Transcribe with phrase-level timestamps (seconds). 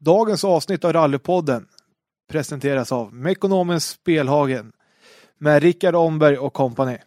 [0.00, 1.66] Dagens avsnitt av Rallypodden
[2.30, 4.72] presenteras av Mekonomen Spelhagen
[5.38, 6.98] med Rickard Omberg och kompani.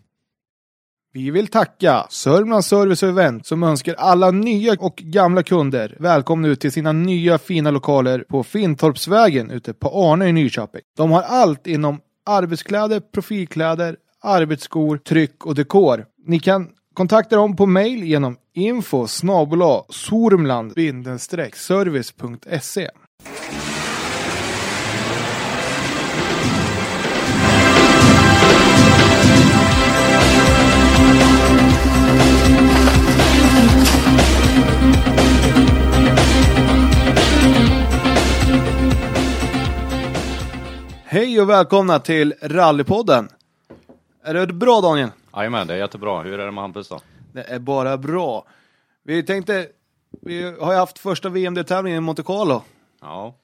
[1.14, 6.48] Vi vill tacka Sörmlands Service och Event som önskar alla nya och gamla kunder välkomna
[6.48, 10.82] ut till sina nya fina lokaler på Fintorpsvägen ute på Arne i Nyköping.
[10.98, 16.06] De har allt inom arbetskläder, profilkläder, arbetsskor, tryck och dekor.
[16.26, 22.90] Ni kan kontakta dem på mail genom info snabel-a sormland-service.se.
[41.12, 43.30] Hej och välkomna till Rallypodden.
[44.24, 45.10] Är det bra Daniel?
[45.36, 46.22] Jajamän, det är jättebra.
[46.22, 47.00] Hur är det med Hampus då?
[47.34, 48.46] Det är bara bra.
[49.10, 49.68] Vi tänkte,
[50.22, 52.64] vi har ju haft första VMD-tävlingen i Monte Carlo.
[53.02, 53.36] Ja,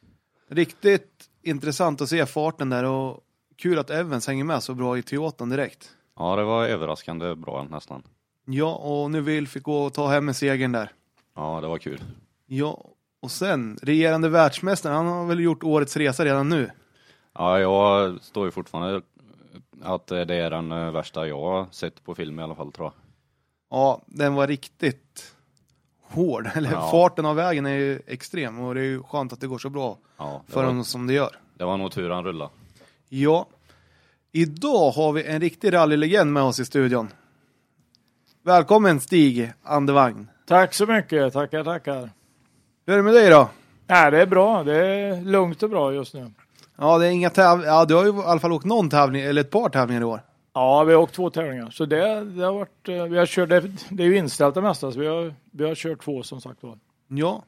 [0.48, 3.20] Riktigt intressant att se farten där och
[3.56, 5.90] kul att Evans hänger med så bra i Toyotan direkt.
[6.20, 8.04] ja det var överraskande bra nästan.
[8.46, 10.92] Ja, och nu vill fick gå och ta hem en segern där.
[11.36, 12.02] Ja, det var kul.
[12.46, 12.86] Ja,
[13.22, 16.72] och sen regerande världsmästaren, han har väl gjort årets resa redan nu.
[17.34, 19.02] Ja, jag står ju fortfarande
[19.82, 22.94] att det är den värsta jag har sett på film i alla fall tror jag.
[23.70, 25.35] Ja, den var riktigt
[26.16, 26.50] hård.
[26.56, 26.92] Eller Ja.
[26.92, 29.70] farten av vägen är ju extrem och det är ju skönt att det går så
[29.70, 31.30] bra Ja, för var, honom som det gör.
[31.58, 32.52] det var nog tur han rullade.
[33.10, 33.48] Ja,
[34.32, 37.10] idag har vi en riktig rallylegend med oss i studion.
[38.44, 40.28] Välkommen Stig Andevagn.
[40.48, 42.10] Tack så mycket, tackar, tackar.
[42.86, 43.50] Hur är det med dig då?
[43.88, 46.32] Nej, det är bra, det är lugnt och bra just nu.
[46.78, 47.74] Ja, det är inga tävlingar.
[47.74, 50.06] Ja, du har ju i alla fall åkt någon tävling, eller ett par tävlingar i
[50.06, 50.22] år.
[50.56, 53.50] Ja, vi har åkt två tävlingar, så det, det har varit, eh, vi har kört,
[53.50, 56.42] det, det är ju inställt det mesta, så vi har, vi har kört två som
[56.42, 56.80] sagt var.
[57.08, 57.44] Ja.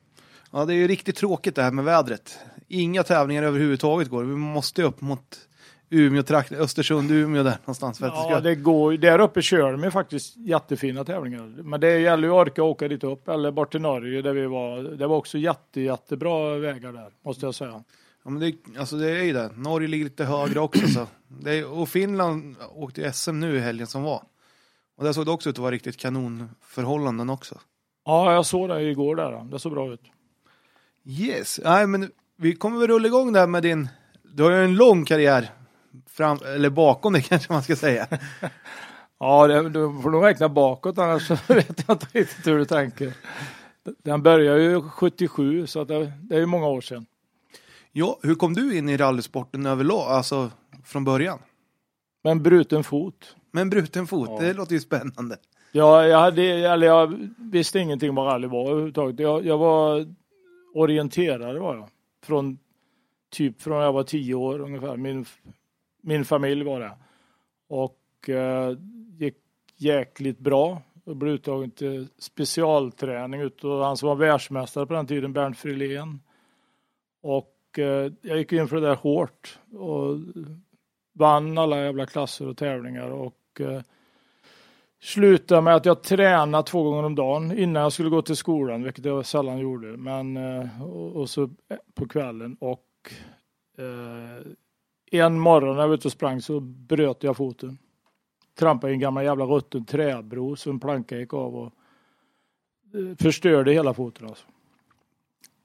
[0.51, 2.39] Ja, det är ju riktigt tråkigt det här med vädret.
[2.67, 4.23] Inga tävlingar överhuvudtaget går.
[4.23, 5.47] Vi måste upp mot
[5.89, 7.99] Umeå, trakt, Östersund, Umeå där någonstans.
[7.99, 11.63] För att Ja, det går Där uppe kör de ju faktiskt jättefina tävlingar.
[11.63, 14.45] Men det gäller ju att orka åka dit upp, eller bort till Norge där vi
[14.45, 14.83] var.
[14.83, 17.83] Det var också jätte, jättebra vägar där, måste jag säga.
[18.27, 19.51] Ja, men det, alltså det är ju det.
[19.55, 20.87] Norge ligger lite högre också.
[20.87, 21.07] Så.
[21.27, 24.23] Det och Finland åkte ju SM nu i helgen som var.
[24.97, 27.59] Och där såg det också ut att vara riktigt kanonförhållanden också.
[28.05, 29.43] Ja, jag såg det igår där.
[29.51, 30.01] Det såg bra ut.
[31.05, 33.89] Yes, nej men vi kommer väl rulla igång där med din,
[34.23, 35.49] du har ju en lång karriär
[36.09, 38.07] fram, eller bakom dig kanske man ska säga.
[39.19, 42.65] Ja, det, du får nog räkna bakåt annars så vet jag inte riktigt hur du
[42.65, 43.13] tänker.
[44.03, 47.05] Den började ju 77 så det, det är ju många år sedan.
[47.99, 50.51] Ja, hur kom du in i rallysporten överlag, alltså
[50.83, 51.39] från början?
[52.23, 53.35] Men bruten fot.
[53.51, 54.39] Med en bruten fot, Ja.
[54.39, 55.37] det låter ju spännande.
[55.71, 59.19] Ja, jag, hade, eller jag visste ingenting vad rally var överhuvudtaget.
[59.19, 60.13] Jag, jag var
[60.73, 61.89] orienterare var jag.
[62.23, 62.59] Från
[63.29, 64.97] typ från jag var tio år ungefär.
[64.97, 65.25] Min,
[66.01, 66.91] min familj var det.
[67.69, 68.77] Och eh,
[69.17, 69.37] gick
[69.77, 70.81] jäkligt bra.
[71.05, 76.19] Jag blev uttagen till specialträning utav han som var världsmästare på den tiden, Bernt Frilén.
[77.21, 80.17] Och eh, jag gick in för det där hårt och
[81.13, 83.81] vann alla jävla klasser och tävlingar och eh,
[85.01, 88.83] slutade med att jag tränade två gånger om dagen innan jag skulle gå till skolan,
[88.83, 89.87] vilket jag sällan gjorde.
[89.87, 93.13] Men eh, och, och så eh, på kvällen och
[93.77, 94.47] eh,
[95.11, 97.77] en morgon när jag var ute och sprang så bröt jag foten.
[98.59, 101.73] Trampade i en gammal jävla rutten träbro så en planka gick av och
[102.93, 104.47] eh, förstörde hela foten alltså.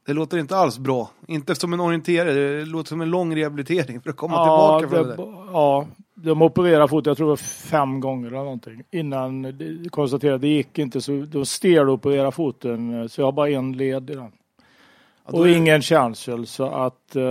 [0.07, 1.11] Det låter inte alls bra.
[1.27, 4.89] Inte som en orienterare, det låter som en lång rehabilitering för att komma Ja, tillbaka
[4.97, 5.53] från det det, där.
[5.53, 8.83] ja, de opererade foten, jag tror det var fem gånger eller någonting.
[8.91, 13.51] Innan de konstaterade att det gick inte så de stelopererade foten så jag har bara
[13.51, 14.33] en led i den.
[15.27, 17.23] Ja, Och är ingen känsel så att eh,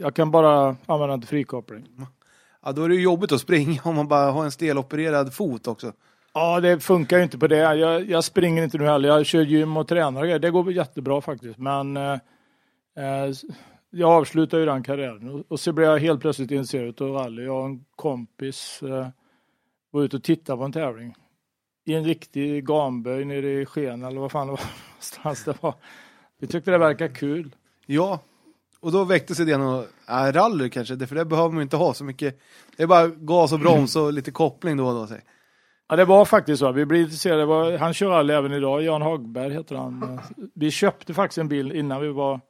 [0.00, 1.84] jag kan bara använda den till frikoppling.
[2.64, 5.92] Ja, då är det jobbigt att springa om man bara har en stelopererad fot också.
[6.38, 7.56] Ja, det funkar ju inte på det.
[7.56, 9.08] Jag, jag springer inte nu heller.
[9.08, 10.38] Jag kör gym och tränar och grejer.
[10.38, 11.58] Det går jättebra faktiskt.
[11.58, 12.12] Men eh,
[12.96, 13.32] eh
[13.90, 17.44] jag avslutar ju den karriären och, och så blev jag helt plötsligt intresserad av rally.
[17.44, 19.08] Jag och en kompis eh,
[19.90, 21.14] var ute och tittade på en tävling.
[21.84, 24.60] I en riktig gamböj nere i Sken eller vad fan det var
[24.90, 25.74] någonstans det var.
[26.38, 27.54] Vi tyckte det verkade kul.
[27.86, 28.20] Ja,
[28.80, 31.94] och då väcktes idén att, äh, rally kanske, för det behöver man ju inte ha
[31.94, 32.40] så mycket.
[32.76, 35.06] Det är bara gas och broms och lite koppling då och då.
[35.06, 35.20] Säg.
[35.88, 36.72] Ja, det var faktiskt så.
[36.72, 37.44] Vi blev intresserade.
[37.44, 38.82] Var, han kör rally även idag.
[38.82, 40.20] Jan Hagberg heter han.
[40.54, 42.40] Vi köpte faktiskt en bil innan vi var,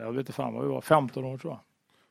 [0.00, 1.58] jag vet inte fan vad vi var, 15 år tror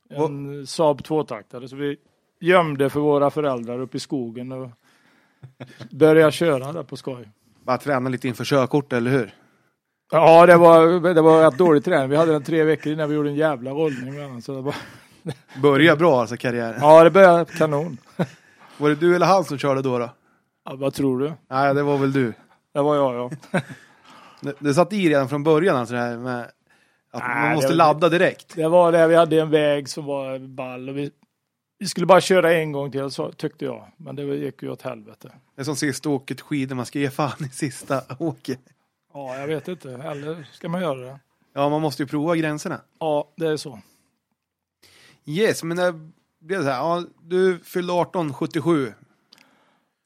[0.10, 0.26] jag.
[0.26, 1.68] En Saab tvåtaktare.
[1.68, 1.98] Så vi
[2.40, 4.70] gömde för våra föräldrar uppe i skogen och
[5.92, 7.30] började köra där på skoj.
[7.64, 9.34] Bara träna lite inför körkort, eller hur?
[10.12, 12.10] Ja, det var, det var rätt dålig träning.
[12.10, 14.42] Vi hade den tre veckor innan vi gjorde en jävla rullning.
[14.42, 14.76] Så det var,
[15.62, 16.78] Börja bra alltså karriären.
[16.82, 17.98] ja, det började kanon.
[18.82, 20.00] Var det du eller han som körde då?
[20.00, 20.10] då?
[20.66, 21.34] Ja, vad tror du?
[21.50, 22.34] Nej, det var väl du.
[22.74, 23.16] Det var jag,
[23.52, 23.60] ja.
[24.42, 26.42] Det, det satt i redan från början alltså det här med
[27.12, 28.56] att Nej, man måste det- ladda direkt.
[28.56, 29.08] Det var det.
[29.08, 31.12] Vi hade en väg som var ball och vi,
[31.80, 33.88] vi skulle bara köra en gång till, så tyckte jag.
[33.98, 35.32] Men det gick ju åt helvete.
[35.56, 38.60] Det är som sista åket skidor, man ska ge fan i sista åket.
[39.14, 39.92] Ja, jag vet inte.
[39.92, 41.20] Eller ska man göra det?
[41.54, 42.82] Ja, man måste ju prova gränserna.
[43.00, 43.80] Ja, det är så.
[45.26, 45.80] Yes, men
[46.42, 46.78] det blev så här.
[46.78, 48.94] Ja, du fyllde 18, 77.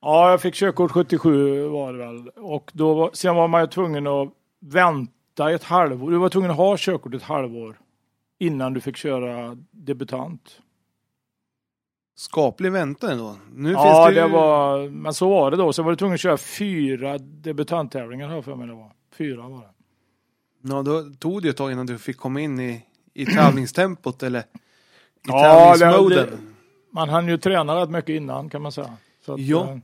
[0.02, 2.30] Ja, jag fick körkort 77 var det väl.
[2.30, 4.30] Och då var, sen var man ju tvungen att
[4.60, 6.12] vänta ett halvår.
[6.12, 7.80] Du var tvungen att ha körkort ett halvår
[8.40, 10.60] innan du fick köra debutant.
[12.16, 13.38] Skaplig väntan ändå.
[13.54, 14.34] Nu ja, finns det, det ju...
[14.34, 15.74] var, men så var det då.
[15.74, 18.92] Sen var du tvungen att köra fyra debutanttävlingar här för mig det var.
[19.18, 19.74] Fyra var det.
[20.62, 24.24] Ja, då tog det ju ett tag innan du fick komma in i, i tävlingstempot
[24.24, 24.44] eller
[25.28, 26.18] Ja, tävlingsmoden.
[26.28, 26.38] det-
[26.92, 28.88] Man hann ju träna rätt mycket innan kan man säga.
[29.28, 29.78] Att, Ja, eh,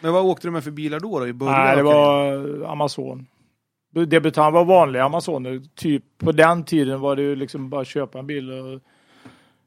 [0.00, 1.60] Men vad åkte du med för bilar då, då i början?
[1.60, 3.26] Nej, det var Amazon.
[4.06, 5.62] Debutant var vanliga Amazoner.
[5.74, 8.80] Typ på den tiden var det ju liksom bara köpa en bil och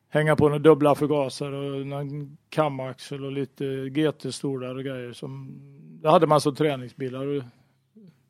[0.10, 5.14] hänga på några dubbla förgasare och någon kamaxel och lite GT-stolar och grejer.
[5.14, 5.58] Som,
[6.02, 7.44] det hade man som träningsbilar och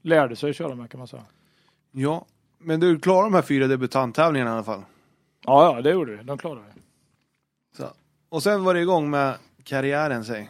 [0.02, 1.24] lärde sig att köra med kan man säga.
[1.92, 2.26] Ja,
[2.60, 4.82] men du klarade de här fyra debutanttävlingarna i alla fall.
[5.46, 6.24] Ja, ja, det gjorde vi.
[6.24, 6.82] De klarade vi.
[7.78, 7.86] Så.
[8.30, 10.50] Och sen var det igång med karriären, säg.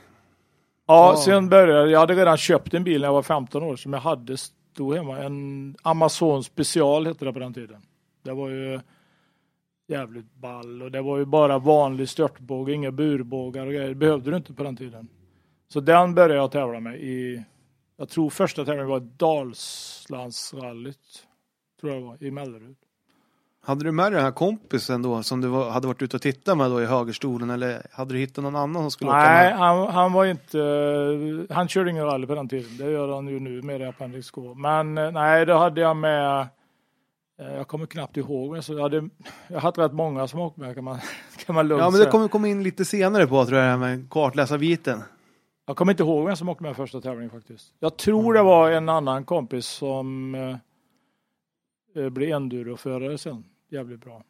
[0.87, 1.21] Ja, Ja.
[1.25, 3.99] sen började jag hade redan köpt en bil när jag var 15 år som jag
[3.99, 5.17] hade stod hemma.
[5.19, 7.81] En Amazon special hette det på den tiden.
[8.23, 8.79] Det var ju
[9.87, 13.89] jävligt ball och det var ju bara vanlig störtbåge, inga burbågar och grejer.
[13.89, 15.07] Det behövde du inte på den tiden.
[15.67, 17.43] Så den började jag tävla med i,
[17.97, 21.27] jag tror första tävlingen var Dalslandsrallyt.
[21.81, 22.77] Tror jag var, i Mellerud.
[23.67, 26.21] Hade du med dig den här kompisen då som du var, hade varit ute och
[26.21, 29.49] tittat med då i högerstolen eller hade du hittat någon annan som skulle åka Nej,
[29.49, 29.57] med?
[29.59, 32.77] han, han var inte, han körde ingen rally på den tiden.
[32.77, 34.53] Det gör han ju nu med det Appendix K.
[34.53, 36.47] Men eh, nej, då hade jag med,
[37.39, 39.09] eh, jag kommer knappt ihåg, men så jag hade,
[39.47, 40.99] jag hade rätt många som åkte med kan man,
[41.45, 43.71] kan man lugnt Ja, men det kommer komma in lite senare på tror jag, det
[43.71, 45.03] här med kartläsarbiten.
[45.65, 47.73] Jag kommer inte ihåg vem som åkte med första tävlingen faktiskt.
[47.79, 50.55] Jag tror det var en annan kompis som eh,
[52.03, 53.43] eh, blev enduroförare sen.
[53.69, 54.23] Jävligt bra.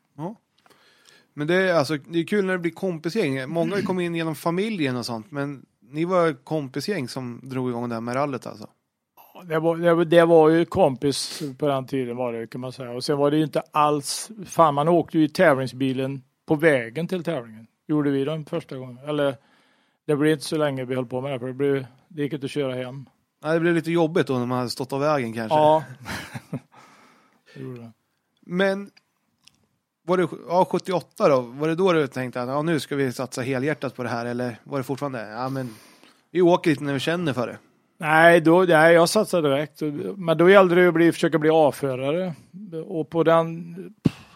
[1.33, 3.49] Men det är, alltså, det är kul när det blir kompisgäng.
[3.49, 7.69] Många har ju kommit in genom familjen och sånt, men ni var kompisgäng som drog
[7.69, 8.67] igång det här med rallyt alltså.
[9.45, 12.71] Det var, det, var- det var ju kompis på den tiden var det kan man
[12.71, 12.91] säga.
[12.91, 17.07] Och sen var det ju inte alls, fan man åkte ju i tävlingsbilen på vägen
[17.07, 17.67] till tävlingen.
[17.87, 18.97] Gjorde vi den första gången.
[19.07, 19.35] Eller
[20.05, 22.33] det blev inte så länge vi höll på med det för det, blev, det gick
[22.33, 23.09] inte att köra hem.
[23.43, 25.57] Nej, det blev lite jobbigt då när man hade stått av vägen kanske.
[25.57, 25.83] Ja.
[27.55, 27.91] det gjorde det.
[28.41, 28.91] Men
[30.07, 31.41] var det ja, 78 då?
[31.41, 34.25] Var det då du tänkte att ja, nu ska vi satsa helhjärtat på det här?
[34.25, 35.75] Eller var det fortfarande, ja men
[36.31, 37.57] vi åker lite när vi känner för det?
[37.97, 39.81] Nej, då, nej, jag satsade direkt.
[40.15, 42.33] Men då gällde det ju att bli, försöka bli A-förare.
[42.85, 43.75] Och på den,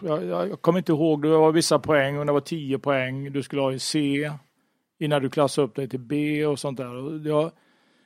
[0.00, 3.32] jag, jag, jag kommer inte ihåg, det var vissa poäng och det var 10 poäng
[3.32, 4.32] du skulle ha i C
[4.98, 6.94] innan du klassade upp dig till B och sånt där.
[6.94, 7.50] Och Jag,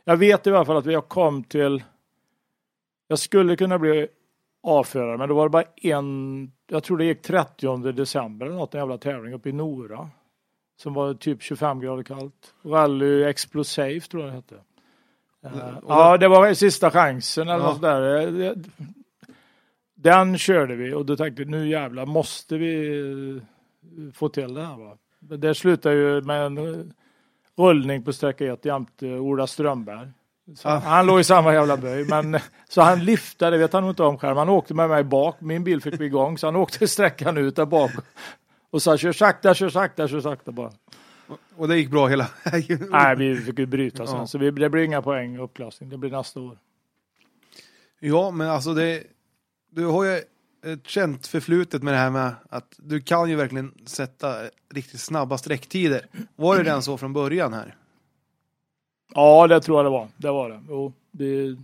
[0.05, 1.83] jag vet i alla fall att jag kom till,
[3.09, 4.09] jag skulle kunna bli
[4.67, 8.75] A-förare, men då var det bara en, jag tror det gick 30 december eller något,
[8.75, 10.11] en jävla tävling uppe i Nora.
[10.83, 12.55] Som var typ 25 grader kallt.
[12.65, 14.55] Rally Explosive tror jag det hette.
[15.83, 17.71] Och- Ja, det var sista chansen eller Ja.
[17.71, 18.43] något där.
[18.43, 18.53] Eh,
[19.95, 24.63] Den körde vi och då tänkte jag nu jävlar måste vi eh, få till det
[24.63, 24.97] här va.
[25.21, 26.93] Det slutade ju med en
[27.57, 30.09] rullning på sträcka 1 jämte Ola Strömberg.
[30.63, 30.71] Ja.
[30.79, 32.39] Han låg i samma jävla böj men
[32.69, 34.37] så han liftade, vet han nog inte om själv.
[34.37, 37.57] Han åkte med mig bak, min bil fick vi igång så han åkte sträckan ut
[37.57, 37.91] där bak.
[38.71, 40.73] Och sa kör sakta, kör sakta, kör sakta bara.
[41.57, 42.27] Och det gick bra hela.
[42.91, 44.27] Nej, vi fick ju bryta sen Ja.
[44.27, 45.91] så vi, det blir inga poäng uppklassning.
[45.91, 46.59] Det blir nästa år.
[48.01, 49.03] Ja, men alltså det,
[49.71, 50.17] du har ju
[50.73, 54.37] ett känt förflutet med det här med att du kan ju verkligen sätta
[54.75, 56.07] riktigt snabba sträcktider.
[56.37, 57.75] Var det den så från början här?
[59.17, 60.09] Ja, det tror jag det var.
[60.17, 60.63] Det var det.
[60.69, 61.57] Jo, det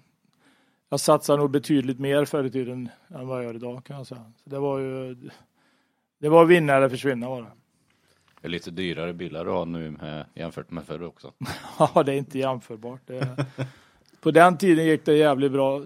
[0.89, 4.07] jag satsade nog betydligt mer förr i tiden än vad jag gör idag kan jag
[4.07, 4.33] säga.
[4.45, 5.17] Så det var ju
[6.19, 7.49] det var vinna eller försvinna var det.
[8.41, 11.33] Det är lite dyrare bilar du har nu med, jämfört med förr också.
[11.79, 13.01] Ja, det är inte jämförbart.
[13.07, 13.47] Det,
[14.21, 15.83] på den tiden gick det jävligt bra.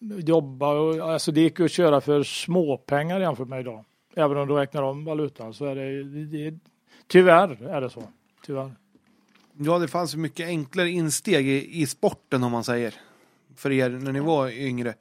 [0.00, 3.84] Jobba och alltså det gick att köra för småpengar jämfört med idag.
[4.14, 6.58] Även om du räknar om valutan så är det, det, det
[7.06, 8.02] tyvärr är det så.
[8.46, 8.70] Tyvärr.
[9.58, 12.94] Ja, det fanns mycket enklare insteg i, i sporten om man säger.
[13.56, 14.94] För er när ni var yngre.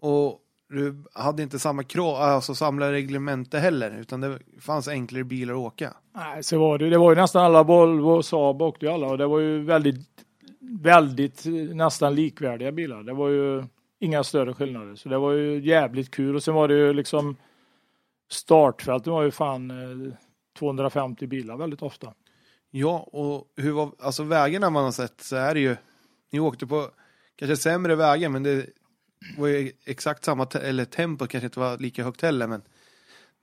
[0.00, 5.54] Och du hade inte samma krav, alltså samla reglemente heller, utan det fanns enklare bilar
[5.54, 5.94] att åka.
[6.14, 6.90] Nej, så var det.
[6.90, 9.64] Det var ju nästan alla Volvo och Saab åkte ju alla och det var ju
[9.64, 9.96] väldigt,
[10.60, 13.02] väldigt nästan likvärdiga bilar.
[13.02, 13.64] Det var ju
[14.00, 14.94] inga större skillnader.
[14.94, 17.36] Så det var ju jävligt kul och sen var det ju liksom
[18.30, 20.12] startfältet var ju fan eh,
[20.58, 22.14] 250 bilar väldigt ofta.
[22.76, 25.76] Ja, och hur var, alltså vägarna man har sett så är det ju,
[26.30, 26.90] ni åkte på
[27.36, 28.66] kanske sämre vägar, men det
[29.38, 32.62] var ju exakt samma, te- eller tempo kanske inte var lika högt heller, men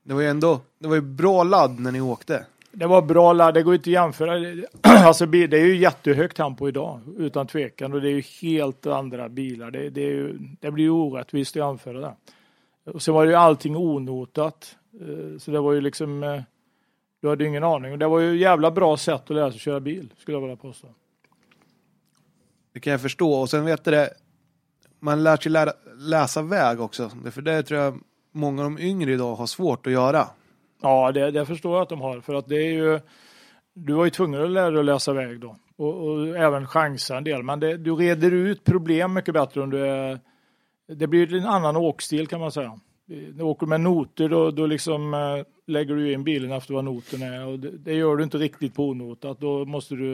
[0.04, 2.46] det var ju ändå, det var ju bra ladd när ni åkte.
[2.72, 4.64] Det var bra ladd, det går inte att jämföra.
[4.82, 7.94] Alltså det är ju jättehögt tempo idag, utan tvekan.
[7.94, 9.72] Och det är ju helt andra bilar.
[9.72, 12.16] Det, det, är ju, det blir ju orättvist att jämföra det.
[12.92, 14.76] Och sen var det ju allting onotat.
[15.02, 16.42] Eh, så det var ju liksom, eh,
[17.22, 17.92] du hade ingen aning.
[17.92, 20.56] Och det var ju jävla bra sätt att lära sig köra bil, skulle jag vilja
[20.56, 20.88] påstå.
[22.74, 24.14] Det kan jag förstå, och sen vet du det,
[25.00, 28.00] man lär sig lära, läsa väg också, för det tror jag
[28.32, 30.28] många av de yngre idag har svårt att göra.
[30.82, 32.22] Ja, det, det förstår jag att de har.
[32.22, 33.00] För att det är ju,
[33.74, 35.56] du var ju tvungen att lära dig att läsa väg då.
[35.78, 37.44] Och, och även chansa en del.
[37.44, 40.20] Men det, du reder ut problem mycket bättre om du är...
[40.88, 42.80] Det blir en annan åkstil kan man säga.
[43.06, 47.22] Du åker med noter då, då liksom eh, lägger du in bilen efter vad noten
[47.22, 47.46] är.
[47.48, 49.40] Och det, det gör du inte riktigt på onotat.
[49.40, 50.14] Då måste du...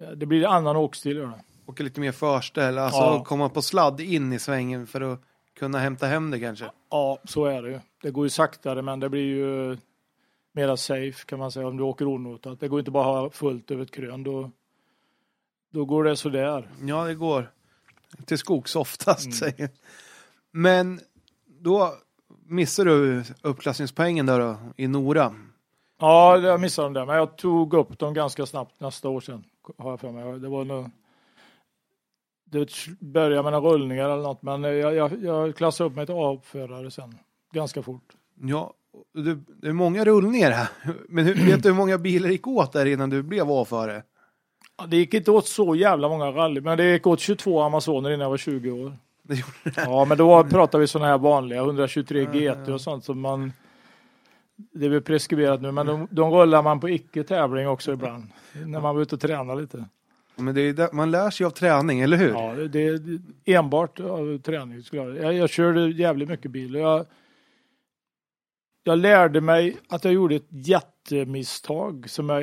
[0.00, 1.16] eh, Det blir en annan åkstil.
[1.16, 1.32] Gör.
[1.66, 3.24] Åka lite mer förställ, alltså Ja.
[3.24, 5.20] komma på sladd in i svängen för att
[5.58, 6.70] kunna hämta hem det kanske.
[6.90, 7.80] Ja, så är det ju.
[8.02, 9.76] Det går ju saktare men det blir ju
[10.52, 12.60] mera safe kan man säga om du åker onotat.
[12.60, 14.22] Det går inte bara att ha fullt över ett krön.
[14.22, 14.50] Då,
[15.70, 16.68] då går det sådär.
[16.82, 17.50] Ja, det går.
[18.26, 19.24] Till skogs oftast.
[19.26, 19.32] Mm.
[19.32, 19.68] säger.
[20.50, 21.00] Men
[21.64, 21.94] då
[22.46, 25.34] missar du uppklassningspoängen där då, i Nora.
[26.00, 29.44] Ja, jag missade dem där, men jag tog upp dem ganska snabbt nästa år sedan.
[29.78, 30.40] Har jag för mig.
[30.40, 30.90] Det var nog...
[32.44, 32.68] Det
[33.00, 36.90] började med några rullningar eller något, men jag, jag, jag klassade upp mig till A-förare
[36.90, 37.18] sen.
[37.52, 38.12] Ganska fort.
[38.40, 38.74] Ja,
[39.14, 40.68] det, det är många rullningar här.
[41.08, 44.02] Men hur, vet du hur många bilar gick åt där innan du blev A-förare?
[44.78, 48.10] Ja, Det gick inte åt så jävla många rally, men det gick åt 22 Amazoner
[48.10, 48.96] innan jag var 20 år.
[49.76, 53.52] Ja, men då pratar vi sådana här vanliga 123 GT och sånt som man
[54.56, 58.24] det är väl preskriberat nu, men de, de rullar man på icke-tävling också ibland.
[58.66, 59.84] När man var ute och tränar lite.
[60.36, 62.30] Men det är, där- man lär sig av träning, eller hur?
[62.30, 63.00] Ja, det är
[63.44, 64.82] enbart av träning.
[64.92, 66.74] Jag, jag, jag körde jävligt mycket bil.
[66.74, 67.06] Jag,
[68.84, 72.10] jag lärde mig att jag gjorde ett jättemisstag.
[72.10, 72.42] Som jag,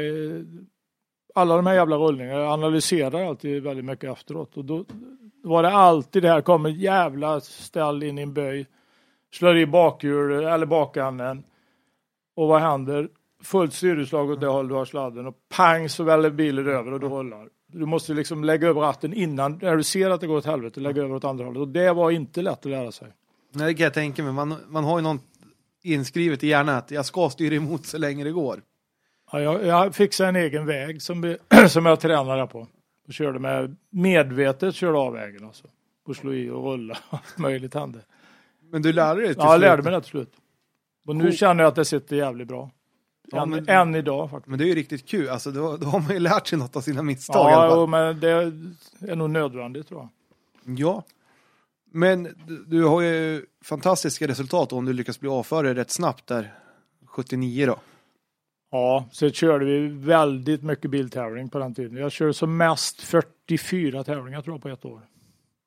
[1.35, 4.57] alla de här jävla rullningarna, jag analyserar alltid väldigt mycket efteråt.
[4.57, 4.85] Och då
[5.43, 8.65] var det alltid det här, kommer jävla ställ in i en böj,
[9.33, 11.43] slår i bakhjul eller bakänden.
[12.35, 13.09] Och vad händer?
[13.43, 16.99] Fullt styrslag åt det håll du har sladden och pang så väller bilen över och
[16.99, 17.49] du rullar.
[17.67, 20.79] Du måste liksom lägga över ratten innan, när du ser att det går åt helvete,
[20.79, 21.61] lägga över åt andra hållet.
[21.61, 23.07] Och det var inte lätt att lära sig.
[23.53, 24.33] Nej, det kan jag tänka mig.
[24.33, 25.19] Man, man har ju någon
[25.83, 28.61] inskrivet i hjärnan att jag ska styra emot så länge det går.
[29.31, 32.67] Ja, jag, jag fixade en egen väg som, som jag tränade på.
[33.07, 35.67] Och körde med, medvetet körde av vägen alltså.
[36.05, 36.97] Och slå i och rulla.
[37.09, 37.99] Allt möjligt hände.
[38.71, 39.61] Men du lärde dig till Ja, jag slut.
[39.61, 40.33] lärde mig det till slut.
[41.07, 41.33] Och nu Cool.
[41.33, 42.71] känner jag att det sitter jävligt bra.
[43.31, 44.47] Ja, än, men- än idag faktiskt.
[44.49, 45.29] Men det är ju riktigt kul.
[45.29, 47.69] Alltså, då, då har man ju lärt sig något av sina misstag i alla Ja,
[47.69, 47.79] fall.
[47.79, 48.29] jo, men det
[49.11, 50.79] är nog nödvändigt tror jag.
[50.79, 51.03] Ja.
[51.93, 56.53] Men du, du har ju fantastiska resultat om du lyckas bli avförare rätt snabbt där.
[57.05, 57.79] 79 då.
[58.71, 61.97] Ja, så körde vi väldigt mycket biltävling på den tiden.
[61.97, 65.01] Jag körde som mest 44 tävlingar tror jag på ett år.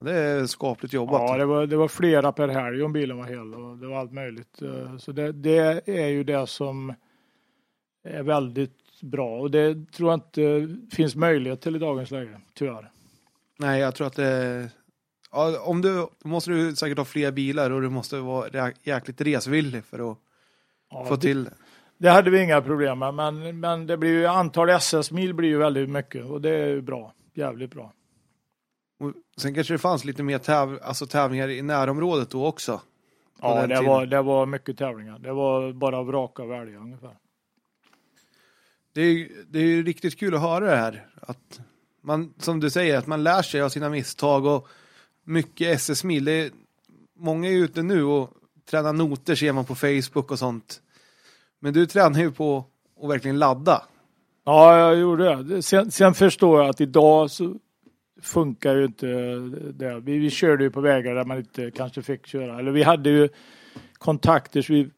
[0.00, 1.20] Det är skapligt jobbat.
[1.20, 3.96] Ja, det var, det var flera per helg om bilen var hel och det var
[3.96, 4.62] allt möjligt.
[4.62, 6.94] Eh, Så det, det är ju det som
[8.04, 12.90] är väldigt bra och det tror jag inte finns möjlighet till i dagens läge, tyvärr.
[13.58, 14.68] Nej, jag tror att det...
[15.32, 19.20] Ja, om du, då måste du säkert ha fler bilar och du måste vara jäkligt
[19.20, 20.18] resvillig för att
[20.90, 21.50] Ja, få till det.
[21.98, 25.58] Det hade vi inga problem med, men, men det blir ju antal SS-mil blir ju
[25.58, 27.92] väldigt mycket och det är ju bra, jävligt bra.
[29.00, 32.80] Och sen kanske det fanns lite mer täv alltså tävlingar i närområdet då också.
[33.40, 33.84] Ja, det tiden.
[33.84, 35.18] var, det var mycket tävlingar.
[35.18, 37.16] Det var bara vraka och välja ungefär.
[38.92, 41.06] Det är, ju- det är ju riktigt kul att höra det här.
[41.20, 41.60] Att
[42.00, 44.68] man, som du säger, att man lär sig av sina misstag och
[45.24, 46.50] mycket SS-mil.
[47.16, 48.30] Många är ute nu och
[48.70, 50.80] tränar noter ser man på Facebook och sånt.
[51.64, 52.64] Men du tränar ju på
[53.02, 53.82] att verkligen ladda.
[54.44, 55.62] Ja, jag gjorde det.
[55.62, 57.56] Sen, sen förstår jag att idag så
[58.22, 59.06] funkar ju inte
[59.72, 60.00] det.
[60.00, 62.58] Vi, vi körde ju på vägar där man inte kanske fick köra.
[62.58, 63.28] Eller vi hade ju
[63.92, 64.90] kontakter så vi,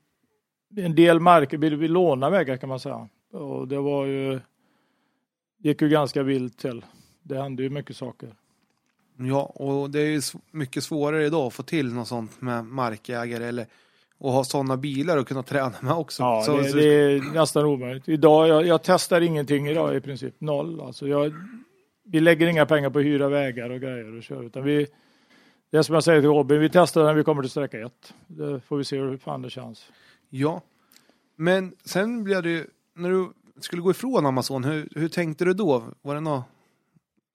[0.77, 3.09] en del marker ville vi låna vägar kan man säga.
[3.33, 4.41] Och det var ju,
[5.59, 6.85] gick ju ganska vilt till.
[7.23, 8.35] Det hände ju mycket saker.
[9.17, 10.21] Ja, och det är ju
[10.51, 13.67] mycket svårare idag att få till något sånt med markägare eller
[14.19, 16.23] och ha sådana bilar och kunna träna med också.
[16.23, 16.77] Ja, så, det, så...
[16.77, 18.09] det är nästan omöjligt.
[18.09, 20.81] Idag, jag, jag, testar ingenting idag i princip, noll.
[20.81, 21.35] Alltså jag,
[22.05, 24.87] vi lägger inga pengar på att hyra vägar och grejer och köra utan vi,
[25.71, 28.15] det är som jag säger till Robin, vi testar när vi kommer till sträcka ett.
[28.27, 29.87] Då får vi se hur fan det känns.
[30.31, 30.61] Ja,
[31.37, 33.29] men sen blev det ju, när du
[33.61, 35.85] skulle gå ifrån Amazon, hur, hur tänkte du då?
[36.03, 36.45] Var det något?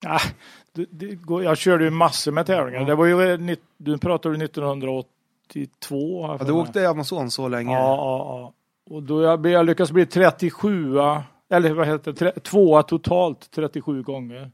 [0.06, 0.20] Ah,
[0.72, 2.80] det, det, jag körde ju massor med tävlingar.
[2.80, 2.86] Ja.
[2.86, 5.11] Det var ju, nu pratar du 1980
[5.52, 6.36] 32.
[6.38, 7.72] Ja, du åkte i Amazon så länge?
[7.72, 8.52] Ja, ja, ja.
[8.94, 10.98] Och då jag, jag lyckades bli 37,
[11.50, 14.50] eller vad heter det, tvåa totalt 37 gånger.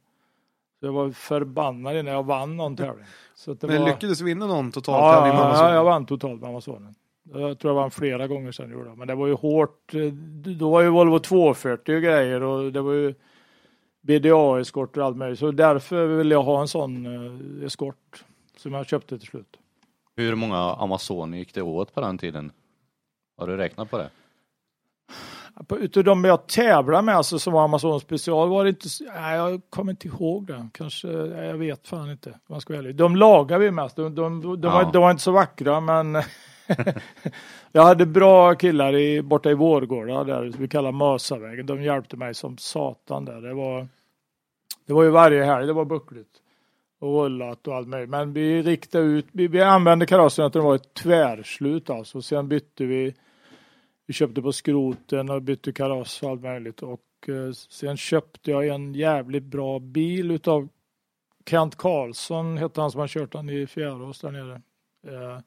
[0.80, 3.06] Så jag var förbannad innan jag vann någon tävling.
[3.34, 3.88] Så det Men var...
[3.88, 6.94] lyckades vinna någon total ja, tävling med Ja, jag vann totalt med Amazonen.
[7.32, 8.70] Jag tror jag vann flera gånger sen.
[8.70, 9.94] Gjorde Men det var ju hårt.
[9.94, 10.12] Eh,
[10.56, 13.14] då var ju Volvo 240 och grejer och det var ju
[14.00, 15.38] BDA-eskorter och allt möjligt.
[15.38, 18.24] Så därför ville jag ha en sån eh, eskort
[18.56, 19.58] som jag köpte till slut.
[20.18, 22.52] Hur många Amazoner gick det åt på den tiden?
[23.36, 24.10] Har du räknat på det?
[25.68, 29.36] På- Utav de jag tävlade med, alltså som var Amazon special, var det inte, nej,
[29.36, 30.68] jag kommer inte ihåg det.
[30.74, 32.38] Kanske, nej, jag vet fan inte.
[32.48, 32.96] jag ska ärlig.
[32.96, 33.96] De lagar vi mest.
[33.96, 34.70] De, de, de, Ja.
[34.84, 36.14] var, de var inte så vackra, men
[37.72, 41.66] jag hade bra killar i, borta i Vårgårda, där vi kallar Mösavägen.
[41.66, 43.40] De hjälpte mig som satan där.
[43.40, 43.88] Det var,
[44.86, 46.30] det var ju varje helg, det var buckligt.
[46.98, 48.10] Och rullat och allt möjligt.
[48.10, 52.22] Men vi riktade ut, vi, vi använde karossen att det var ett tvärslut alltså.
[52.22, 53.14] Sen bytte vi
[54.08, 56.82] vi köpte på skroten och bytte kaross och allt möjligt.
[56.82, 60.68] Och eh, sen köpte jag en jävligt bra bil utav
[61.46, 64.62] Kent Karlsson, hette han som har kört den i Fjärås där nere.
[65.06, 65.38] Eh,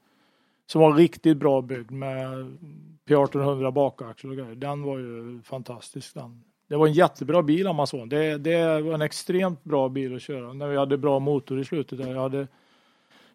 [0.65, 2.57] som var riktigt bra byggd med
[3.05, 4.55] P1800 bakaxel och grejer.
[4.55, 6.13] Den var ju fantastisk.
[6.13, 6.43] Den.
[6.71, 8.09] Det var en jättebra bil Amazon.
[8.09, 11.65] Det, det var en extremt bra bil att köra när vi hade bra motor i
[11.65, 11.97] slutet.
[11.97, 12.13] Där.
[12.13, 12.47] Jag hade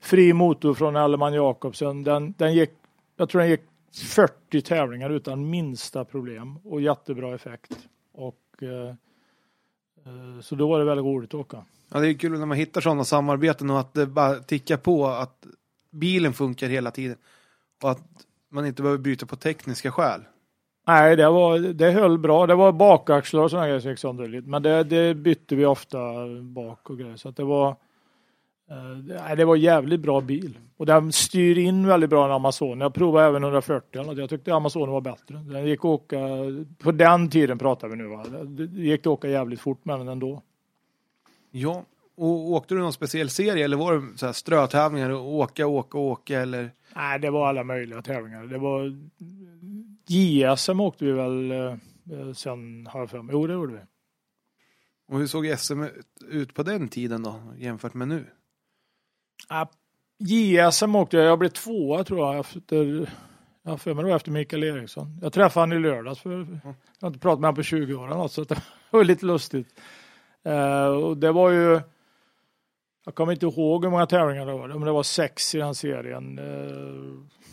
[0.00, 2.04] fri motor från Alleman Jakobsen.
[2.04, 2.70] Den, den gick,
[3.16, 3.60] jag tror den gick
[4.04, 7.78] 40 tävlingar utan minsta problem och jättebra effekt.
[8.12, 8.88] Och, eh,
[10.06, 11.64] eh, så då var det väldigt roligt att åka.
[11.92, 15.06] Ja, det är kul när man hittar sådana samarbeten och att det bara tickar på
[15.06, 15.46] att
[15.90, 17.16] bilen funkar hela tiden.
[17.82, 20.20] Och att man inte behöver byta på tekniska skäl.
[20.86, 22.46] Nej, det, var, det höll bra.
[22.46, 24.48] Det var bakaxlar och sådana grejer som gick sönder lite.
[24.48, 25.98] Men det, det bytte vi ofta
[26.42, 27.16] bak och grejer.
[27.16, 27.68] Så att det var
[28.70, 30.58] eh, det- var jävligt bra bil.
[30.76, 32.80] Och den styr in väldigt bra en Amazon.
[32.80, 34.20] Jag provade även 140 eller.
[34.20, 35.34] Jag tyckte Amazonen var bättre.
[35.36, 36.18] Den gick att åka,
[36.78, 38.24] på den tiden pratar vi nu va.
[38.44, 40.42] Det gick att åka jävligt fort med den ändå.
[41.50, 41.82] Ja,
[42.16, 45.98] och åkte du någon speciell serie eller var det så här strötävlingar och åka, åka,
[45.98, 46.70] åka eller?
[46.96, 48.44] Nej, det var alla möjliga tävlingar.
[48.44, 48.96] Det var
[50.08, 53.32] JSM åkte vi väl eh, sen har jag för mig.
[53.32, 53.80] Jo, det gjorde vi.
[55.08, 55.84] Och hur såg SM
[56.28, 58.26] ut på den tiden då jämfört med nu?
[59.48, 59.70] Ja,
[60.18, 61.26] JSM åkte jag.
[61.26, 63.10] Jag blev tvåa tror jag efter,
[63.62, 65.18] jag för mig det var efter Mikael Eriksson.
[65.22, 66.20] Jag träffade honom i lördags.
[66.20, 66.30] För,
[66.62, 69.26] jag har inte pratat med honom på 20 år eller något, så det var lite
[69.26, 69.80] lustigt.
[70.42, 71.80] Eh, och det var ju,
[73.04, 75.74] jag kommer inte ihåg hur många tävlingar det var, men det var sex i den
[75.74, 76.38] serien.
[76.38, 77.45] Eh,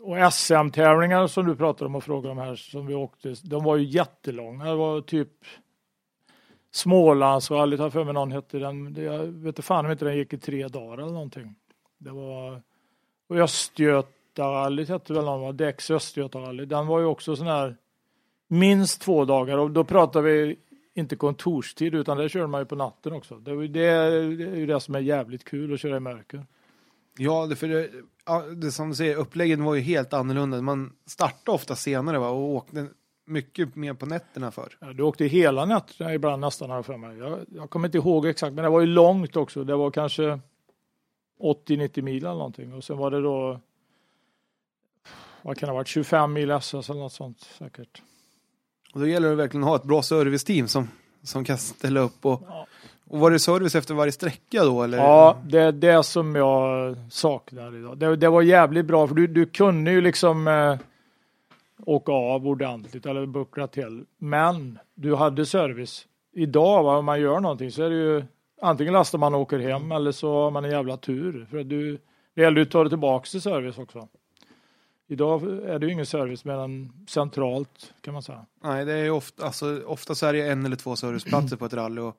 [0.00, 3.76] och SM-tävlingar som du pratade om och frågade om här som vi åkte, de var
[3.76, 4.64] ju jättelånga.
[4.64, 5.28] Det var typ
[6.70, 8.94] Smålandsrallyt har jag för mig någon hette den.
[9.04, 11.54] Jag vet inte fan om inte den gick i tre dagar eller någonting.
[11.98, 12.62] Det var
[13.28, 16.64] och Östgötarallyt hette väl någon, Dex Däcks Östgötarally.
[16.64, 17.76] Den var ju också sån här
[18.48, 20.56] minst två dagar och då pratar vi
[20.94, 23.34] inte kontorstid utan det kör man ju på natten också.
[23.34, 23.86] Det är det, det,
[24.44, 26.46] är ju det som är jävligt kul att köra i mörker.
[27.18, 27.90] Ja, det, för det,
[28.56, 30.62] det som du säger, uppläggen var ju helt annorlunda.
[30.62, 32.28] Man startade ofta senare va?
[32.28, 32.86] och åkte
[33.26, 34.76] mycket mer på nätterna för.
[34.80, 37.18] Ja, Du åkte hela nätterna ibland nästan här för mig.
[37.18, 39.64] Jag, jag kommer inte ihåg exakt men det var ju långt också.
[39.64, 40.40] Det var kanske
[41.40, 43.60] 80-90 mil eller någonting och sen var det då
[45.42, 48.02] vad kan det ha varit 25 mil SS eller något sånt säkert.
[48.94, 50.88] Och då gäller det verkligen att ha ett bra serviceteam som,
[51.22, 52.26] som kan ställa upp.
[52.26, 52.66] Och, Ja.
[53.08, 54.82] Och var det service efter varje sträcka då?
[54.82, 54.98] Eller?
[54.98, 57.98] Ja, det är det som jag saknar idag.
[57.98, 60.76] Det, det var jävligt bra för du, du kunde ju liksom eh,
[61.86, 64.04] åka av ordentligt eller buckla till.
[64.18, 66.06] Men du hade service.
[66.32, 68.24] Idag va, om man gör någonting så är det ju
[68.62, 71.46] antingen lastar man och åker hem eller så har man en jävla tur.
[71.50, 71.98] För du,
[72.34, 74.08] det gäller ju att ta det tillbaka till service också.
[75.06, 78.46] Idag är det ju ingen service mer än centralt kan man säga.
[78.62, 81.64] Nej, det är ju ofta, alltså, ofta så är det en eller två serviceplatser på
[81.64, 82.00] ett rally.
[82.00, 82.16] Och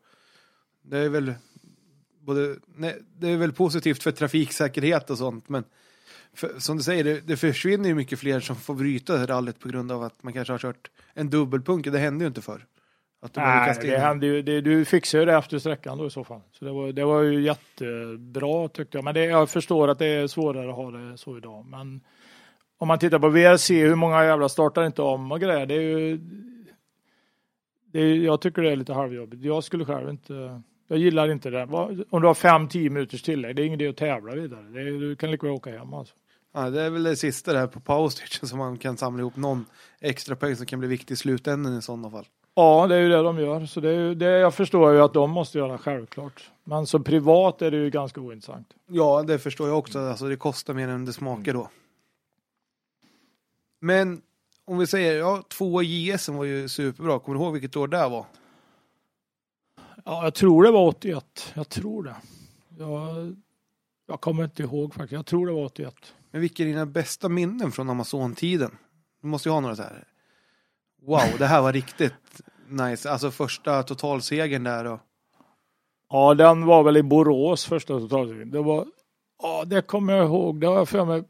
[0.89, 1.33] det är väl
[2.21, 5.63] både, nej, det är väl positivt för trafiksäkerhet och sånt, men
[6.33, 9.69] för, som du säger, det, det försvinner ju mycket fler som får bryta rallyt på
[9.69, 11.91] grund av att man kanske har kört en dubbelpunkt.
[11.91, 12.65] Det hände ju inte förr.
[13.21, 16.23] Att Nej, det hände ju, det, du fixade ju det efter sträckan då i så
[16.23, 16.41] fall.
[16.51, 19.03] Så det var, det var ju jättebra tyckte jag.
[19.03, 21.65] Men det, jag förstår att det är svårare att ha det så idag.
[21.65, 22.01] Men
[22.77, 25.65] om man tittar på VRC, hur många jävla startar inte om och grejer.
[25.65, 26.17] Det är ju,
[27.91, 29.43] det är, jag tycker det är lite halvjobbigt.
[29.43, 31.63] Jag skulle själv inte, jag gillar inte det.
[32.09, 34.61] Om du har fem, tio minuters tillägg, det är ingen idé att tävla vidare.
[34.61, 36.13] Är, du kan lika väl åka hem alltså.
[36.53, 39.65] Ja, det är väl det sista där på powerstagen som man kan samla ihop någon
[39.99, 42.25] extra poäng som kan bli viktig i slutändan i sådana fall.
[42.55, 43.65] Ja, det är ju det de gör.
[43.65, 46.51] Så det är det, jag förstår ju att de måste göra självklart.
[46.63, 48.67] Men som privat är det ju ganska ointressant.
[48.87, 49.99] Ja, det förstår jag också.
[49.99, 51.69] Alltså, det kostar mer än det smakar då.
[53.79, 54.21] Men
[54.65, 57.19] om vi säger, ja, två JS var ju superbra.
[57.19, 58.25] Kommer du ihåg vilket år det var?
[60.05, 61.53] Ja, jag tror det var 81.
[61.53, 62.15] Jag tror det.
[62.77, 63.35] Jag,
[64.07, 65.11] jag kommer inte ihåg faktiskt.
[65.11, 65.95] Jag tror det var 81.
[66.31, 68.77] Men vilka är dina bästa minnen från Amazon-tiden?
[69.21, 70.07] Du måste ju ha några så här.
[71.01, 73.11] Wow, det här var riktigt nice.
[73.11, 74.99] Alltså första totalsegern där och
[76.09, 78.51] Ja, den var väl i Borås första totalserien.
[78.51, 78.87] Det var,
[79.41, 80.61] ja, det kommer jag ihåg.
[80.61, 81.23] Det har jag för mig.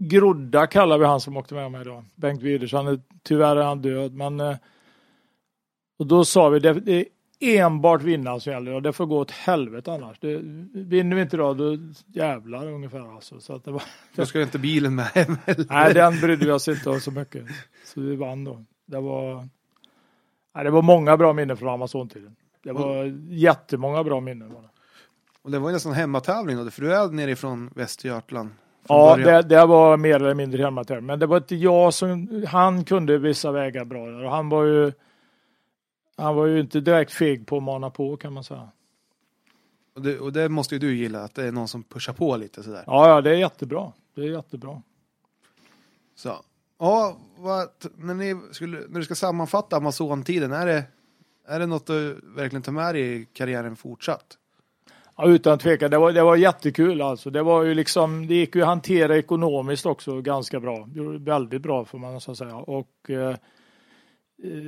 [0.00, 2.04] Grodda kallar vi han som åkte med mig idag.
[2.14, 2.72] Bengt Widers.
[2.72, 4.56] Han är, tyvärr är han död, men eh,
[5.98, 7.04] och då sa vi det, det
[7.40, 10.18] enbart vinnaren som gäller och det får gå åt helvete annars.
[10.20, 10.40] Det,
[10.72, 13.40] vinner vi inte idag, då jävlar ungefär alltså.
[13.40, 13.82] Så att det var,
[14.14, 15.66] då ska inte bilen med hem heller.
[15.68, 17.44] Nej, den brydde vi oss inte om så mycket.
[17.84, 18.64] Så vi vann då.
[18.86, 19.48] Det var,
[20.54, 22.36] nej, det var många bra minnen från Amazon-tiden.
[22.64, 24.54] Det var jättemånga bra minnen.
[24.54, 24.68] Var det.
[25.42, 28.50] Och det var ju nästan hemmatävling då, för du är nerifrån Västergötland.
[28.88, 31.06] Ja, det, det var mer eller mindre hemmatävling.
[31.06, 34.24] Men det var inte jag som, han kunde vissa vägar bra där.
[34.24, 34.92] Och han var ju,
[36.18, 38.68] han var ju inte direkt feg på att mana på kan man säga.
[39.94, 42.36] Och, det, och det måste ju du gilla, att det är någon som pushar på
[42.36, 42.84] lite sådär.
[42.86, 43.92] Ja, ja, det är jättebra.
[44.14, 44.82] Det är jättebra.
[46.14, 46.36] Så.
[46.78, 50.84] Ja, vad, när, ni skulle, när du ska sammanfatta Amazon-tiden, är det,
[51.46, 54.38] är det något du verkligen tar med dig i karriären fortsatt?
[55.16, 57.30] Ja, utan tvekan, det var, det var jättekul alltså.
[57.30, 60.88] Det var ju liksom, det gick ju att hantera ekonomiskt också ganska bra.
[61.18, 62.56] Väldigt bra får man så säga.
[62.56, 63.36] Och eh,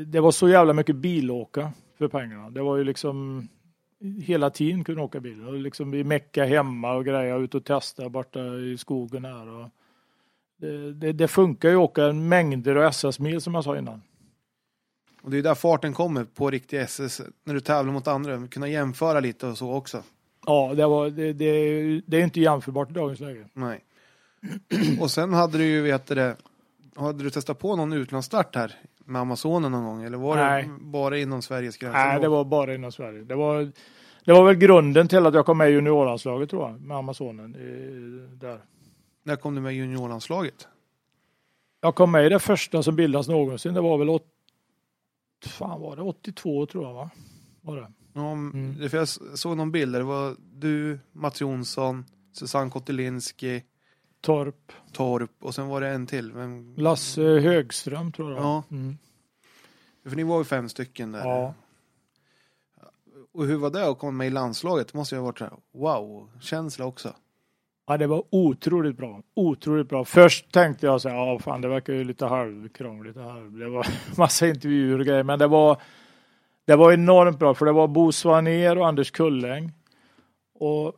[0.07, 2.51] det var så jävla mycket bilåka för pengarna.
[2.51, 3.49] Det var ju liksom
[4.23, 5.49] hela tiden kunde åka bil.
[5.49, 9.49] Och liksom vi mecka hemma och grejer, ut och testa borta i skogen här.
[9.49, 9.69] Och
[10.61, 14.03] det, det, det funkar ju att åka mängder av SS-mil som jag sa innan.
[15.23, 18.69] Och det är där farten kommer på riktiga SS, när du tävlar mot andra, kunna
[18.69, 20.03] jämföra lite och så också.
[20.47, 23.47] Ja, det, var, det, det, det är inte jämförbart i dagens läge.
[23.53, 23.85] Nej.
[25.01, 26.37] Och sen hade du ju, vet det,
[26.97, 28.75] hade du testat på någon utlandsstart här
[29.11, 30.03] med Amazonen någon gång?
[30.03, 30.63] Eller var Nej.
[30.63, 31.99] det bara inom Sveriges gränser?
[32.07, 33.25] Nej, det var bara inom Sverige.
[33.25, 33.73] Det var,
[34.25, 37.55] det var väl grunden till att jag kom med i juniorlandslaget tror jag, med Amazonen.
[37.57, 38.61] I, där.
[39.23, 40.69] När kom du med i juniorlandslaget?
[41.81, 43.75] Jag kom med i det första som bildas någonsin.
[43.75, 44.27] Det var väl åt,
[45.47, 47.11] fan var det 82 tror jag va?
[47.61, 47.93] Var det?
[48.13, 48.77] Ja, Mm.
[48.81, 53.63] det- för jag såg någon bild där det var du, Mats Jonsson, Susanne Kotelinski,
[54.21, 54.73] Torp.
[54.93, 56.33] Torp och sen var det en till.
[56.33, 58.41] Men, Lasse Högström tror jag.
[58.41, 58.63] Ja.
[58.71, 58.99] Mm.
[60.09, 61.21] för ni var ju fem stycken där.
[61.21, 61.55] ja.
[63.33, 64.93] Och hur var det att komma med i landslaget?
[64.93, 67.15] Det måste ju ha varit wow-känsla också.
[67.87, 69.23] Ja, det var otroligt bra.
[69.35, 70.05] Otroligt bra.
[70.05, 73.59] Först tänkte jag så här, ja fan det verkar ju lite halvkrångligt här.
[73.59, 73.87] Det var
[74.19, 75.83] massa intervjuer och grejer, men det var
[76.65, 79.73] det var enormt bra för det var Bo Svanér och Anders Kulläng.
[80.55, 80.95] Och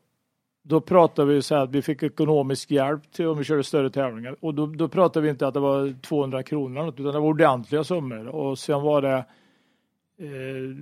[0.62, 3.90] då pratade vi så här att vi fick ekonomisk hjälp till om vi körde större
[3.90, 4.36] tävlingar.
[4.40, 7.20] Och då, då pratade vi inte att det var 200 kronor eller något, utan det
[7.20, 8.26] var ordentliga summor.
[8.28, 9.16] Och sen var det
[10.18, 10.76] eh,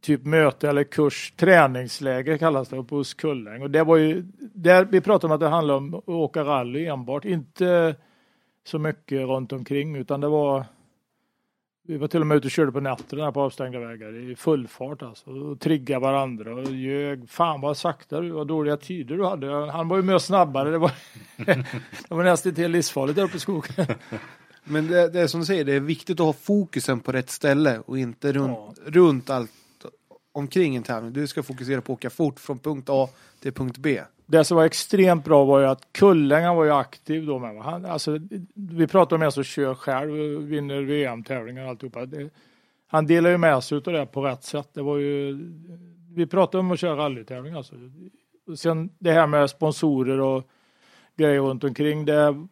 [0.00, 3.62] typ möte eller kurs, träningsläger kallas det uppe hos Kulläng.
[3.62, 6.86] Och det var ju, där vi pratade om att det handlade om att åka rally
[6.86, 7.96] enbart, inte
[8.66, 10.64] så mycket runt omkring utan det var
[11.88, 14.68] vi var till och med ute och körde på nätterna på avstängda vägar i full
[14.68, 15.30] fart alltså.
[15.30, 17.30] Och trigga varandra och ljög.
[17.30, 19.70] Fan vad sakta du, vad dåliga tider du hade.
[19.70, 20.70] Han var ju mer snabbare.
[20.70, 20.90] Det var,
[22.08, 23.86] det var nästan till livsfarligt där uppe i skogen.
[24.64, 27.30] Men det, det är som du säger, det är viktigt att ha fokusen på rätt
[27.30, 28.74] ställe och inte runt, Ja.
[28.86, 29.50] runt allt
[30.32, 31.12] omkring en tävling.
[31.12, 33.08] Du ska fokusera på att åka fort från punkt A
[33.40, 34.00] till punkt B.
[34.26, 37.62] Det som var extremt bra var ju att Kullängan var ju aktiv då med.
[37.62, 38.18] Han, alltså,
[38.54, 40.12] vi pratar om en som kör själv
[40.42, 42.06] vinner VM-tävlingar och alltihopa.
[42.06, 42.30] Det,
[42.86, 44.68] han delar ju med sig av det på rätt sätt.
[44.72, 45.38] Det var ju,
[46.14, 47.74] vi pratade om att köra rallytävling alltså.
[48.56, 50.48] Sen det här med sponsorer och
[51.16, 52.04] grejer runt omkring.
[52.04, 52.46] Det,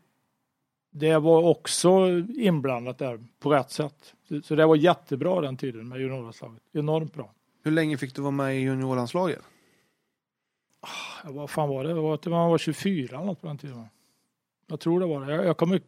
[0.91, 4.15] det var också inblandat där på rätt sätt.
[4.29, 6.63] Så, så det var jättebra den tiden med juniorlandslaget.
[6.73, 7.33] Enormt bra.
[7.67, 9.43] Hur länge fick du vara med i juniorlandslaget?
[11.25, 11.89] Ja, Vad fan var det?
[11.89, 13.85] Det var man var 24 eller något på den tiden.
[14.67, 15.35] Jag tror det var det.
[15.35, 15.81] Jag, jag kommer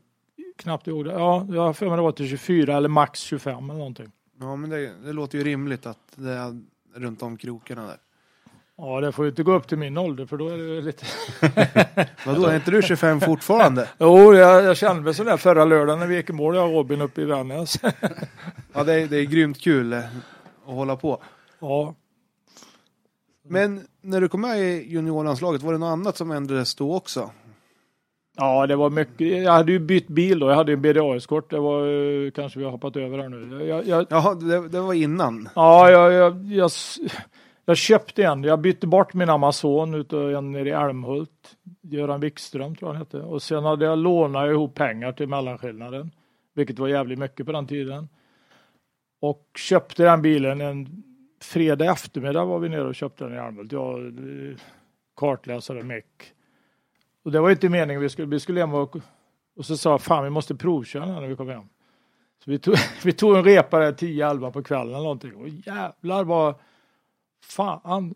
[0.56, 1.12] knappt ihåg det.
[1.12, 4.12] Ja, jag har för mig det var till 24 eller max 25 eller någonting.
[4.40, 6.60] Ja, men det, det låter ju rimligt att det är
[6.94, 7.96] runt om krokarna där.
[8.76, 11.06] Ja, det får ju inte gå upp till min ålder för då är det lite...
[12.26, 13.88] Vadå, är inte du 25 fortfarande?
[13.98, 16.72] Jo, jag, jag kände mig sådär förra lördagen när vi gick i mål, jag och
[16.72, 17.80] Robin uppe i Vännäs.
[18.72, 21.22] Ja, det är, det är grymt kul eh, att hålla på.
[21.60, 21.94] Ja.
[23.42, 27.30] Men när du kom med i juniorlandslaget, var det något annat som ändrades då också?
[28.38, 29.42] ja, det var mycket.
[29.42, 31.50] Jag hade ju bytt bil då, jag hade ju BDA-eskort.
[31.50, 33.66] Det var eh, kanske vi har hoppat över här nu.
[33.66, 35.48] Jag, jag, Jaha, det, det var innan.
[35.54, 36.70] Ja, jag, jag, jag,
[37.64, 38.44] jag köpte en.
[38.44, 41.56] Jag bytte bort min Amazon utav en nere i Älmhult.
[41.82, 43.20] Göran Wikström tror jag han hette.
[43.20, 46.10] Och sen hade jag lånat ihop pengar till mellanskillnaden.
[46.54, 48.08] Vilket var jävligt mycket på den tiden.
[49.20, 51.02] Och köpte den bilen en
[51.40, 53.72] fredag eftermiddag var vi nere och köpte den i Älmhult.
[53.72, 54.56] Jag, eh,
[55.16, 56.32] kartläsare, meck.
[57.22, 58.02] Och det var inte meningen.
[58.02, 58.96] Vi skulle, vi skulle hem och,
[59.56, 61.68] och så sa fan vi måste provköra när vi kommer hem.
[62.44, 62.74] Så vi tog,
[63.04, 65.34] vi tog en repa där 10-11 på kvällen eller någonting.
[65.34, 66.54] Och jävlar vad
[67.44, 68.14] fan.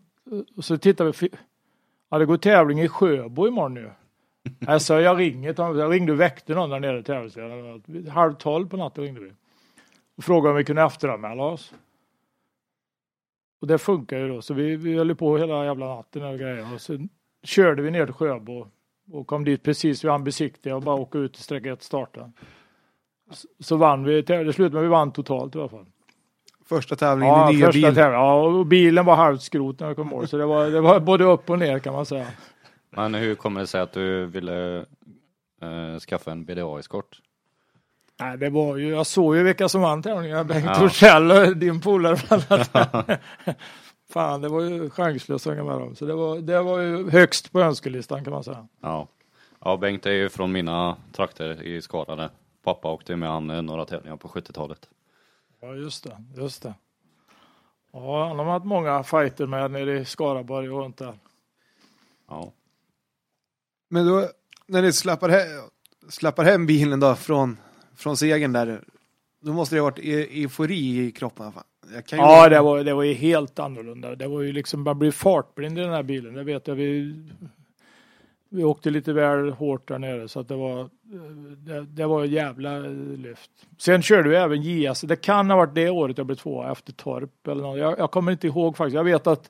[0.57, 1.29] Och så tittade vi.
[2.09, 3.91] Ja, det går tävling i Sjöbo imorgon nu.
[4.79, 5.55] Sa jag ringer.
[5.57, 8.07] Jag ringde och väckte någon där nere i tävlingsledaren.
[8.09, 9.31] Halv tolv på natten ringde vi.
[10.15, 11.73] Och frågade om vi kunde efteranmäla oss.
[13.63, 14.41] Och det funkar ju då.
[14.41, 16.73] Så vi, vi höll på hela jävla natten och grejer.
[16.73, 16.97] Och så
[17.43, 18.67] körde vi ner till Sjöbo.
[19.11, 22.31] Och kom dit precis vid han besiktigade och bara åka ut till sträcka ett starta.
[23.31, 24.21] Så, så vann vi.
[24.21, 25.85] Det slutade med vi vann totalt i alla fall.
[26.65, 27.95] Första tävlingen Ja, i nya första bil.
[27.95, 28.11] tävlingen.
[28.11, 30.27] Ja, och bilen var halvt skrot när jag kom mål.
[30.27, 32.27] Så det var, det var både upp och ner kan man säga.
[32.89, 34.77] Men hur kommer det sig att du ville
[35.61, 37.21] eh, skaffa en BDA-eskort?
[38.19, 40.47] Nej, det var ju, jag såg ju vilka som vann tävlingen.
[40.47, 40.75] Bengt Ja.
[40.75, 43.21] Torssell och din polare bland annat.
[44.09, 45.95] Fan, det var ju chanslöst att hänga med dem.
[45.95, 48.67] Så det var, det var ju högst på önskelistan kan man säga.
[48.81, 49.07] Ja.
[49.65, 52.29] Ja, Bengt är ju från mina trakter i Skara där.
[52.63, 54.89] Pappa åkte med han eh, några tävlingar på 70-talet.
[55.61, 56.23] Ja, just det.
[56.41, 56.73] Just det.
[57.93, 61.19] Ja, han har haft många fighter med nere i Skaraborg och runt där.
[62.29, 62.51] Ja.
[63.89, 64.27] Men då,
[64.67, 65.39] när ni släpper, he
[66.09, 67.57] släpper hem bilen då från,
[67.95, 68.81] från segern där,
[69.41, 71.51] då måste det ha varit e eufori i kroppen.
[71.51, 71.63] Fan.
[72.11, 74.15] Ja, det var, det var ju helt annorlunda.
[74.15, 76.33] Det var ju liksom, man blev fartblind i den här bilen.
[76.33, 76.75] Det vet jag.
[76.75, 77.15] Vi,
[78.49, 80.89] vi åkte lite väl hårt där nere så att det var,
[81.57, 82.79] det, det var jävla
[83.17, 83.51] lyft.
[83.77, 85.01] Sen körde vi även JS.
[85.01, 87.79] Det kan ha varit det året jag blev tvåa efter Torp eller något.
[87.79, 88.95] Jag, jag kommer inte ihåg faktiskt.
[88.95, 89.49] Jag vet att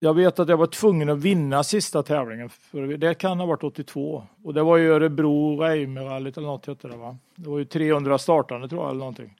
[0.00, 2.48] jag vet att jag var tvungen att vinna sista tävlingen.
[2.48, 4.22] För det kan ha varit 82.
[4.44, 7.16] Och det var ju Örebro Reimerallyt eller något hette det va?
[7.34, 9.34] Det var ju 300 startande tror jag eller någonting.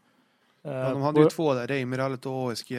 [0.63, 2.73] Ja, Eh, de hade ju två där, Reimerallyt och ASG.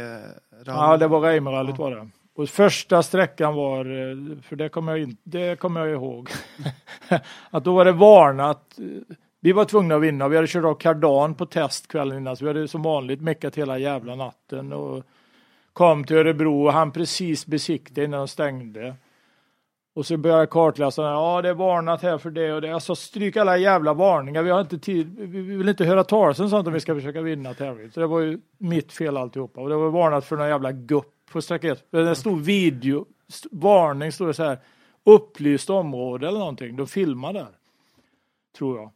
[0.66, 2.10] Ja, det var Reimerallyt var det.
[2.36, 6.30] Och första sträckan var, eh, för det kommer jag, in, det kommer jag ihåg,
[7.50, 8.80] att då var det varnat.
[8.80, 10.28] eh, Vi var tvungna att vinna.
[10.28, 13.56] Vi hade kört av kardan på test kvällen innan, så vi hade som vanligt meckat
[13.56, 15.04] hela jävla natten och
[15.74, 18.96] kom till Örebro och han precis besikta innan de stängde.
[19.94, 22.72] Och så började kartläsaren, ja det är varnat här för det och det.
[22.72, 26.50] Alltså stryk alla jävla varningar, vi har inte tid, vi vill inte höra talas om
[26.50, 27.92] sånt om vi ska försöka vinna tävlingen.
[27.92, 29.62] Så det var ju mitt fel alltihopa.
[29.62, 31.86] Och det var varnat för någon jävla gupp på sträcka ett.
[31.92, 34.58] Det stod video, st- varning stod det så här,
[35.04, 36.76] upplyst område eller någonting.
[36.76, 37.58] De filmade där.
[38.58, 38.92] Tror jag.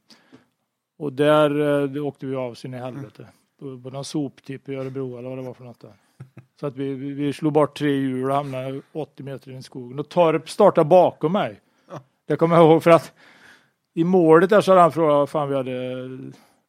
[0.97, 3.27] Och där eh, åkte vi av sin i helvete.
[3.59, 5.93] På, på någon soptipp i Örebro eller vad det var för något där.
[6.59, 9.99] Så att vi, vi, slog bort tre hjul och hamnade 80 meter in i skogen.
[9.99, 11.59] Och Torp startade bakom mig.
[12.27, 13.11] Det kommer jag ihåg för att
[13.93, 15.71] i målet där så hade han frågat vad fan vi hade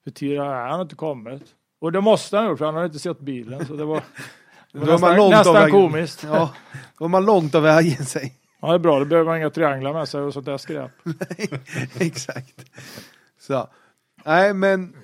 [0.04, 0.38] för tid.
[0.38, 1.42] Nej, Han har inte kommit.
[1.80, 3.66] Och det måste han ha gjort för han hade inte sett bilen.
[3.66, 4.02] Så det var,
[4.72, 6.24] det var Då var man nästan, nästan komiskt.
[6.24, 6.54] Ja,
[6.98, 8.34] då var man långt av vägen sig.
[8.60, 8.98] Ja, det är bra.
[8.98, 10.90] Då behöver man inga trianglar med sig och sånt där skräp.
[12.00, 12.64] Exakt.
[13.40, 13.68] Så.
[14.24, 14.96] Nej, men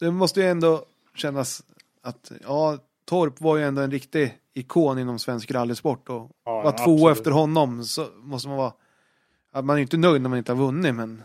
[0.00, 1.62] det måste ju ändå kännas
[2.02, 6.72] att ja, Torp var ju ändå en riktig ikon inom svensk rallysport och Ja, vara
[6.72, 8.72] två efter honom så måste man vara
[9.52, 11.22] att man är inte nöjd när man inte har vunnit men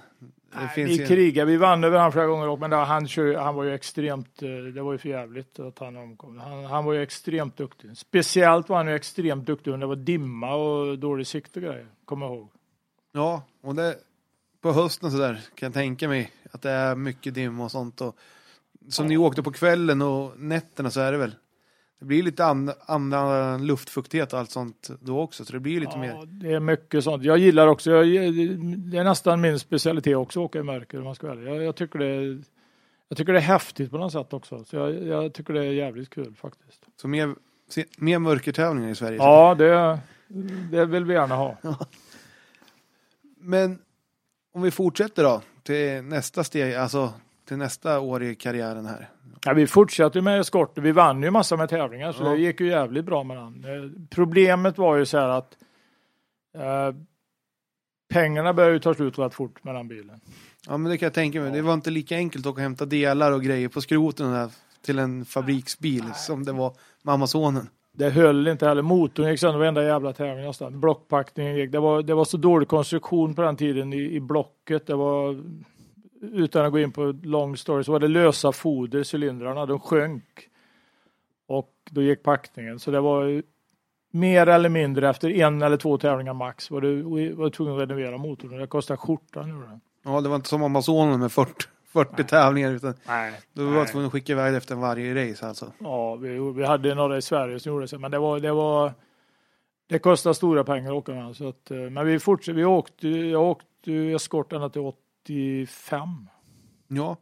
[0.56, 3.56] Nej, vi ju krigade, vi vann över honom flera gånger också, men han, kör, han
[3.56, 6.39] var ju extremt, eh, det var ju för jävligt att han omkom.
[6.39, 7.98] Han, han var ju extremt duktig.
[7.98, 11.88] Speciellt var han ju extremt duktig när det var dimma och dålig sikt och grejer,
[12.06, 12.50] kommer jag ihåg.
[13.12, 13.96] Ja, och det
[14.62, 18.02] på hösten så där kan jag tänka mig att det är mycket dimma och sånt
[18.02, 18.15] och
[18.89, 21.36] som ni åkte på kvällen och nätterna så är det väl
[22.04, 25.92] det blir lite an, annan luftfuktighet och allt sånt då också så det blir lite
[25.92, 27.24] Ja, mer det är mycket sånt.
[27.24, 28.06] Jag gillar också, jag,
[28.78, 31.48] det är nästan min specialitet också att åka i mörker om man ska ärlig.
[31.52, 32.44] jag, jag tycker det är,
[33.10, 34.63] jag tycker det är häftigt på något sätt också.
[34.63, 36.86] Så jag, jag tycker det är jävligt kul faktiskt.
[37.02, 37.36] så mer,
[37.98, 39.18] mer mörkertävlingar i Sverige.
[39.18, 40.00] Ja, det,
[40.72, 41.58] det vill vi gärna ha.
[43.39, 43.80] Men
[44.54, 47.13] om vi fortsätter då till nästa steg, alltså
[47.48, 49.10] till nästa år i karriären här?
[49.45, 50.77] Ja, vi fortsatte med eskort.
[50.77, 52.29] Vi vann ju massor med tävlingar så Ja.
[52.29, 53.63] det gick ju jävligt bra med den.
[53.65, 55.58] Eh, Problemet var ju så här att
[56.58, 56.95] eh,
[58.13, 60.19] pengarna började ju ta slut rätt fort med den bilen.
[60.67, 61.51] Ja, men det kan jag tänka mig.
[61.51, 64.49] Det var inte lika enkelt att åka och hämta delar och grejer på skroten där
[64.86, 67.69] till en fabriksbil som det var med Amazonen.
[67.95, 68.82] Det höll inte heller.
[68.82, 70.79] Motorn gick sönder varenda jävla tävling nästan.
[70.79, 71.71] Blockpackningen gick.
[71.71, 74.88] Det var, det var så dålig konstruktion på den tiden i, i blocket.
[74.88, 75.41] Det var,
[76.31, 79.65] utan att gå in på lång story, så var det lösa foder, cylindrarna.
[79.65, 80.49] De sjönk.
[81.47, 82.79] Och då gick packningen.
[82.79, 83.43] Så det var
[84.12, 87.01] mer eller mindre efter en eller två tävlingar max var du
[87.33, 88.57] var du tvungen att renovera motorn.
[88.57, 89.62] Det kostade skjortan.
[89.62, 89.79] det.
[90.03, 91.51] Ja, det var inte som Amazonen med 40,
[91.93, 93.33] 40 tävlingar utan Nej.
[93.53, 95.71] du var tvungen att skicka iväg efter varje race alltså.
[95.79, 98.93] Ja, vi, vi hade några i Sverige som gjorde så, men det var, det var
[99.88, 101.36] det kostade stora pengar att åka med.
[101.36, 104.81] Så att, eh, men vi fortsatte, vi åkte, jag åkte eskort ända till
[105.23, 106.29] 85.
[106.88, 107.17] Ja.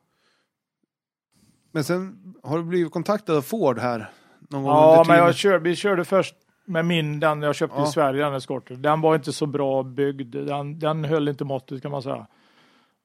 [1.72, 4.10] Men sen har du blivit kontaktad av Ford här
[4.40, 6.36] någon gång Ja, men jag körde, vi körde först
[6.66, 7.84] med min, den jag köpte Ja.
[7.88, 8.82] i Sverige, den eskorten.
[8.82, 10.36] Den var inte så bra byggd.
[10.36, 12.28] Den, den höll inte måttet kan man säga.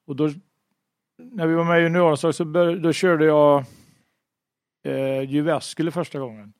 [0.07, 0.29] Och då,
[1.17, 3.65] när vi var med i juniorlandslaget så bör, då körde jag
[4.83, 6.53] eh, Jyväskylä första gången.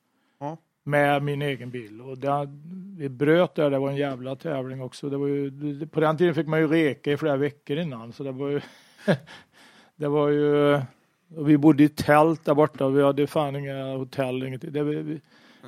[0.88, 2.00] Med min egen bil.
[2.00, 2.62] Och den,
[2.98, 5.08] vi bröt där, det var en jävla tävling också.
[5.10, 8.12] Det var ju, det- på den tiden fick man ju reka i flera veckor innan.
[8.12, 8.60] Så det var ju,
[9.96, 10.80] det var ju
[11.28, 14.72] vi bodde i tält där borta och vi hade fan inga hotell, ingenting.
[14.72, 15.20] Det, vi, vi,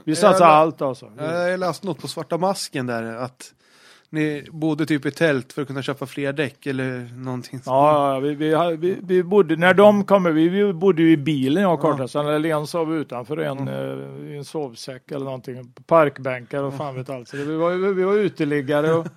[0.05, 1.13] vi satsade allt alltså.
[1.19, 3.55] Jag läste något på Svarta Masken där att
[4.11, 7.61] ni bodde typ i tält för att kunna köpa fler däck eller någonting.
[7.67, 11.17] Ja, ja, vi, vi, vi, vi bodde, när de kom, vi, vi bodde ju i
[11.17, 11.91] bilen jag och Ja.
[11.91, 16.95] kartläsaren, eller en sov utanför en, eh, i en sovsäck eller någonting, parkbänkar och fan
[16.95, 17.29] vet allt.
[17.29, 19.07] Så det, vi, var, vi var uteliggare och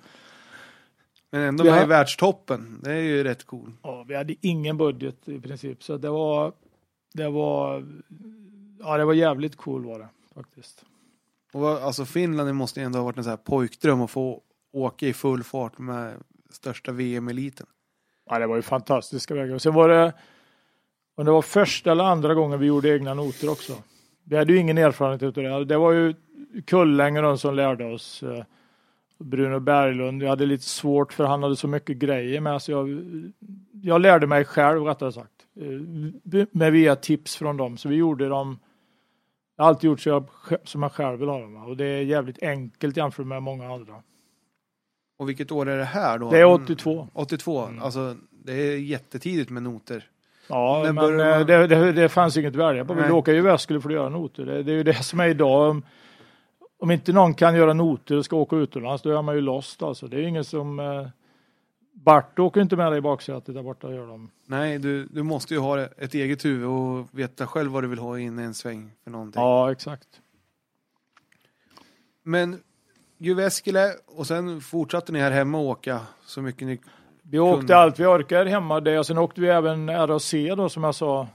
[1.30, 2.80] Men ändå har- i världstoppen.
[2.82, 3.72] Det är ju rätt cool.
[3.82, 5.82] ja, vi hade ingen budget i princip.
[5.82, 6.52] Så det var,
[7.14, 7.84] det var,
[8.80, 10.84] ja det var jävligt cool var det faktiskt.
[11.52, 14.40] Och alltså Finland måste ju ändå ha varit en sån här pojkdröm att få
[14.74, 16.14] åka i full fart med
[16.50, 17.66] största VM-eliten.
[18.30, 19.54] Ja, det var ju fantastiska vägar.
[19.54, 20.12] Och sen var det,
[21.16, 23.72] och det var första eller andra gången vi gjorde egna noter också.
[24.24, 25.64] Vi hade ju ingen erfarenhet av det.
[25.64, 26.14] Det var ju
[26.66, 28.22] Kullängen som lärde oss.
[28.22, 28.44] Eh,
[29.18, 30.22] Bruno Berglund.
[30.22, 32.74] Jag hade lite svårt för han hade så mycket grejer med sig.
[32.74, 32.88] Jag,
[33.82, 35.32] jag lärde mig själv rättare sagt.
[35.60, 37.76] Eh, med via tips från dem.
[37.76, 38.58] Så vi gjorde dem.
[39.56, 40.24] Jag har alltid gjort så jag,
[40.64, 41.56] som jag själv vill ha dem.
[41.56, 44.02] Och det är jävligt enkelt jämfört med många andra.
[45.16, 46.30] Och vilket år är det här då?
[46.30, 47.08] Det är 82.
[47.12, 47.64] 82.
[47.66, 47.82] Mm.
[47.82, 50.08] Alltså det är jättetidigt med noter.
[50.48, 52.92] Ja, När men börjar man- eh, det, det, det fanns inget att välja på.
[52.94, 53.08] Vi Nej.
[53.08, 54.46] ville åka i Jyväskylä för att göra noter.
[54.46, 55.70] Det, det är ju det som är idag.
[55.70, 55.82] Om,
[56.78, 59.82] om inte någon kan göra noter och ska åka utomlands, då är man ju lost
[59.82, 60.08] alltså.
[60.08, 60.80] Det är ingen som...
[60.80, 61.06] Eh,
[61.96, 64.30] Bart åker inte med dig i baksätet där borta gör dem.
[64.46, 67.98] Nej, du, du måste ju ha ett eget huvud och veta själv vad du vill
[67.98, 69.42] ha in i en sväng för någonting.
[69.42, 70.08] Ja, exakt.
[72.22, 72.60] Men
[73.24, 76.80] Jyväskylä och sen fortsatte ni här hemma och åka så mycket ni...
[77.22, 77.76] Vi åkte Kunde.
[77.76, 81.28] allt vi orkade hemma det och sen åkte vi även RAC då som jag sa.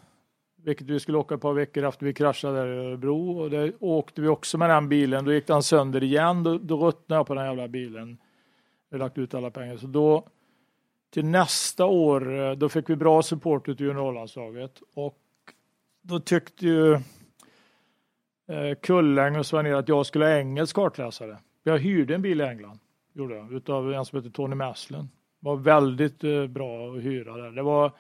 [0.63, 3.39] Vilket vi skulle åka ett par veckor efter vi kraschade där i Örebro.
[3.39, 5.25] Och det åkte vi också med den bilen.
[5.25, 6.43] Då gick den sönder igen.
[6.43, 8.17] Då, då ruttnade jag på den jävla bilen.
[8.89, 9.78] Vi har lagt ut alla pengar.
[9.78, 10.28] Så då
[11.13, 14.82] till nästa år, eh, då fick vi bra support ute i juniorlandslaget.
[14.95, 15.17] Och
[16.02, 21.38] då tyckte ju eh, Kulläng och Sven att jag skulle ha engelsk kartläsare.
[21.69, 22.79] Jag hyrde en bil i England.
[23.13, 27.51] Gjorde jag, utav en som heter Tony Maslin var väldigt eh, bra att hyra där.
[27.51, 27.91] Det var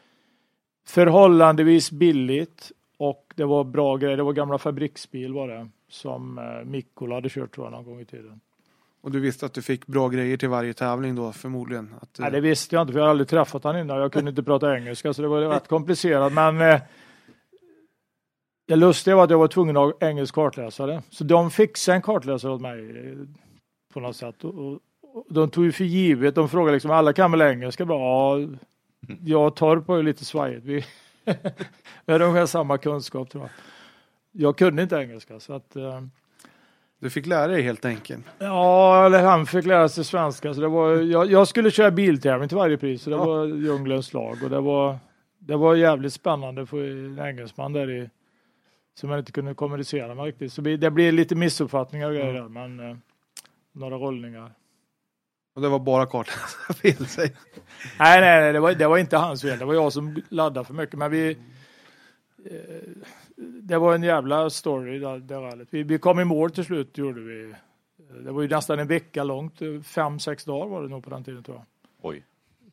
[0.87, 4.17] förhållandevis billigt och det var bra grejer.
[4.17, 7.99] Det var gamla fabriksbil var det som eh, Mikkola hade kört tror jag någon gång
[7.99, 8.39] i tiden.
[9.01, 11.95] Och du visste att du fick bra grejer till varje tävling då förmodligen.
[12.01, 13.97] Att, Nej, det visste jag inte för jag hade aldrig träffat honom innan.
[13.97, 16.33] Jag kunde inte prata engelska så det var rätt komplicerat.
[16.33, 16.81] Men eh,
[18.67, 21.01] det lustiga var att jag var tvungen att ha engelsk kartläsare.
[21.09, 23.17] Så de fixade en kartläsare åt mig eh,
[23.93, 24.43] på något sätt.
[24.43, 24.79] Och, och,
[25.29, 26.35] de tog ju för givet.
[26.35, 27.85] De frågade liksom alla kan väl engelska?
[27.85, 28.47] Bara, ja,
[29.25, 30.65] jag och Torp var ju lite svajigt.
[30.65, 30.85] Vi,
[32.07, 33.51] hade ungefär samma kunskap tror jag.
[34.31, 36.01] Jag kunde inte engelska så att eh,
[36.99, 38.25] Du fick lära dig helt enkelt.
[38.39, 40.53] Ja, eller han fick lära sig svenska.
[40.53, 43.01] Så det var, jag, jag skulle köra biltävling till varje pris.
[43.01, 43.25] Så det Ja.
[43.25, 44.37] var djungelns lag.
[44.43, 44.97] Och det var,
[45.39, 48.09] det var jävligt spännande för en engelsman där i
[48.93, 50.53] som man inte kunde kommunicera med riktigt.
[50.53, 52.47] Så det blir lite missuppfattningar och grejer där.
[52.49, 52.97] Men eh,
[53.79, 54.53] några rollningar.
[55.55, 57.07] Och det var bara kartläsarfel.
[57.07, 57.33] säg.
[57.99, 59.59] Nej, nej, nej det, var, det var inte hans fel.
[59.59, 60.99] Det var jag som laddade för mycket.
[60.99, 61.37] Men vi...
[62.45, 62.55] Eh,
[63.61, 65.67] det var en jävla story där, det rallyt.
[65.71, 67.53] Vi, vi kom i mål till slut, gjorde vi.
[68.23, 69.59] Det var ju nästan en vecka långt.
[69.83, 71.65] Fem, sex dagar var det nog på den tiden tror jag.
[72.01, 72.23] Oj.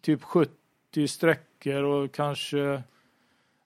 [0.01, 2.83] Typ 70 sträckor och kanske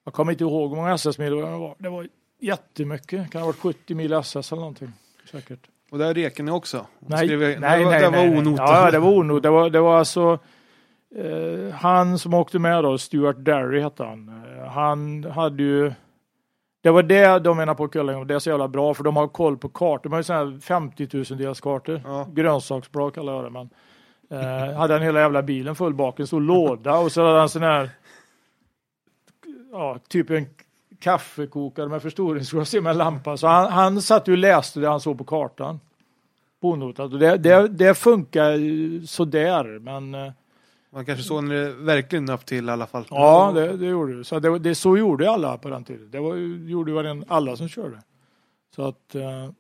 [0.05, 1.75] Jag kommer inte ihåg hur många SS-mil det var.
[1.79, 3.25] Det var jättemycket.
[3.25, 4.93] Det kan ha varit 70 mil SS eller någonting.
[5.31, 5.69] Säkert.
[5.91, 6.87] Och där reker ni också?
[6.99, 8.69] Nej, Skrev- nej, nej, nej, det var onotat.
[8.71, 9.43] Ja, det var onotat.
[9.43, 10.39] Det var, det var alltså
[11.17, 14.29] eh, han som åkte med då, Stuart Derry hette han.
[14.29, 15.93] Eh, han hade ju
[16.83, 19.17] det var det de menar på Kulling och det är så jävla bra för de
[19.17, 20.03] har koll på kartor.
[20.03, 22.03] De har ju sådana här 50 000 dels kartor.
[22.05, 22.29] Ja.
[22.33, 23.51] Grönsaksblad kallar jag det.
[23.51, 23.71] Men,
[24.31, 27.49] eh, hade han hela jävla bilen full bak, en stor låda och så hade han
[27.49, 27.91] sån här
[29.73, 30.47] ja, typ en
[31.01, 33.37] kaffekokare med förstoringsglas i med lampa.
[33.37, 35.81] Så han, han satt ju och läste det han såg på kartan.
[36.61, 37.13] På onotat.
[37.13, 38.59] Och det, det, det funkar
[39.07, 40.33] sådär men eh,
[40.91, 43.05] Man kanske såg när det verkligen nöp till i alla fall.
[43.11, 44.25] Ja, det, det gjorde det.
[44.25, 44.75] Så, det, det.
[44.75, 46.11] så gjorde alla på den tiden.
[46.11, 46.37] Det var,
[46.69, 48.03] gjorde varenda- alla som körde.
[48.77, 49.51] Så att, eh,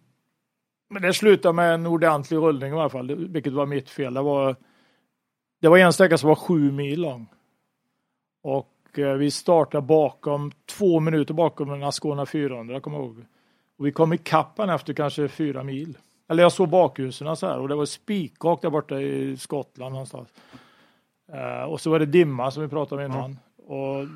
[0.91, 4.15] men det slutade med en ordentlig rullning i alla fall, vilket var mitt fel.
[4.15, 4.57] Det var,
[5.61, 7.27] det var en sträcka som var sju mil lång.
[8.43, 8.69] Och
[8.99, 13.25] vi startade bakom, två minuter bakom en Ascona 400, kommer jag ihåg.
[13.79, 15.99] Och vi kom i kappan efter kanske fyra mil.
[16.29, 20.29] Eller jag såg bakljusen så här och det var spikrakt där borta i Skottland någonstans.
[21.33, 23.39] Eh, och så var det dimma som vi pratade om innan.
[23.67, 24.07] Och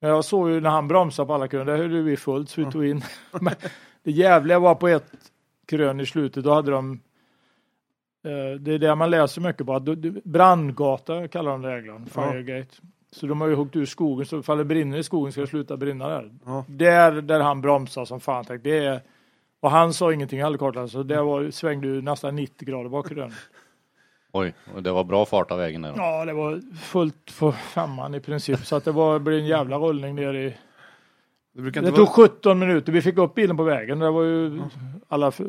[0.00, 2.64] men jag såg ju när han bromsade på alla krön, där höll vi fullt så
[2.64, 3.02] vi tog in.
[3.40, 3.54] Men
[4.02, 5.12] det jävliga var på ett
[5.66, 6.92] krön i slutet, då hade de
[8.24, 12.76] eh, det är det man läser mycket på, brandgata kallar de regeln, Firegate.
[13.10, 15.46] Så de har ju huggit ur skogen, så ifall det brinner i skogen ska det
[15.46, 16.30] sluta brinna där.
[16.46, 16.64] Ja.
[16.68, 19.00] Där, där han bromsade som fan, tänkte, det är,
[19.60, 23.10] och han sa ingenting heller kort, så det var, svängde ju nästan 90 grader bak
[23.12, 23.32] i den.
[24.32, 25.90] Oj, och det var bra fart av vägen där.
[25.92, 25.96] då.
[25.96, 28.58] Ja, det var fullt på femman i princip.
[28.66, 30.54] Så att det var, blev en jävla rullning ner i...
[31.52, 32.06] Det Det tog vara...
[32.06, 32.92] 17 minuter.
[32.92, 33.98] Vi fick upp bilen på vägen.
[33.98, 34.60] Det var ju
[35.08, 35.40] alla f-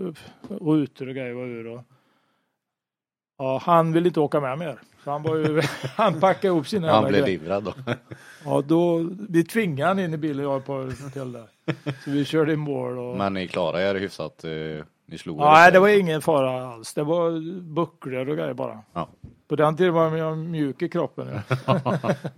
[0.62, 1.68] rutor och grejer var ur.
[1.68, 1.82] Och,
[3.39, 4.79] ja, han ville inte åka med mer.
[5.03, 5.61] Så han, var ju,
[5.95, 7.73] han packade ihop sina Han blev livrädd då.
[8.45, 11.45] Ja, då, vi tvingade han in i bilen jag på till där.
[12.03, 12.97] Så vi körde i mål.
[12.99, 14.43] Och, Men ni klarade er hyfsat.
[14.43, 14.49] eh,
[15.05, 16.93] Ni slog er ja, nej, det var ingen fara alls.
[16.93, 18.79] Det var bucklor och grejer bara.
[18.93, 19.07] Ja.
[19.47, 21.39] På den tiden var jag mjuk i kroppen.
[21.65, 21.81] Ja.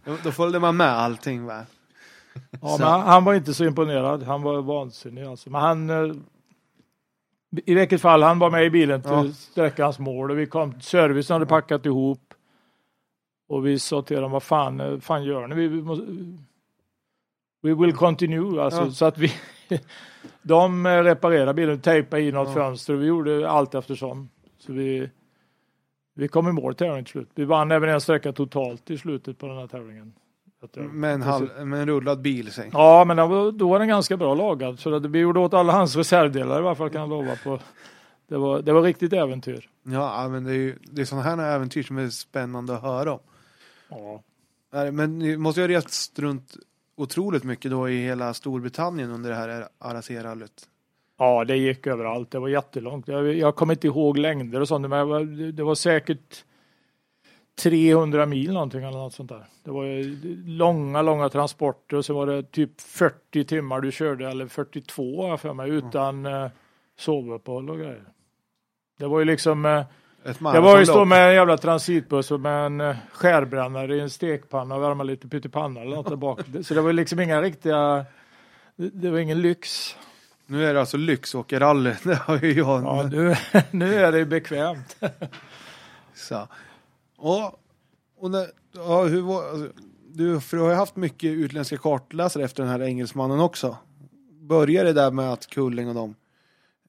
[0.23, 1.61] Då- följde man med allting va?
[2.61, 4.23] Ja, men han, han var inte så imponerad.
[4.23, 5.49] Han var vansinnig alltså.
[5.49, 6.15] Men han, eh,
[7.65, 9.25] i vilket fall, han var med i bilen till Ja.
[9.33, 12.33] sträckans mål och vi kom, servicen hade packat ihop.
[13.47, 15.55] Och vi sa till dem, vad fan, eh, fan gör ni?
[15.55, 16.05] Vi, vi måste,
[17.61, 18.81] we will continue, alltså.
[18.81, 18.91] Ja.
[18.91, 19.31] Så att vi,
[20.41, 22.53] de eh, reparerade bilen, tejpade i något Ja.
[22.53, 24.29] fönster och vi gjorde allt eftersom.
[24.57, 25.09] Så vi,
[26.13, 27.29] vi kom i mål tävlingen till slut.
[27.35, 30.13] Vi vann även en sträcka totalt i slutet på den här tävlingen.
[30.73, 32.69] Jag- Med en, halv, med en rullad bil säg.
[32.73, 33.17] Ja, men
[33.57, 34.79] då var den ganska bra lagad.
[34.79, 37.59] Så vi gjorde åt alla hans reservdelar i alla fall kan jag lova på.
[38.27, 39.69] Det var, det var riktigt äventyr.
[39.83, 43.11] Ja, men det är ju det är sådana här äventyr som är spännande att höra
[43.13, 43.19] om.
[43.89, 44.21] Ja.
[44.91, 46.55] Men ni måste ju ha rest runt
[46.97, 50.67] otroligt mycket då i hela Storbritannien under det här RAC-rallyt.
[51.19, 52.31] ja, det gick överallt.
[52.31, 53.07] Det var jättelångt.
[53.07, 56.45] Jag, jag kommer inte ihåg längder och sånt, men det var, det var säkert
[57.59, 59.45] 300 mil någonting eller något sånt där.
[59.63, 64.29] Det var ju långa, långa transporter och så var det typ 40 timmar du körde,
[64.29, 66.47] eller 42 har jag för mig, utan eh,
[66.97, 68.03] sovuppehåll och grejer.
[68.99, 69.83] Det var ju liksom eh,
[70.39, 74.09] Jag var ju stå med en jävla transitbuss och med en eh, skärbrännare i en
[74.09, 76.39] stekpanna och värma lite pyttipanna eller något där bak.
[76.63, 78.05] Så det var liksom inga riktiga,
[78.75, 79.95] det, var ingen lyx.
[80.45, 81.93] Nu är det alltså lyxåkerrally.
[82.03, 82.83] Det har ju jag.
[82.83, 83.35] Ja, nu,
[83.71, 84.97] nu är det bekvämt.
[86.13, 86.47] Så.
[87.21, 87.59] Och,
[88.17, 89.67] och när, ja, hur var, alltså,
[90.13, 93.77] du, för du har ju haft mycket utländska kartläsare efter den här engelsmannen också.
[94.41, 96.15] Började det där med att Kulling och dem?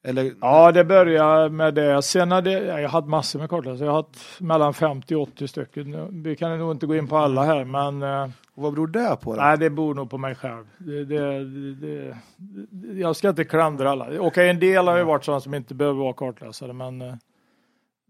[0.04, 0.32] Eller?
[0.40, 2.02] Ja, det började med det.
[2.02, 3.86] Sen hade ja, jag hade massor med kartläsare.
[3.86, 6.22] Jag har haft mellan 50 och 80 stycken.
[6.22, 9.16] Vi kan nog inte gå in på alla här, men eh, Och vad beror det
[9.20, 9.34] på?
[9.34, 9.42] Då?
[9.42, 10.64] nej, det beror nog på mig själv.
[10.78, 12.16] Det, det, det,
[12.70, 14.20] det, jag ska inte klandra alla.
[14.20, 17.14] Okej, en del har ju varit sådana som inte behöver vara kartläsare, men eh,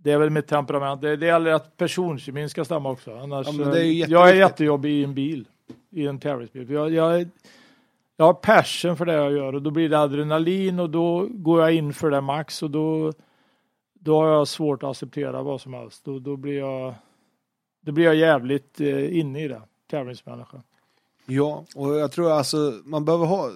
[0.02, 1.00] det är väl mitt temperament.
[1.00, 3.16] Det, det gäller att personkemin ska stämma också.
[3.16, 5.48] Annars, Ja, är eh, jag är jättejobbig i en bil,
[5.90, 6.70] i en tävlingsbil.
[6.70, 7.28] Jag, jag,
[8.16, 11.60] jag har passion för det jag gör och då blir det adrenalin och då går
[11.60, 13.12] jag in för det max och då,
[13.94, 16.04] då har jag svårt att acceptera vad som helst.
[16.04, 16.94] Då, då blir jag
[17.80, 20.62] då blir jag jävligt eh, inne i det, tävlingsmänniska.
[21.26, 23.50] Ja, och jag tror alltså man behöver ha,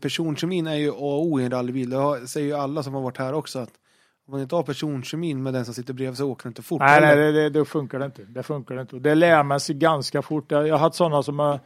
[0.00, 1.90] personkemin är ju A och O i en rallybil.
[1.90, 3.72] Det säger ju alla som har varit här också att
[4.32, 6.80] man inte har personkemin med den som sitter bredvid så åker det inte fort.
[6.80, 8.22] Nej, nej det, det, det funkar det inte.
[8.22, 8.96] Det funkar inte.
[8.96, 10.50] Och Det lär man sig ganska fort.
[10.50, 11.60] Jag jag har haft sådana som har,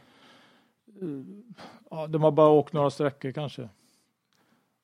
[1.91, 3.69] ja, de har bara åkt några sträckor kanske.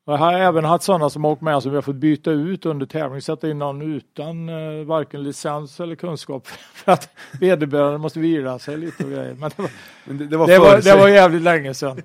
[0.05, 2.65] Jag har även haft sådana som har åkt med som vi har fått byta ut
[2.65, 7.09] under tävling, sätta in någon utan eh, varken licens eller kunskap för att
[7.39, 9.34] vederbörande måste vila sig lite och grejer.
[9.34, 9.71] Men det var,
[10.05, 12.01] Men det, det var det var, det var jävligt länge sedan.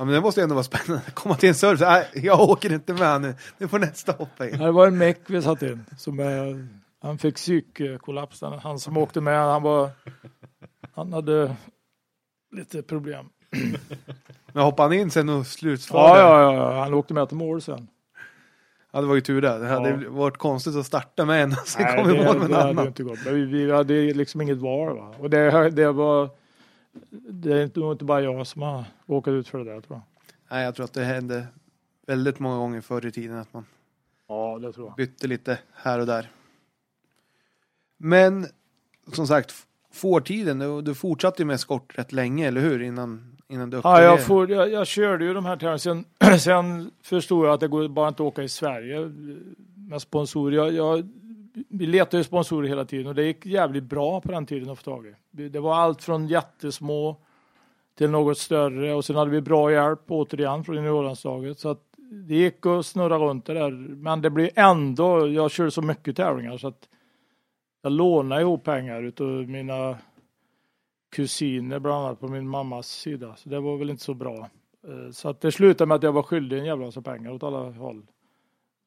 [0.00, 1.02] Ja, men det måste ju ändå vara spännande.
[1.14, 1.80] Komma till en service.
[1.80, 3.34] Nej, jag åker inte med nu.
[3.58, 4.58] Nu får nästa hoppa in.
[4.58, 5.84] Det var en meck vi satt in.
[5.98, 6.26] Som, eh,
[7.02, 8.42] han fick psykkollaps.
[8.62, 9.90] Han- som åkte med, han var...
[10.94, 11.56] Han hade
[12.56, 13.26] lite problem.
[14.52, 16.20] Men hoppade han in sen och slutförde?
[16.20, 17.88] Ja, ja, ja, han åkte med till mål sen.
[18.92, 19.58] Ja, det var ju tur det.
[19.58, 20.10] Det hade Ja.
[20.10, 22.50] varit konstigt att starta med en och sen Nej, kom i det, mål med en
[22.50, 22.86] det hade ju annan.
[22.86, 23.18] inte gått.
[23.24, 24.96] Men vi, vi hade liksom inget val.
[24.96, 25.14] Va?
[25.18, 26.30] Och det, det var...
[27.30, 30.02] Det är nog inte bara jag som har åkt ut för det där tror jag.
[30.50, 31.46] Nej, jag tror att det hände
[32.06, 33.64] väldigt många gånger förr i tiden att man
[34.28, 34.96] Ja, det tror jag.
[34.96, 36.30] bytte lite här och där.
[37.96, 38.46] Men
[39.12, 39.52] som sagt,
[39.92, 42.82] fårtiden, du, du fortsatte ju med skott rätt länge, eller hur?
[42.82, 45.78] Innan, innan du Ja, jag, får, jag, jag körde ju de här tävlingarna.
[45.78, 46.04] Sen,
[46.38, 49.12] sen förstod jag att det går bara inte att åka i Sverige
[49.74, 50.56] med sponsorer.
[50.56, 51.08] Jag, jag,
[51.68, 54.78] vi letade ju sponsorer hela tiden och det gick jävligt bra på den tiden att
[54.78, 55.48] få tag i.
[55.48, 57.16] Det var allt från jättesmå
[57.98, 61.58] till något större och sen hade vi bra hjälp återigen från juniorlandslaget.
[61.58, 61.82] Så att
[62.12, 63.70] det gick att snurra runt det där.
[63.70, 66.88] Men det blev ändå, jag körde så mycket tävlingar så att
[67.82, 69.98] jag lånade ihop pengar utav mina
[71.10, 73.36] kusiner bland annat på min mammas sida.
[73.36, 74.48] Så det var väl inte så bra.
[74.88, 77.42] Eh, så att det slutade med att jag var skyldig en jävla massa pengar åt
[77.42, 78.06] alla håll.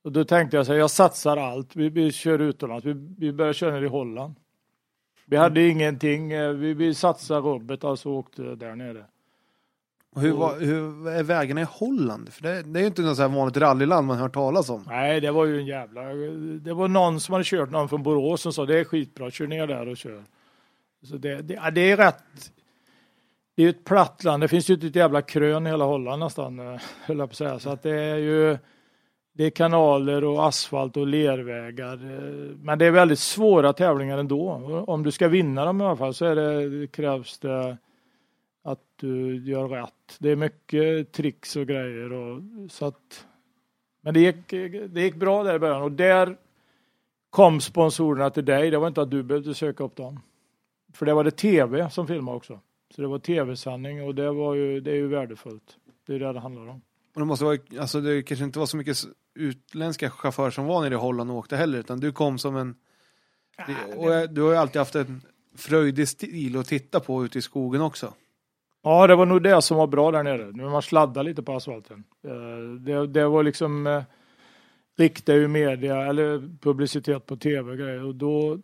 [0.03, 1.75] Och då tänkte jag så här, jag satsar allt.
[1.75, 2.85] Vi, vi kör utomlands.
[2.85, 4.35] Vi, vi började köra ner i Holland.
[5.25, 6.31] Vi hade ingenting.
[6.31, 9.05] eh, Vi, vi satsade rubbet alltså åkte där nere.
[10.15, 12.33] Och Hur, var, hur är vägarna i Holland?
[12.33, 14.83] För det, det är ju inte något så här vanligt rallyland man hör talas om.
[14.87, 16.01] Nej, det var ju en jävla...
[16.61, 19.47] Det var någon som hade kört någon från Borås som sa det är skitbra, kör
[19.47, 20.23] ner där och kör.
[21.03, 22.51] Så det, det, ja, det är rätt...
[23.55, 24.43] Det är ju ett platt land.
[24.43, 27.33] Det finns ju inte ett jävla krön i hela Holland nästan, eh, höll jag på
[27.33, 27.59] att säga.
[27.59, 28.57] Så att det är ju...
[29.35, 31.93] Det är kanaler och asfalt och lervägar.
[31.93, 34.51] Eh, men det är väldigt svåra tävlingar ändå.
[34.87, 37.77] Om du ska vinna dem i alla fall så är det, krävs det
[38.63, 40.17] att du gör rätt.
[40.19, 42.13] Det är mycket tricks och grejer.
[42.13, 43.25] Och, så att,
[44.01, 44.49] men det gick,
[44.89, 46.37] det gick bra där i början och där
[47.29, 48.71] kom sponsorerna till dig.
[48.71, 50.19] Det var inte att du behövde söka upp dem.
[50.93, 52.59] För det var det tv som filmade också.
[52.95, 55.77] Så det var tv-sändning och det, var ju, det är ju värdefullt.
[56.07, 56.81] Det är det det handlar om.
[57.13, 58.97] Och det, måste vara, alltså det kanske inte var så mycket
[59.35, 62.75] utländska chaufförer som var nere i Holland och åkte heller, utan du kom som en...
[63.67, 65.21] Det, och jag- du har ju alltid haft en
[65.55, 68.13] fröjdig stil att titta på ute i skogen också.
[68.83, 70.51] Ja, det var nog det som var bra där nere.
[70.51, 72.03] Nu man sladdade lite på asfalten.
[72.23, 74.03] Eh, Det, det var liksom eh,
[74.97, 78.59] riktade ju media eller publicitet på tv och grejer och då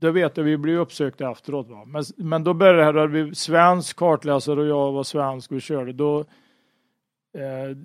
[0.00, 1.68] det vet jag, vi blev uppsökta efteråt.
[1.68, 1.84] Va?
[1.84, 5.92] Men, men då började vi svensk kartläsare och jag var svensk och vi körde.
[5.92, 6.20] Då,
[7.34, 7.76] eh,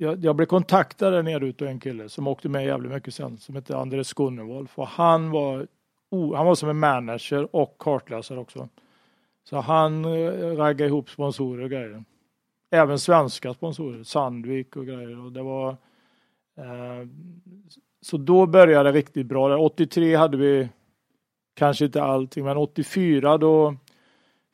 [0.00, 3.38] jag, jag blev kontaktad där nere utav en kille som åkte med jävligt mycket sen
[3.38, 5.66] som hette Andres Skunnewolf och han var,
[6.10, 8.68] oh, han var som en manager och kartläsare också.
[9.44, 12.04] Så han eh, raggade ihop sponsorer och grejer.
[12.70, 15.24] Även svenska sponsorer, Sandvik och grejer.
[15.24, 15.68] Och det var,
[16.56, 17.08] eh,
[18.00, 19.58] så då började det riktigt bra.
[19.58, 20.68] 83 hade vi
[21.54, 23.76] kanske inte allting, men 84 då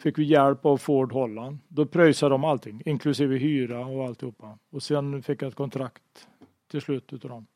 [0.03, 1.59] fick vi hjälp av Ford Holland.
[1.69, 4.59] Då pröjsade de allting, inklusive hyra och alltihopa.
[4.71, 6.29] Och sen fick jag ett kontrakt
[6.71, 7.47] till slut utav dem.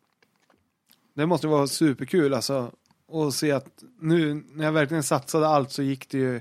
[1.14, 2.70] Det måste vara superkul alltså.
[3.12, 6.40] att se att nu när jag verkligen satsade allt så gick det ju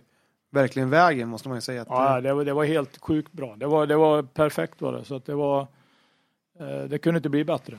[0.52, 1.82] verkligen vägen måste man ju säga.
[1.82, 3.56] Att, Ja, det var, det var helt sjukt bra.
[3.56, 5.04] Det var, det var perfekt var det.
[5.04, 5.68] Så att det var,
[6.60, 7.78] eh, det kunde inte bli bättre.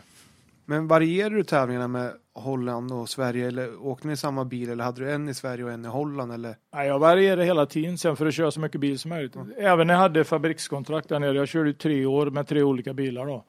[0.71, 4.85] Men varierar du tävlingarna med Holland och Sverige eller åkte ni i samma bil eller
[4.85, 6.57] hade du en i Sverige och en i Holland eller?
[6.75, 9.37] Nej, jag varierade hela tiden sen för att köra så mycket bil som möjligt.
[9.57, 11.37] Även när jag hade fabrikskontrakt där nere.
[11.37, 13.45] Jag körde tre år med tre olika bilar då.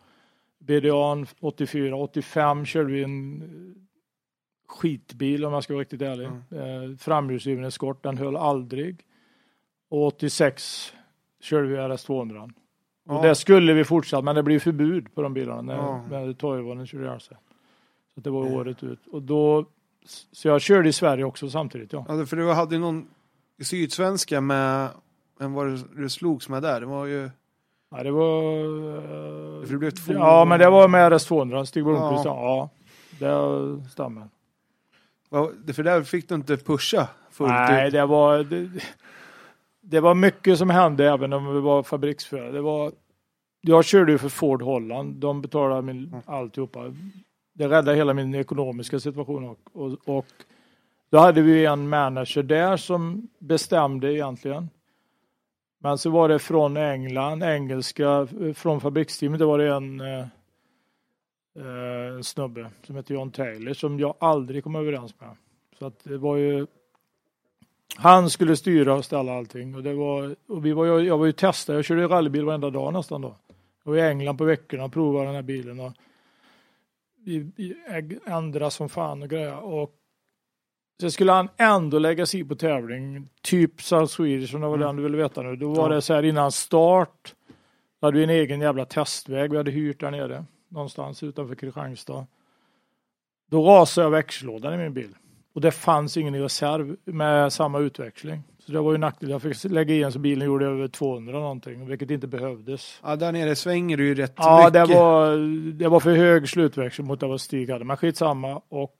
[0.59, 3.75] BDA 84, 85 körde vi en
[4.67, 6.27] skitbil om jag ska vara riktigt ärlig.
[6.27, 9.05] Eh, framhjulsdriven eskort, den höll aldrig.
[9.89, 10.93] Och 86
[11.41, 12.43] körde vi RS200.
[12.43, 12.49] Och
[13.03, 13.21] Ja.
[13.21, 16.03] det skulle vi fortsatt, men det blev förbud på de bilarna när, Ja.
[16.09, 17.37] när Toivonen körde ihjäl sig.
[18.15, 18.99] Så det var året ut.
[19.11, 19.65] Och då,
[20.31, 21.93] så jag körde i Sverige också samtidigt.
[21.93, 22.05] Ja.
[22.07, 23.07] Ja, för du hade ju någon
[23.57, 24.89] i Sydsvenska med,
[25.39, 26.79] vem var det du slogs med där?
[26.79, 27.29] Det var ju,
[27.95, 28.31] Ja, det var...
[29.65, 30.13] för det blev två.
[30.13, 32.25] Ja, men det var med RS200, Stig Blomqvist.
[32.25, 32.69] Ja.
[33.19, 33.29] Ja.
[33.79, 34.29] det stämmer.
[35.29, 37.93] Ja, För där fick du inte pusha fullt Nej, ut.
[37.93, 38.43] det var...
[38.43, 38.69] Det,
[39.81, 42.51] det var mycket som hände även om vi var fabriksförare.
[42.51, 42.91] Det var...
[43.61, 45.15] Jag körde ju för Ford Holland.
[45.15, 46.21] De betalade min, Mm.
[46.25, 46.93] alltihopa.
[47.53, 49.43] Det räddade hela min ekonomiska situation.
[49.49, 50.25] Och, och, och
[51.09, 54.69] då hade vi en manager där som bestämde egentligen.
[55.79, 60.19] Men så var det från England, engelska, från fabriksteamet, det var det en, eh,
[61.55, 65.29] eh, snubbe som heter John Taylor som jag aldrig kom överens med.
[65.79, 66.67] Så att det var ju
[67.95, 71.25] han skulle styra och ställa allting och det var och vi var ju, jag var
[71.25, 73.35] ju testare, jag körde rallybil varenda dag nästan då.
[73.83, 75.91] Jag var i England på veckorna och provade den här bilen och
[77.25, 77.75] vi, vi
[78.25, 79.95] ändrade som fan och grejer och
[81.01, 84.87] så skulle han ändå lägga sig på tävling, typ South Swedish om det var Mm.
[84.87, 85.55] den du ville veta nu.
[85.55, 85.95] Då var Ja.
[85.95, 87.35] det så här innan start,
[87.99, 92.27] då hade vi en egen jävla testväg vi hade hyrt där nere, någonstans utanför Kristianstad.
[93.49, 95.15] Då rasade jag växellådan i min bil.
[95.53, 98.43] Och det fanns ingen i reserv med samma utväxling.
[98.65, 99.29] Så det var ju nackdel.
[99.29, 102.99] Jag fick lägga i en så bilen gjorde över 200 någonting, vilket inte behövdes.
[103.03, 104.73] Ja, där nere svänger du ju rätt Ja, mycket.
[104.73, 105.37] det var,
[105.71, 108.61] det var för hög slutväxel mot vad Stig hade, men skitsamma.
[108.69, 108.95] Och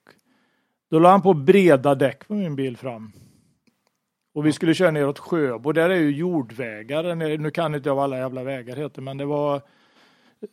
[0.90, 3.12] då la han på breda däck på min bil fram.
[4.34, 7.14] Och vi skulle köra neråt Sjöbo, där är ju jordvägar.
[7.14, 9.62] Nu kan inte jag vad alla jävla vägar heter, men det var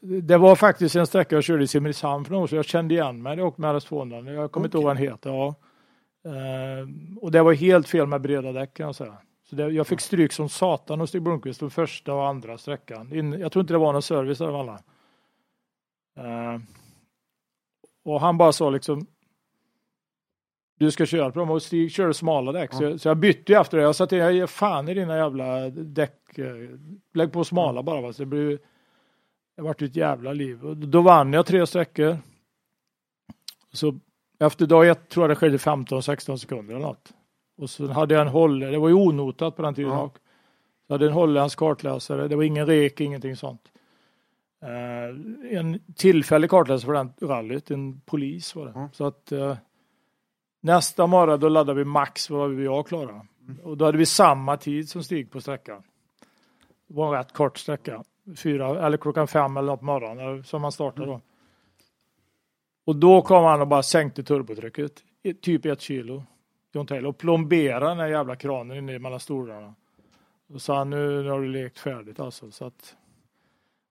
[0.02, 2.56] det var faktiskt en sträcka jag körde i Simrishamn för några år sedan.
[2.56, 3.38] Jag kände igen mig.
[3.38, 4.32] Jag åkte med RS200.
[4.34, 5.30] Jag kommer inte ihåg vad den heter.
[5.30, 5.56] Ja.
[6.26, 6.88] Eh,
[7.22, 9.18] och det var helt fel med breda däck kan jag säga.
[9.50, 13.14] Så det, jag fick stryk som satan hos Stig Blomqvist på första och andra sträckan.
[13.14, 14.82] In, jag tror inte det var någon service av alla.
[16.18, 16.60] Eh,
[18.04, 19.08] och han bara sa liksom
[20.80, 22.74] du ska köra på dem och Stig körde smala däck.
[22.74, 23.84] Så, jag, så jag bytte ju efter det.
[23.84, 26.38] Jag sa till jag ger fan i dina jävla däck.
[26.38, 26.70] eh,
[27.14, 28.02] Lägg på smala bara.
[28.02, 28.14] Va?
[28.14, 28.60] Så det blev
[29.56, 30.66] det vart ett jävla liv.
[30.66, 32.18] Och då vann jag tre sträckor.
[33.74, 34.00] Så
[34.40, 37.14] efter dag ett tror jag det skedde 15-16 sekunder eller något.
[37.58, 40.12] Och så hade jag en håller, det var ju onotat på den tiden Ja.
[40.88, 43.62] Jag hade en holländsk kartläsare, det var ingen rek, ingenting sånt.
[44.62, 48.72] Eh, en tillfällig kartläsare för den rallyt, en polis var det.
[48.76, 48.90] Ja.
[48.94, 49.58] Så att eh,
[50.62, 53.10] nästa morgon då laddade vi max vad vi jag klara.
[53.10, 53.60] Mm.
[53.64, 55.84] Och då hade vi samma tid som Stig på sträckan.
[56.88, 58.04] Det var en rätt kort sträcka.
[58.38, 61.22] Fyra, eller klockan fem eller något på morgonen som man startade då.
[62.90, 64.92] Och då kom han och bara sänkte turbotrycket.
[65.42, 66.24] Typ ett kilo.
[66.74, 67.10] John Taylor.
[67.10, 69.76] Och plomberade den här jävla kranen inne mellan stolarna.
[70.54, 72.52] Och sa nu, nu har du lekt färdigt alltså.
[72.52, 72.96] Så att,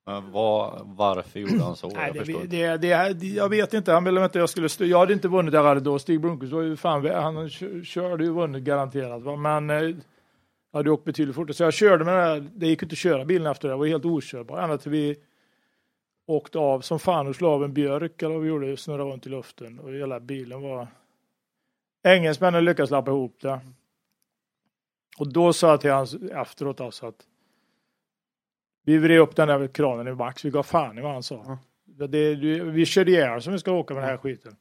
[0.06, 1.88] Men vad, varför gjorde han så?
[1.88, 3.92] nej, jag det, det, det, jag vet inte.
[3.92, 4.68] Han ville inte jag skulle.
[4.78, 5.98] Jag hade inte vunnit det här då.
[5.98, 9.22] Stig Blomqvist var ju fan, han kö- körde ju vunnit garanterat.
[9.22, 9.36] Va?
[9.36, 11.54] Men eh, jag hade åkt betydligt fortare.
[11.54, 12.48] Så jag körde med det här.
[12.54, 13.74] Det gick inte att köra bilen efter det.
[13.74, 14.58] Det var helt okörbar.
[14.62, 15.16] Ända till vi
[16.28, 18.22] åkte av som fan och slog av en björk.
[18.22, 18.76] Eller vad vi gjorde.
[18.76, 19.78] Snurrade runt i luften.
[19.78, 20.86] Och hela bilen var...
[22.02, 23.60] Engelsmännen lyckades lappa ihop det.
[25.18, 27.26] Och då sa jag till hans efteråt alltså att
[28.84, 30.44] vi vred upp den där kranen i max.
[30.44, 31.44] Vi gav fan i vad han sa.
[31.46, 31.58] Ja.
[31.84, 34.56] Det, det, vi körde ihjäl som vi ska åka med den här skiten.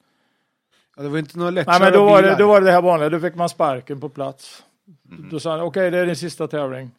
[0.95, 2.71] Ja, det var inte några Nej lättkörda men då var, det, då var det det
[2.71, 3.09] här vanliga.
[3.09, 4.63] Då fick man sparken på plats.
[4.85, 5.27] Mhm.
[5.31, 6.91] Då sa han okej det är din sista tävling.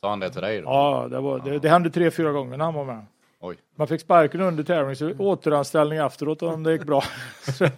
[0.00, 0.68] Sa han det till dig då?
[0.68, 3.06] Ja, det, var, det, det hände tre, fyra gånger när han var med.
[3.40, 3.56] Oj.
[3.76, 7.04] Man fick sparken under tävling, så återanställning efteråt om det gick bra.
[7.42, 7.68] så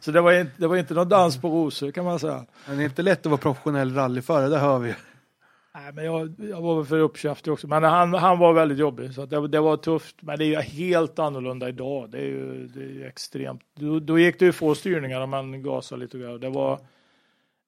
[0.00, 2.46] så det, var inte, det var inte någon dans på rosor kan man säga.
[2.66, 4.94] Men det är inte lätt att vara professionell rallyförare, det hör vi.
[5.74, 7.66] Nej, men jag, jag var väl för uppkäftig också.
[7.66, 9.14] Men han, han var väldigt jobbig.
[9.14, 10.22] Så det, det var tufft.
[10.22, 12.10] Men det är ju helt annorlunda idag.
[12.10, 13.62] Det är ju, det är ju extremt.
[13.74, 16.40] Då, då gick det ju få styrningar om man gasade lite grann.
[16.40, 16.80] Det var,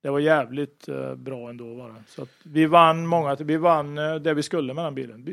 [0.03, 1.75] det var jävligt eh, bra ändå.
[1.75, 1.95] Var det.
[2.09, 3.35] Så att vi vann många.
[3.35, 5.25] Vi vann eh, det vi skulle med den bilen.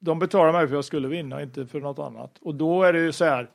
[0.00, 2.38] De betalade mig för att jag skulle vinna, inte för något annat.
[2.40, 3.50] Och då är det ju så här.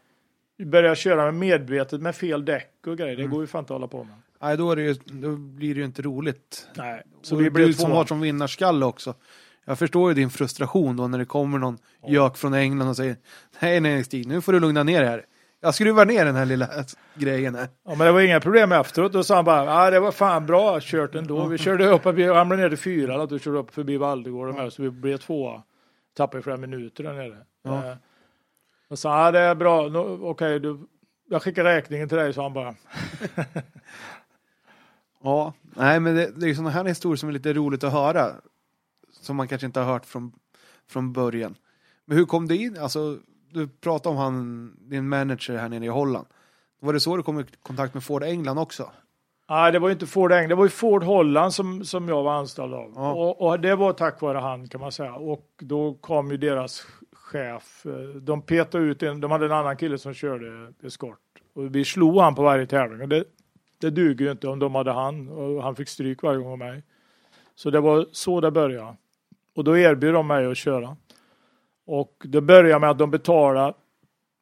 [0.66, 3.18] Börjar köra med medvetet med fel däck och grejer.
[3.18, 4.16] Det går ju fan inte att hålla på med.
[4.42, 6.68] Nej, då, är det ju, då blir det ju inte roligt.
[6.76, 9.14] Nej, så Så vi blev du som har som vinnarskalle också.
[9.66, 11.78] Jag förstår ju din frustration då när det kommer någon
[12.08, 13.16] gök från England och säger
[13.60, 15.26] Nej, nej Stig, nu får du lugna ner dig här.
[15.62, 16.70] Jag skruvar ner den här lilla
[17.16, 17.68] grejen här.
[17.86, 19.14] Ja, men det var inga problem efteråt.
[19.14, 21.46] Då sa han bara, ja det var fan bra kört ändå.
[21.48, 24.74] Vi körde upp, vi ramlade ner till fyra, att du körde upp förbi Valdegården med,
[24.74, 25.64] så vi blev tvåa.
[26.14, 27.38] Tappade flera minuter där nere.
[27.62, 27.92] Ja.
[27.92, 27.98] Eh,
[28.88, 30.80] och sa, ja det är bra, no, okej du,
[31.30, 32.76] jag skickar räkningen till dig, sa han bara.
[35.24, 37.92] Ja, nej men det, det är ju sådana här historier som är lite roligt att
[37.92, 38.32] höra.
[39.12, 40.32] Som man kanske inte har hört från,
[40.88, 41.56] från början.
[42.06, 42.78] Men hur kom det in?
[42.78, 46.28] Alltså, du pratade om han, din manager här nere i Holland.
[46.80, 48.92] Var det så du kom i kontakt med Ford England också?
[49.50, 52.24] Nej, det var ju inte Ford England, det var ju Ford Holland som, som jag
[52.24, 52.94] var anställd av.
[52.96, 53.14] Ja.
[53.14, 55.14] Och, och det var tack vare han kan man säga.
[55.14, 57.92] Och då kom ju deras chef, eh,
[58.22, 61.20] de petade ut en, de hade en annan kille som körde eskort.
[61.54, 63.02] Och vi slog han på varje tävling.
[63.02, 63.24] Och det,
[63.82, 66.58] det duger ju inte om de hade han och han fick stryk varje gång av
[66.58, 66.84] mig.
[67.56, 68.96] Så det var så det började.
[69.56, 70.98] Och då erbjöd de mig att köra.
[71.86, 73.74] Och det började med att de betalade.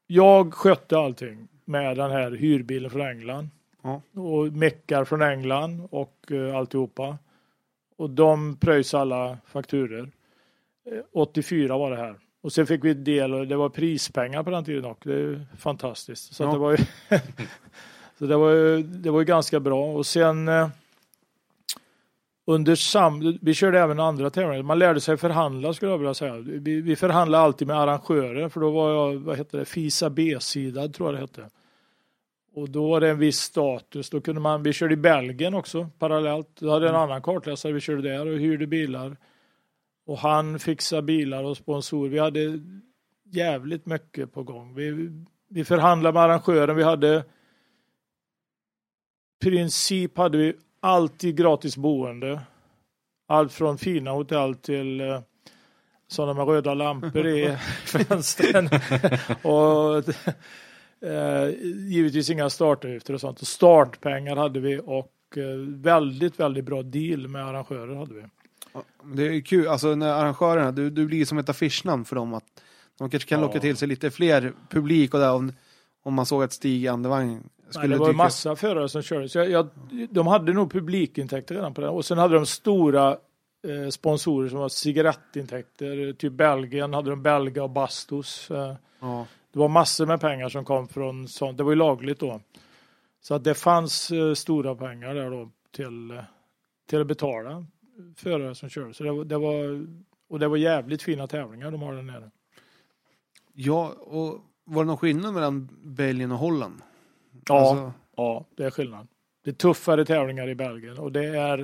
[0.07, 3.49] Jag skötte allting med den här hyrbilen från England.
[3.81, 4.01] Ja.
[4.21, 7.17] Och meckar från England och uh, alltihopa.
[7.97, 10.11] och de pröjsade alla fakturer.
[10.91, 12.15] Eh, 84 var det här.
[12.41, 15.09] Och sen fick vi del och det var prispengar på den tiden också.
[15.09, 16.33] Det är fantastiskt.
[16.35, 16.51] Så Ja.
[16.51, 16.77] det var ju
[18.19, 19.85] så det var ju, det var ju ganska bra.
[19.85, 20.69] Och sen eh,
[22.45, 23.37] under sam...
[23.41, 24.63] Vi körde även andra tävlingar.
[24.63, 26.35] Man lärde sig förhandla skulle jag vilja säga.
[26.37, 30.87] Vi, vi förhandlade alltid med arrangörer för då var jag, vad heter det, FISA B-sida
[30.87, 31.49] tror jag det hette.
[32.53, 34.09] Och då var det en viss status.
[34.09, 36.49] Då kunde man, vi körde i Belgien också parallellt.
[36.59, 39.17] Då hade en annan kartläsare, vi körde där och hyrde bilar.
[40.05, 42.09] Och han fixade bilar och sponsorer.
[42.09, 42.59] Vi hade
[43.23, 44.75] jävligt mycket på gång.
[44.75, 45.11] Vi,
[45.49, 46.75] vi förhandlade med arrangören.
[46.75, 47.23] Vi hade
[49.41, 52.41] princip hade vi alltid gratis boende.
[53.27, 55.21] Allt från fina hotell till eh,
[56.07, 58.69] sådana med röda lampor i fönstren.
[59.41, 60.03] och
[61.87, 63.47] givetvis inga startavgifter och sånt.
[63.47, 68.23] Startpengar hade vi och eh, väldigt, väldigt bra deal med arrangörer hade vi.
[69.15, 72.33] Det är kul, alltså när arrangörerna, du, du blir som ett affischnamn för dem.
[72.33, 72.43] Att
[72.97, 73.61] de kanske kan locka Ja.
[73.61, 75.53] till sig lite fler publik och där om,
[76.03, 79.29] om man såg att Stig Andevang Nej, skulle det var dyka massa förare som körde.
[79.29, 79.67] Så jag, jag,
[80.09, 81.89] de hade nog publikintäkter redan på det.
[81.89, 83.09] Och sen hade de stora
[83.67, 86.13] eh, sponsorer som var cigarettintäkter.
[86.13, 88.51] Typ Belgien hade de Belga och Bastos.
[88.51, 88.73] Eh,
[89.03, 89.25] Ja.
[89.51, 91.57] Det var massor med pengar som kom från sånt.
[91.57, 92.41] Det var ju lagligt då.
[93.21, 96.23] Så att det fanns eh, stora pengar där då till, eh,
[96.89, 97.65] till att betala
[98.15, 98.93] förare som körde.
[98.93, 99.85] Så det, var- det var,
[100.29, 102.31] och det var jävligt fina tävlingar de har där nere.
[103.53, 106.81] ja, och var det någon skillnad mellan Belgien och Holland?
[107.45, 107.59] Ja.
[107.59, 109.07] Alltså, Ja, det är skillnad.
[109.43, 111.59] Det är tuffare tävlingar i Belgien och det är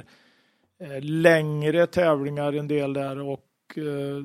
[0.79, 4.23] eh, längre tävlingar en del där och eh,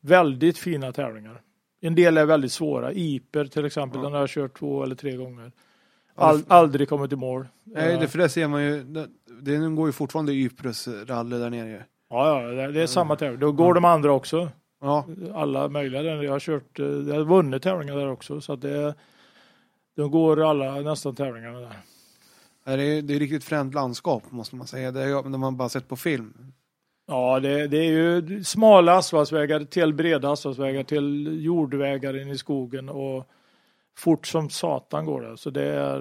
[0.00, 1.42] väldigt fina tävlingar.
[1.84, 2.92] En del är väldigt svåra.
[2.92, 4.04] Iper till exempel, Ja.
[4.04, 5.52] den har jag kört två eller tre gånger.
[6.16, 7.46] Ja, All, aldrig kommit i mål.
[7.64, 9.08] nej, Eh, det, för det ser man ju, det,
[9.40, 11.84] det går ju fortfarande Ypres rally där nere.
[12.10, 13.40] Ja, ja, det, är samma tävling.
[13.40, 14.48] Då går de andra också.
[14.80, 16.02] Ja, Alla möjliga.
[16.02, 18.94] Jag har kört, eh, jag har vunnit tävlingar där också så att det
[19.96, 22.76] de går alla nästan tävlingarna där.
[22.76, 24.90] det är, det är riktigt fränt landskap måste man säga.
[24.90, 26.52] Det när man bara sett på film.
[27.06, 32.88] Ja, det, det är ju smala asfaltsvägar till breda asfaltsvägar till jordvägar in i skogen
[32.88, 33.28] och
[33.96, 35.36] fort som satan går det.
[35.36, 36.00] Så det är,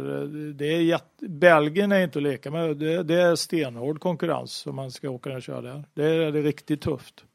[0.54, 1.28] det är jätte...
[1.28, 2.78] Belgien är inte att leka med.
[2.78, 5.84] Det, det är stenhård konkurrens om man ska åka och köra där.
[5.94, 7.26] Det är, det är riktigt tufft.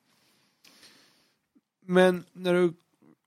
[1.87, 2.73] Men när du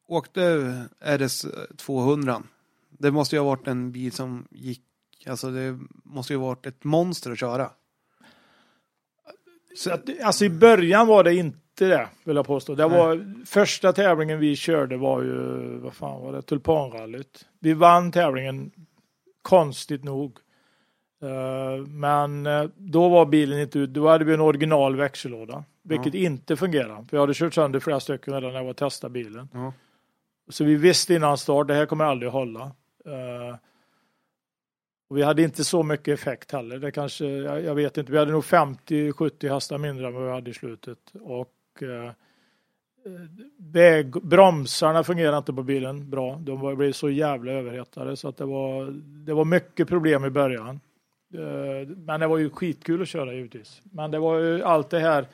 [0.07, 1.45] åkte RS
[1.77, 2.43] 200,
[2.89, 4.83] det måste ju ha varit en bil som gick,
[5.27, 7.71] alltså det måste ju ha varit ett monster att köra.
[9.75, 12.75] Så att, alltså i början var det inte det, vill jag påstå.
[12.75, 17.45] Det var, första tävlingen vi körde var ju, vad fan var det, Tulpanrallyt.
[17.59, 18.71] Vi vann tävlingen,
[19.41, 20.37] konstigt nog.
[21.21, 25.63] Eh, men eh, då var bilen inte ut, då hade vi en original växellåda.
[25.83, 27.05] Vilket inte fungerade.
[27.09, 29.49] För jag hade kört sönder flera stycken redan när jag var testade bilen.
[29.53, 29.73] Ja.
[30.49, 32.61] Så vi visste innan start, det här kommer aldrig hålla.
[33.05, 33.55] Eh,
[35.09, 36.77] och vi hade inte så mycket effekt heller.
[36.77, 40.31] Det kanske, jag, jag vet inte, vi hade nog 50-70 hästar mindre än vad vi
[40.31, 40.99] hade i slutet.
[41.21, 42.11] Och eh,
[43.57, 46.35] väg, bromsarna fungerade inte på bilen bra.
[46.35, 48.91] De var, blev så jävla överhettade så att det var,
[49.25, 50.79] det var mycket problem i början.
[51.33, 53.81] Eh, men det var ju skitkul att köra givetvis.
[53.83, 55.25] Men det var ju allt det här.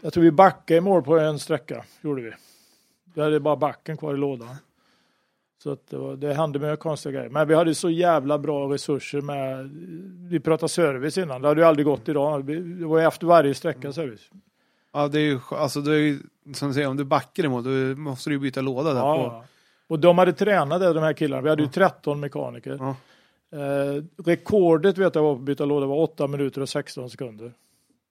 [0.00, 2.32] Jag tror vi backade i mål på en sträcka, gjorde vi.
[3.14, 4.56] Vi hade bara backen kvar i lådan.
[5.62, 7.28] Så att det, var, det hände mycket konstiga grejer.
[7.28, 9.70] Men vi hade så jävla bra resurser med,
[10.30, 12.46] vi pratade service innan, det hade ju aldrig gått idag.
[12.46, 14.30] Vi- Det var ju efter varje sträcka service.
[14.92, 16.18] Ja, det är ju, alltså det är ju,
[16.54, 19.06] som du säger, om du backar emot, då måste du ju byta låda där på.
[19.06, 19.44] Ja.
[19.86, 21.42] Och de hade tränat det, de här killarna.
[21.42, 22.76] Vi hade ju 13 mekaniker.
[22.80, 22.96] Ja.
[23.58, 27.52] Eh, rekordet vet jag var på att byta låda var 8 minuter och 16 sekunder.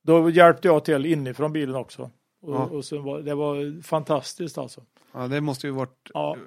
[0.01, 2.09] Då hjälpte jag till inifrån bilen också.
[2.41, 2.65] Och, Ja.
[2.65, 4.81] och sen var, det var fantastiskt alltså.
[5.13, 6.37] Ja, det måste ju varit, Ja,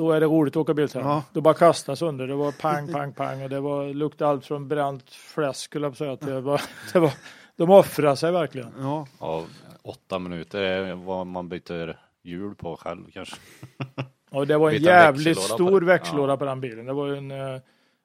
[0.00, 1.10] då är det roligt att åka biltävling.
[1.10, 1.24] Ja.
[1.32, 2.26] Då bara kastas under.
[2.26, 5.96] Det var pang, pang, pang och det var, luktade allt från bränt fläsk skulle jag
[5.96, 6.12] säga.
[6.12, 6.60] Att det var,
[6.92, 7.12] det var,
[7.56, 8.72] de offrade sig verkligen.
[8.78, 9.06] ja.
[9.20, 9.44] Ja,
[9.82, 13.36] åtta minuter är vad man byter hjul på själv kanske.
[14.30, 15.86] Och det var en jävligt växellåda på stor den.
[15.86, 16.36] växellåda Ja.
[16.36, 16.86] på den bilen.
[16.86, 17.60] Det var ju en eh,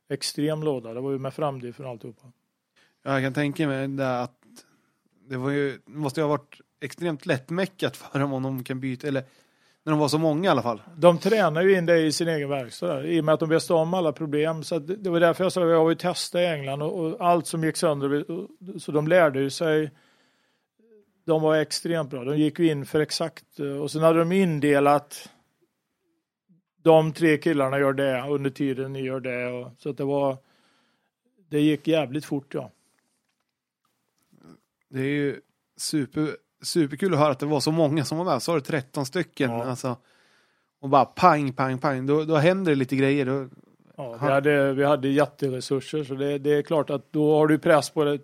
[0.09, 0.93] extrem låda.
[0.93, 2.27] Det var ju med framdiff och alltihopa.
[3.03, 4.39] Jag kan tänka mig det att
[5.29, 9.07] det var ju, måste ju ha varit extremt lättmäckat för dem om de kan byta,
[9.07, 9.23] eller
[9.85, 10.81] när de var så många i alla fall.
[10.97, 13.73] De tränar ju in det i sin egen verkstad i och med att de visste
[13.73, 14.63] om alla problem.
[14.63, 16.99] Så att det, var därför jag sa att jag har ju testat i England och,
[16.99, 18.25] och allt som gick sönder.
[18.79, 19.91] Så de lärde ju sig.
[21.25, 22.23] De var extremt bra.
[22.23, 25.29] De gick ju in för exakt eh, och sen hade de indelat.
[26.83, 29.47] De tre killarna gör det under tiden ni gör det.
[29.47, 30.37] Och, så att det var.
[31.49, 32.71] Det gick jävligt fort ja.
[34.89, 35.41] Det är ju
[35.77, 38.41] super, superkul att höra att det var så många som var med.
[38.41, 39.51] Så var det 13 stycken.
[39.51, 39.65] Ja.
[39.65, 39.97] Alltså,
[40.81, 42.05] och bara pang, pang, pang.
[42.05, 43.25] Då, då händer det lite grejer.
[43.25, 43.47] Då,
[43.97, 47.57] Ja, vi, hade, vi hade jätteresurser så det, det är klart att då har du
[47.57, 48.19] press på det.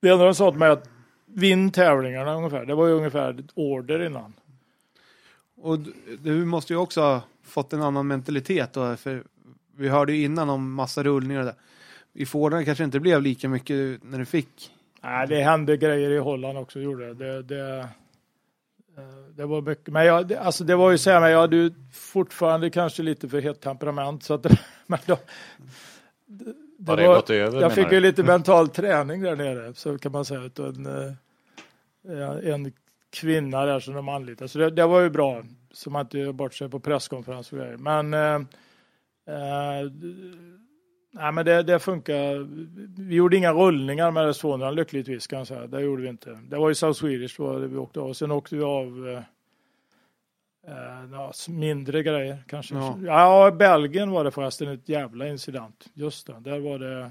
[0.00, 0.88] Det enda de sa till mig att
[1.26, 2.64] vinn tävlingarna ungefär.
[2.64, 4.32] Det var ju ungefär order innan.
[5.56, 5.78] och
[6.18, 8.96] du måste ju också ha fått en annan mentalitet då.
[8.96, 9.24] För
[9.76, 11.54] vi hörde ju innan om massa rullningar och det.
[12.12, 14.73] I Forden kanske inte blev lika mycket när du fick.
[15.04, 17.42] Nej, det hände grejer i Holland också gjorde det.
[17.42, 17.88] Det, det,
[19.42, 19.88] eh, var mycket.
[19.88, 23.02] Men jag, det, alltså det var ju så här, men jag hade ju fortfarande kanske
[23.02, 24.22] lite för hett temperament.
[24.22, 24.46] Så att,
[24.86, 25.18] men då,
[26.26, 28.06] det, det Har det gått över jag fick menar ju du?
[28.06, 30.44] lite mental träning där nere, så kan man säga.
[30.44, 32.72] utav En, eh, en
[33.10, 34.48] kvinna där som de anlitade.
[34.48, 35.42] Så det, det var ju bra,
[35.72, 37.76] så man inte gör bort sig på presskonferens och grejer.
[37.76, 38.34] Men eh,
[39.34, 39.90] eh,
[41.16, 42.46] Nej men det, det funkar.
[43.02, 45.66] Vi gjorde inga rullningar med S200 lyckligtvis kan jag säga.
[45.66, 46.38] Det gjorde vi inte.
[46.48, 48.12] Det var ju South Swedish då vi åkte av.
[48.12, 49.22] Sen åkte vi av eh,
[50.72, 52.74] eh, ja, mindre grejer kanske.
[52.74, 52.98] Ja.
[53.02, 53.50] Ja.
[53.50, 55.86] Belgien var det förresten ett jävla incident.
[55.94, 57.02] Just det, där var det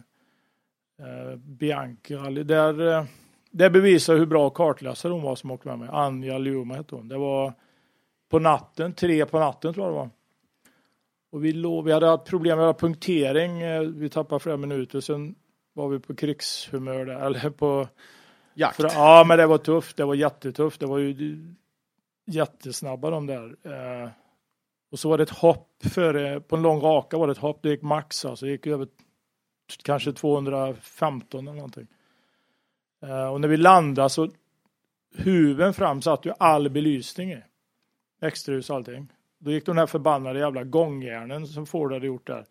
[1.00, 2.44] eh, Bianchi rally.
[2.44, 3.06] Där, eh,
[3.52, 5.90] det bevisar hur bra kartläsare hon var som åkte med mig.
[5.92, 7.08] Anja Liuma hette hon.
[7.08, 7.54] Det var
[8.30, 10.10] på natten, tre på natten tror jag det var.
[11.34, 13.62] Och vi, låg, vi hade haft problem med punktering.
[13.62, 15.00] eh, Vi tappade flera minuter.
[15.00, 15.36] Sen
[15.74, 17.88] var vi på krigshumör där, eller på...
[18.54, 18.76] Jakt.
[18.76, 19.98] För, ja, men det var tufft.
[19.98, 20.80] Det var jättetufft.
[20.80, 21.38] Det var ju
[22.26, 23.56] jättesnabba de där.
[23.64, 24.10] Eh,
[24.92, 27.60] och så var det ett hopp före, på en lång raka var det ett hopp.
[27.64, 28.46] Det gick max alltså.
[28.46, 28.88] Det gick över
[29.84, 31.88] kanske 215 eller någonting.
[33.04, 34.30] Eh, och när vi landade så
[35.18, 37.44] huven fram satt ju all belysning i.
[38.22, 39.12] Extraljus och allting.
[39.44, 42.46] Då gick de här förbannade jävla gångjärnen som Ford hade gjort där.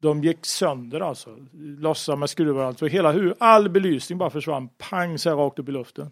[0.00, 1.36] De gick sönder alltså.
[1.78, 2.78] Lossa med skruvar och allt.
[2.78, 4.68] Så hela all belysning bara försvann.
[4.78, 6.10] Pang så här rakt upp i luften.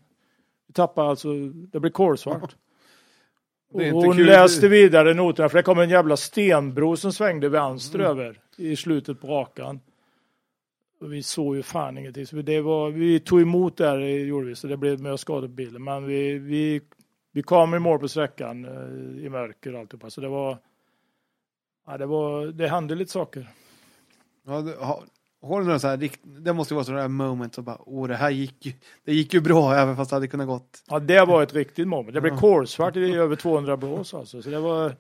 [0.67, 1.29] Vi tappade alltså,
[1.73, 2.57] det blev kolsvart.
[3.73, 4.27] Och hon kul.
[4.27, 8.11] läste vidare noterna för det kom en jävla stenbro som svängde vänster Mm.
[8.11, 9.81] över i slutet på rakan.
[11.01, 12.27] Och vi såg ju fan ingenting.
[12.27, 15.55] Så det var, vi tog emot där gjorde vi så det blev med skador på
[15.55, 15.85] bilen.
[15.85, 16.81] Men vi, vi,
[17.37, 18.65] vi kom i mål på sträckan
[19.25, 20.11] i mörker och alltihopa.
[20.11, 20.59] Så det var,
[21.87, 23.49] ja, det var, det hände lite saker.
[24.47, 25.03] Ja, det, ha,
[25.43, 28.17] har du några så här, det måste vara sådana här moment som bara, åh det
[28.17, 28.73] här gick ju,
[29.05, 30.83] det gick ju bra även fast det hade kunnat gått.
[30.89, 32.15] Ja, det var ett riktigt moment.
[32.15, 34.43] Det blev kolsvart i över 200 blås alltså.
[34.43, 34.93] Så det var,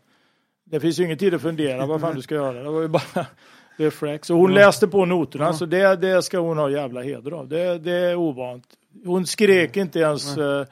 [0.64, 2.62] det finns ju ingen tid att fundera vad fan du ska göra.
[2.62, 3.26] Det var ju bara,
[3.90, 4.24] fräck.
[4.24, 5.52] Så hon läste på noterna, Ja.
[5.52, 7.48] så det, det ska hon ha jävla heder av.
[7.48, 8.66] Det, det är ovant.
[9.04, 10.36] Hon skrek inte ens.
[10.38, 10.66] eh,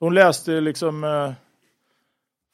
[0.00, 1.32] hon läste liksom eh,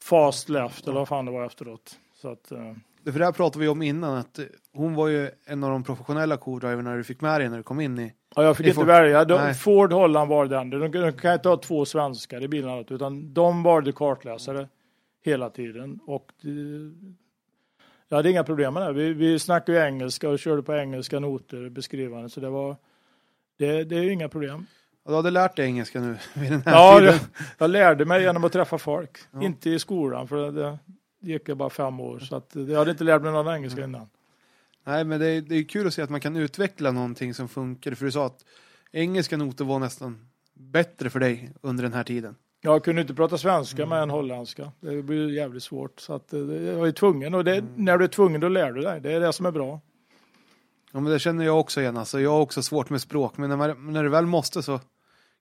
[0.03, 1.99] fast left eller vad fan det var efteråt.
[2.15, 2.73] Så att, eh,
[3.03, 5.71] Det för det här pratade vi om innan, att eh, hon var ju en av
[5.71, 8.13] de professionella co-driverna du fick med dig när du kom in i.
[8.35, 9.25] ja, jag fick inte får- välja.
[9.25, 9.53] De, Nej.
[9.53, 10.69] Ford Holland var den.
[10.69, 14.67] De, de kan inte ha två svenskar i bilen, utan de valde kartläsare
[15.23, 15.99] hela tiden.
[16.05, 16.49] Och det,
[18.09, 18.93] jag hade inga problem med det.
[18.93, 22.75] Vi, vi snackade ju engelska och körde på engelska noter beskrivande, så det var
[23.57, 24.65] det, det är ju inga problem.
[25.07, 27.13] Och du hade lärt dig engelska nu vid den här Ja, tiden.
[27.13, 27.21] jag,
[27.57, 29.17] jag lärde mig genom att träffa folk.
[29.31, 29.41] Ja.
[29.43, 30.77] Inte i skolan, för det,
[31.21, 32.19] det gick jag bara fem år.
[32.19, 34.09] Så att, jag hade inte lärt mig någon engelska innan.
[34.83, 37.49] Nej, men det är, det är kul att se att man kan utveckla någonting som
[37.49, 37.93] funkar.
[37.93, 38.45] För du sa att
[38.91, 42.35] engelska noter var nästan bättre för dig under den här tiden.
[42.61, 43.89] Jag kunde inte prata svenska Mm.
[43.89, 44.71] med en holländska.
[44.79, 45.99] Det blir jävligt svårt.
[45.99, 47.33] Så att, eh, jag var tvungen.
[47.33, 47.69] Och det, Mm.
[47.75, 49.01] när du är tvungen, då lär du dig.
[49.01, 49.81] Det är det som är bra.
[50.91, 51.97] Ja, men det känner jag också igen.
[51.97, 54.79] Alltså, jag har också svårt med språk, men när, man, när du väl måste så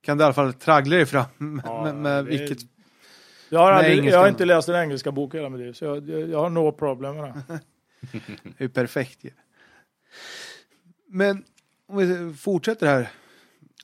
[0.02, 2.58] kan du i alla fall traggla dig fram med, Ja, med, med det- vilket...
[3.48, 5.84] Jag har, aldrig, jag har inte läst en engelska bok i hela mitt liv, så
[5.84, 7.60] jag, jag, jag har no problem med det.
[8.58, 9.30] Det är perfekt ju.
[11.08, 11.44] Men
[11.88, 13.08] om vi fortsätter här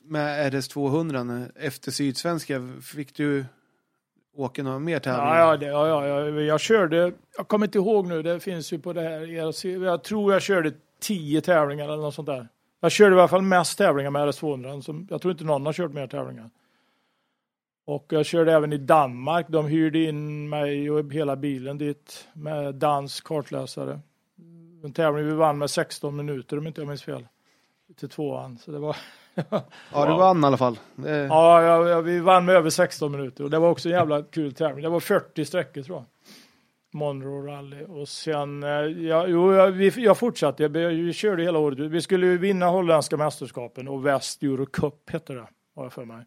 [0.03, 1.51] med RS200 nu.
[1.55, 2.61] efter Sydsvenska.
[2.81, 3.45] Fick du
[4.35, 5.39] åka några mer tävlingar?
[5.39, 8.73] Ja, ja, det, ja, ja, jag, jag körde, jag kommer inte ihåg nu, det finns
[8.73, 9.53] ju på det här, jag,
[9.83, 12.47] jag tror jag körde tio tävlingar eller något sånt där.
[12.83, 15.73] Jag körde i alla fall mest tävlingar med RS200, som, jag tror inte någon har
[15.73, 16.49] kört mer tävlingar.
[17.85, 22.75] Och jag körde även i Danmark, de hyrde in mig och hela bilen dit med
[22.75, 23.99] dansk kartläsare.
[24.83, 27.27] En tävling vi vann med 16 minuter om inte jag minns fel.
[27.99, 28.95] Till tvåan, så det var
[29.93, 30.79] Ja, du vann i alla fall.
[30.95, 33.95] Det, Ja, ja, ja, vi vann med över 16 minuter och det var också en
[33.95, 34.83] jävla kul tävling.
[34.83, 36.05] Det var 40 sträckor tror jag.
[36.93, 41.59] Monroe Rally och sen, eh, ja, jo, jag, vi, jag fortsatte, jag, vi körde hela
[41.59, 41.79] året.
[41.79, 46.05] Vi skulle ju vinna holländska mästerskapen och West Euro Cup hette det, har jag för
[46.05, 46.25] mig.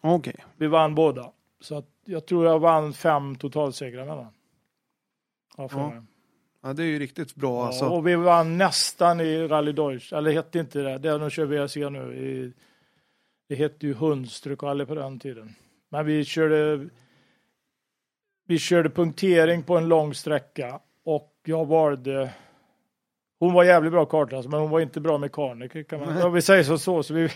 [0.00, 0.44] Okej.
[0.56, 1.32] Vi vann båda.
[1.60, 4.26] Så att jag tror jag vann fem totalsegrar med den.
[5.56, 6.02] Jag för Ja, mig.
[6.62, 7.84] Ja, det är ju riktigt bra Ja, alltså.
[7.84, 11.76] och vi vann nästan i Rally Deutsch, eller hette inte det, det de kör VRC
[11.90, 12.52] nu i
[13.48, 15.54] Det hette ju Hundstrukalle på den tiden.
[15.88, 16.88] Men vi körde
[18.46, 22.34] vi körde punktering på en lång sträcka och jag valde
[23.38, 26.42] hon var jävligt bra kartläsare men hon var inte bra mekaniker kan man ja, Vi
[26.42, 27.30] säger så, så, så vi,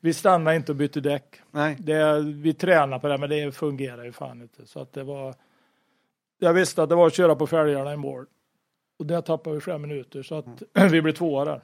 [0.00, 1.40] vi stannade inte och bytte däck.
[1.50, 1.76] Nej.
[1.80, 4.66] Det, vi tränade på det men det fungerar ju fan inte.
[4.66, 5.34] Så att det var
[6.38, 8.26] Jag visste att det var att köra på fälgarna i mål.
[8.98, 10.90] Och där tappade vi fem minuter så att Mm.
[10.92, 11.62] vi blev tvåa där.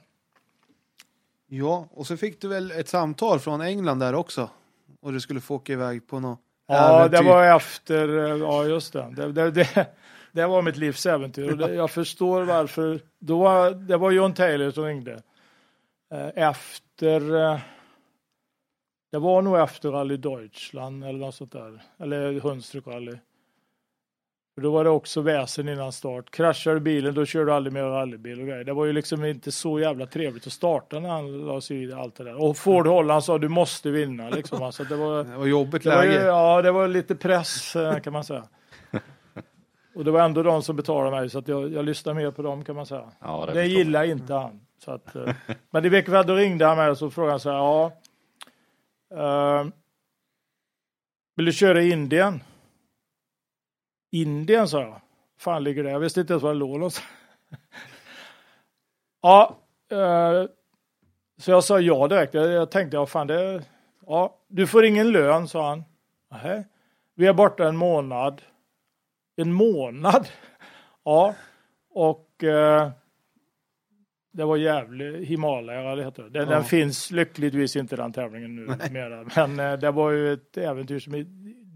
[1.47, 4.49] Ja, och så fick du väl ett samtal från England där också.
[5.01, 8.93] Och du skulle få åka iväg på något Ja, det var efter, eh, ja just
[8.93, 9.13] det.
[9.15, 9.87] Det, det, det,
[10.31, 11.61] det var mitt livs äventyr.
[11.61, 12.99] Och jag förstår varför.
[13.19, 15.21] Då det var John Taylor som ringde.
[16.13, 17.59] Eh, Efter, eh,
[19.11, 21.81] det var nog efter Rally Deutschland eller något sånt där.
[21.99, 23.17] Eller Hundstrup Rally.
[24.57, 26.31] För då var det också väsen innan start.
[26.31, 28.63] Kraschade bilen, då körde du aldrig mer rallybil och grejer.
[28.63, 31.93] Det var ju liksom inte så jävla trevligt att starta när han la sig i
[31.93, 32.41] allt det där.
[32.41, 34.63] Och Ford Holland sa du måste vinna liksom.
[34.63, 36.25] Alltså, det var, Det var jobbigt det var ju, läge.
[36.25, 38.43] ja, det var lite press eh, kan man säga.
[39.95, 42.41] Och det var ändå de som betalade mig så att jag, jag lyssnade mer på
[42.41, 43.11] dem kan man säga.
[43.19, 44.59] Ja, det Det gillar inte han.
[44.85, 45.33] Så att, eh,
[45.69, 47.91] men i veckan då ringde han mig och så frågade han så här, ja.
[49.61, 49.67] eh,
[51.35, 52.39] vill du köra i Indien?
[54.11, 55.01] Indien sa jag.
[55.39, 55.89] Fan ligger det?
[55.89, 57.07] Jag visste inte ens var det låg någonstans.
[59.21, 59.57] ja,
[59.91, 60.43] eh,
[61.37, 62.33] så jag sa ja direkt.
[62.33, 63.63] Jag, jag tänkte, ja fan det,
[64.07, 65.83] ja, du får ingen lön, sa han.
[66.31, 66.63] Nähä.
[67.15, 68.41] Vi är borta en månad.
[69.35, 70.27] En månad?
[71.03, 71.35] Ja,
[71.89, 72.89] och eh,
[74.33, 76.29] det var jävligt Himalaya, det heter det.
[76.29, 76.55] Den, Ja.
[76.55, 79.25] den finns lyckligtvis inte den tävlingen nu mera.
[79.35, 81.13] Men eh, det var ju ett äventyr som,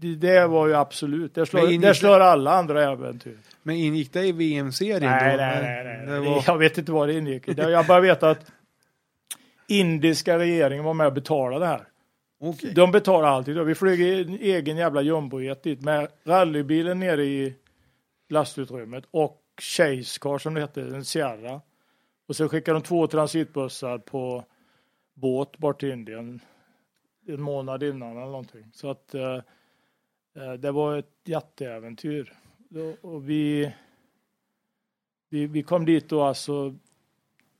[0.02, 3.38] det, var ju absolut, det Men slår, det- slår alla andra äventyr.
[3.62, 5.36] Men ingick det i VM-serien Nej, då?
[5.36, 6.06] nej, nej, nej.
[6.06, 6.44] Det var...
[6.46, 8.52] Jag vet inte vad det ingick Jag bara vet att
[9.68, 11.86] indiska regeringen var med och betalade det här.
[12.40, 12.72] Okej.
[12.74, 13.58] De betalar alltid.
[13.58, 17.54] Vi flög i en egen jävla jumbojet dit med rallybilen nere i
[18.28, 21.60] lastutrymmet och Chase Car som det hette, en Sierra.
[22.28, 24.44] Och så skickade de två transitbussar på
[25.14, 26.40] båt bort till Indien
[27.28, 28.64] en månad innan eller någonting.
[28.74, 29.38] Så att eh,
[30.58, 32.32] det var ett jätteäventyr.
[33.00, 33.72] Och vi,
[35.28, 36.74] vi, vi kom dit då alltså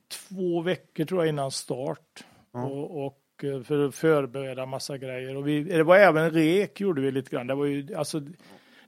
[0.08, 2.24] två veckor tror jag innan start.
[2.52, 2.64] Ja.
[2.64, 5.36] Och, och eh, för att förbereda massa grejer.
[5.36, 7.46] Och vi, det var även rek gjorde vi lite grann.
[7.46, 8.20] Det var ju, alltså,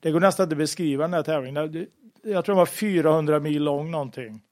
[0.01, 1.87] det går nästan inte att beskriva den här tävlingen.
[2.23, 4.43] Jag tror den var 400 mil lång någonting.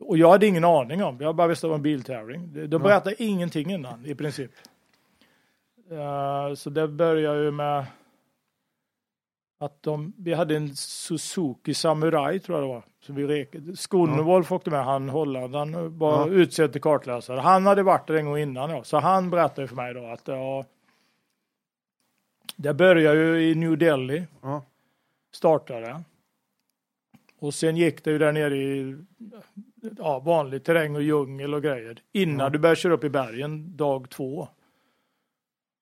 [0.00, 2.68] Och jag hade ingen aning om, jag bara visste att det var en biltävling.
[2.68, 4.50] De- berättade ingenting innan i princip.
[5.90, 7.86] Eh, så det började ju med
[9.62, 12.82] att de, vi hade en Suzuki Samurai tror jag det var.
[13.00, 13.76] Så vi rekade.
[13.76, 16.32] Skolnewolf åkte med, han Holland, han var Ja.
[16.34, 17.40] utsedd till kartläsare.
[17.40, 18.84] Han hade varit där en gång innan ja.
[18.84, 20.64] så han berättade för mig då att ja,
[22.56, 24.62] det började ju i New Delhi, Ja.
[25.32, 26.02] startade.
[27.38, 28.96] Och sen gick det ju där nere i
[29.98, 32.02] ja, vanlig terräng och djungel och grejer.
[32.12, 32.48] Innan Ja.
[32.50, 34.48] du börjar köra upp i bergen dag två.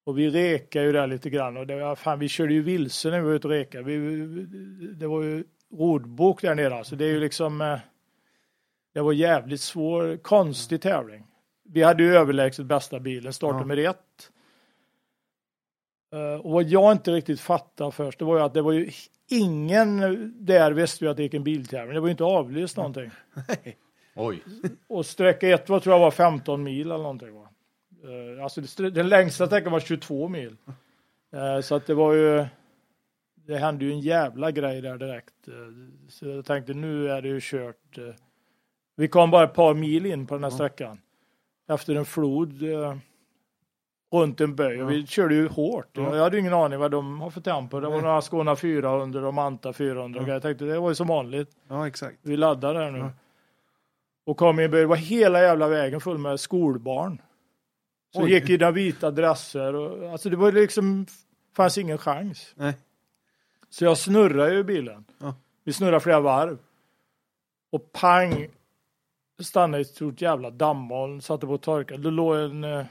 [0.09, 3.11] Och vi rekade ju där lite grann och det var, fan, vi körde ju vilse
[3.11, 3.85] när vi var ute och rekade.
[3.85, 3.97] Vi,
[4.99, 6.97] det var ju rodbok där nere alltså.
[6.97, 7.79] Det är ju liksom eh,
[8.95, 11.27] det var jävligt svår, konstig tävling.
[11.65, 13.67] Vi hade ju överlägset bästa bilen, startade Ja.
[13.67, 14.31] med rätt.
[16.13, 18.91] Eh, och vad jag inte riktigt fattade först, det var ju att det var ju
[19.31, 20.01] ingen
[20.47, 21.95] där visste ju att det gick en biltävling.
[21.95, 23.11] Det var ju inte avlyst någonting.
[24.15, 24.43] Oj.
[24.87, 27.35] Och sträcka ett var, tror jag var 15 mil eller någonting.
[27.35, 27.48] Va?
[28.05, 30.57] Eh, Alltså den längsta sträckan var 22 mil.
[31.33, 32.47] Eh, Så att det var ju
[33.35, 35.49] det hände ju en jävla grej där direkt.
[35.49, 35.55] Eh,
[36.09, 37.99] Så jag tänkte nu är det ju kört.
[38.97, 40.99] Vi kom bara ett par mil in på den här sträckan.
[41.69, 42.63] Efter en flod
[44.13, 44.83] runt en böj.
[44.83, 45.89] Och vi körde ju hårt.
[45.93, 46.17] Ja.
[46.17, 47.81] Jag hade ingen aning vad de har för tempo.
[47.81, 50.21] Det var några Skåna 400 och Manta 400.
[50.21, 50.33] och Ja.
[50.33, 51.51] Jag tänkte det var ju som vanligt.
[51.69, 52.19] ja, exakt.
[52.23, 52.99] Vi laddar där nu.
[52.99, 53.11] Ja.
[54.27, 57.23] Och kom i en böj, det var hela jävla vägen full med skolbarn.
[58.15, 58.33] Så Oj.
[58.33, 61.07] gick i den vita dresser och alltså det var liksom,
[61.57, 62.53] fanns ingen chans.
[62.55, 62.75] Nej.
[63.71, 65.05] Så jag snurrade ju bilen.
[65.19, 65.35] Ja.
[65.65, 66.59] Vi snurrade flera varv.
[67.71, 68.49] Och pang,
[69.41, 71.97] stannade i ett stort jävla dammoln, satte på torka.
[71.97, 72.87] Då låg en, eh,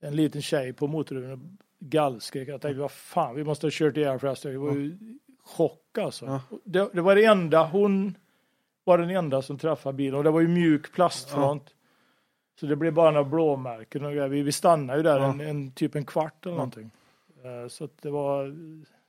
[0.00, 1.38] en liten tjej på motorhuven och
[1.78, 2.48] gallskrek.
[2.48, 4.52] Jag tänkte, vad fan, vi måste ha kört ihjäl förresten.
[4.52, 4.98] Det var ju
[5.44, 6.26] chock alltså.
[6.26, 6.40] Ja.
[6.64, 8.16] Det, det var det enda, hon
[8.84, 11.73] var den enda som träffade bilen och det var ju mjuk plastfront.
[12.60, 14.28] Så det blev bara några blåmärken och grejer.
[14.28, 15.24] vi, vi stannade ju där Ja.
[15.30, 16.56] en, en, typ en kvart eller Ja.
[16.56, 16.90] någonting.
[17.44, 18.56] Eh, Så det var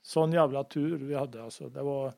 [0.02, 1.68] sån jävla tur vi hade alltså.
[1.68, 2.12] Det var,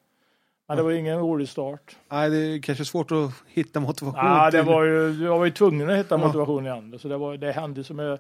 [0.69, 1.97] men det var ingen rolig start.
[2.09, 4.21] Nej, det är kanske svårt att hitta motivation.
[4.25, 6.27] Ja, det var ju, jag var ju tvungen att hitta Ja.
[6.27, 6.99] motivation igen.
[6.99, 8.19] Så det, var, det hände som jag,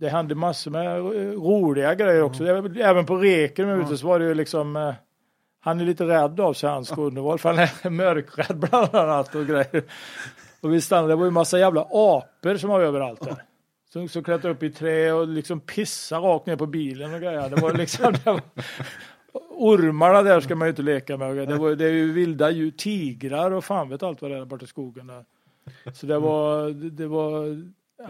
[0.00, 0.98] det hände massor med
[1.34, 2.44] roliga grejer också.
[2.80, 3.76] Även på Reken ja.
[3.76, 4.94] ute så var det ju liksom eh,
[5.60, 9.46] han är lite rädd av sig hans Gunnervall för han är mörkrädd bland annat och
[9.46, 9.82] grejer.
[10.62, 13.42] Och vi stannade, det var ju massa jävla apor som var överallt där.
[13.92, 17.50] Som, som klättrade upp i trä och liksom pissade rakt ner på bilen och grejer.
[17.50, 18.40] Det var liksom, det var,
[19.50, 21.48] ormarna där ska man ju inte leka med.
[21.48, 24.44] Det, var, det är ju vilda djur, tigrar och fan vet allt vad det är
[24.44, 25.24] borta i skogen där.
[25.94, 27.44] Så det var, det var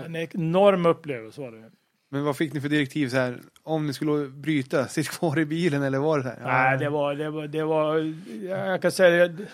[0.07, 1.71] en enorm upplevelse var det.
[2.09, 5.45] Men vad fick ni för direktiv så här, om ni skulle bryta, sitt kvar i
[5.45, 6.41] bilen eller var det så här?
[6.43, 8.15] Nej, det var, det var, det var,
[8.49, 9.47] jag kan säga det.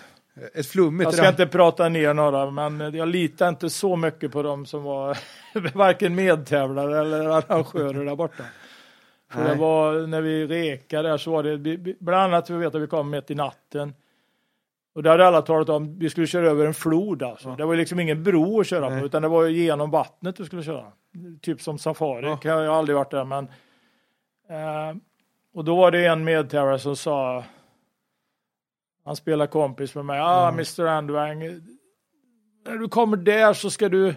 [0.55, 4.43] Ett flummigt Jag ska inte prata ner några, men jag litar inte så mycket på
[4.43, 5.18] dem som var
[5.74, 8.45] varken medtävlare eller arrangörer där borta.
[9.30, 12.82] För det var, när vi rekade där så var det, bland annat vi vet att
[12.82, 13.95] vi kom mitt i natten.
[14.95, 17.49] Och där hade alla talat om, vi skulle köra över en flod alltså.
[17.49, 17.57] Ja.
[17.57, 19.01] Det var liksom ingen bro att köra Nej.
[19.01, 20.84] på, utan det var genom vattnet vi skulle köra.
[21.41, 22.39] Typ som safari, ja.
[22.43, 23.45] jag har aldrig varit där men.
[24.51, 24.97] Eh,
[25.55, 27.45] och då var det en medtävlare som sa,
[29.09, 30.54] han spelar kompis med mig, ah mm.
[30.54, 31.38] Mr Andwang,
[32.66, 34.14] när du kommer där så ska du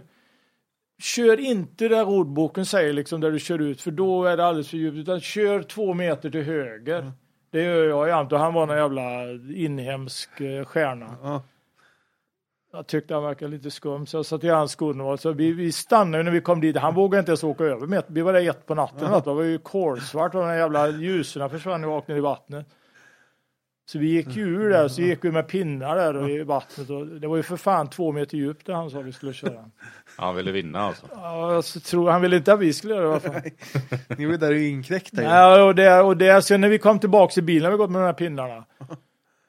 [1.02, 4.70] Kör inte där ordboken säger liksom där du kör ut för då är det alldeles
[4.70, 7.00] för djupt utan kör två meter till höger.
[7.00, 7.12] Mm.
[7.52, 11.16] Det gör jag jämt och han var en jävla inhemsk eh, stjärna.
[11.24, 11.40] Mm.
[12.74, 15.72] Jag tyckte han verkade lite skum så jag sa till hans skorna så vi, vi
[15.72, 16.78] stannade när vi kom dit.
[16.78, 18.04] Han vågade inte ens åka över.
[18.08, 19.08] Vi var där ett på natten.
[19.08, 19.22] Mm.
[19.26, 22.68] Det var ju kolsvart och de jävla ljusen försvann och åkte ner i vattnet.
[23.92, 26.90] Så vi gick ju ur där, så gick vi med pinnar där i vattnet.
[26.90, 29.66] Och det var ju för fan två meter djupt där han sa vi skulle köra.
[30.18, 31.06] Han ville vinna alltså?
[31.12, 33.52] Ja, jag tror, han ville inte att vi skulle göra det i alla fall.
[34.18, 37.40] Ni var där och inkräktade Ja, och det, och det, sen när vi kom tillbaka
[37.40, 38.66] i bilen, vi gått med de här pinnarna.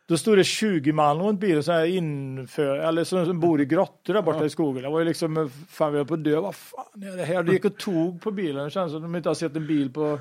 [0.08, 3.64] Då stod det 20 man runt bilen, så här inför, eller som, som bor i
[3.64, 4.44] grottor där borta ja.
[4.44, 4.82] i skogen.
[4.82, 7.42] Det var ju liksom, fan vi höll på att dö, vad fan är det här?
[7.42, 9.66] Det gick och tog på bilen, det känns som att de inte har sett en
[9.66, 10.18] bil på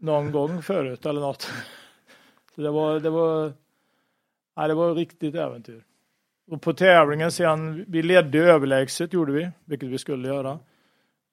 [0.00, 1.50] någon gång förut eller något.
[2.58, 3.52] Så det var, det var,
[4.56, 5.84] ja, det var riktigt äventyr.
[6.50, 10.58] Och på tävlingen sen, vi ledde överlägset gjorde vi, vilket vi skulle göra.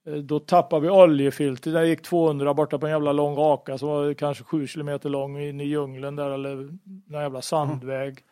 [0.06, 3.90] Eh, då tappade vi oljefilter, det gick 200 borta på en jävla lång raka som
[3.90, 8.24] var kanske 7 kilometer lång in i djungeln där eller en jävla sandväg.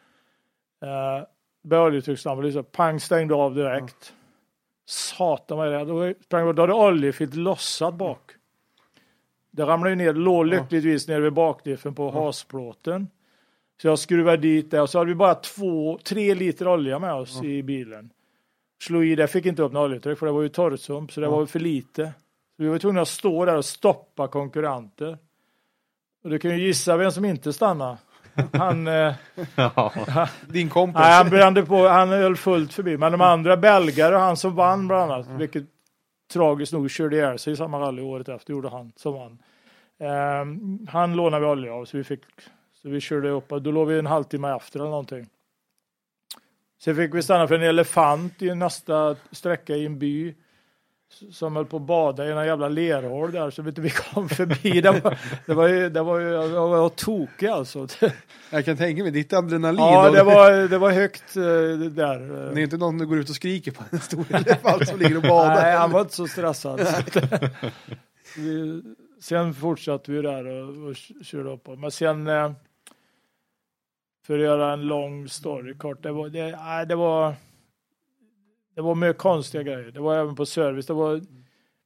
[0.82, 0.96] Mm.
[0.96, 1.26] Eh,
[1.64, 4.10] började oljetryckslampan, pang stängde av direkt.
[4.10, 4.20] Mm.
[4.86, 5.86] Satan vad är det?
[5.86, 8.32] Då, sprang, då hade oljefiltret lossat bak.
[9.56, 13.08] Det ramlade ju ner, låg lyckligtvis nere vid bakdiffen på hasplåten.
[13.82, 17.14] Så jag skruvade dit det och så hade vi bara två, tre liter olja med
[17.14, 17.50] oss ja.
[17.50, 18.10] i bilen.
[18.84, 21.28] Slog i det, fick inte upp något oljetryck för det var ju torrsump så det
[21.28, 21.32] ja.
[21.32, 22.06] var för lite.
[22.58, 25.18] Så vi var tvungna att stå där och stoppa konkurrenter.
[26.24, 27.98] Och du kan ju gissa vem som inte stannade.
[28.54, 29.14] Han, eh,
[29.56, 30.30] ja.
[30.48, 31.00] Din kompis?
[31.00, 32.98] Nej, han brände på, han höll fullt förbi.
[32.98, 35.64] Men de andra belgare och han som vann bland annat, vilket
[36.34, 39.38] tragiskt nog körde ihjäl sig i samma rally året efter, gjorde han som vann.
[40.42, 42.24] Um, han lånade vi olja av så vi fick,
[42.74, 45.30] så vi körde upp då låg vi en halvtimme efter eller någonting.
[46.80, 50.36] Sen fick vi stanna för en elefant i nästa sträcka i en by
[51.32, 54.82] som höll på att bada i en jävla lerhål där så du, vi kom förbi.
[54.82, 57.88] Det var, det var ju, det var ju, jag var tokig alltså.
[58.50, 59.80] Jag kan tänka mig, ditt adrenalin.
[59.80, 61.44] Ja, det var, det var högt uh,
[61.80, 62.20] där.
[62.54, 65.18] Det är inte någon som går ut och skriker på en stor elefant som ligger
[65.18, 65.56] och badar.
[65.56, 66.88] Nej, han var inte så stressad.
[66.88, 67.22] Så
[68.38, 68.82] vi,
[69.22, 71.68] sen fortsatte vi där och, och körde upp.
[71.78, 72.52] Men sen, uh,
[74.28, 77.36] för att göra en lång story kort, det var, det, det var
[78.76, 79.92] det var mycket konstiga grejer.
[79.92, 80.86] Det var även på service.
[80.86, 81.22] Det var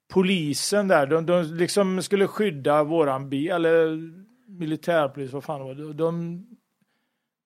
[0.07, 1.07] polisen där.
[1.07, 4.12] De, de liksom skulle skydda våran bil, eller
[4.47, 5.74] militärpolis, vad fan det var.
[5.74, 6.45] De, de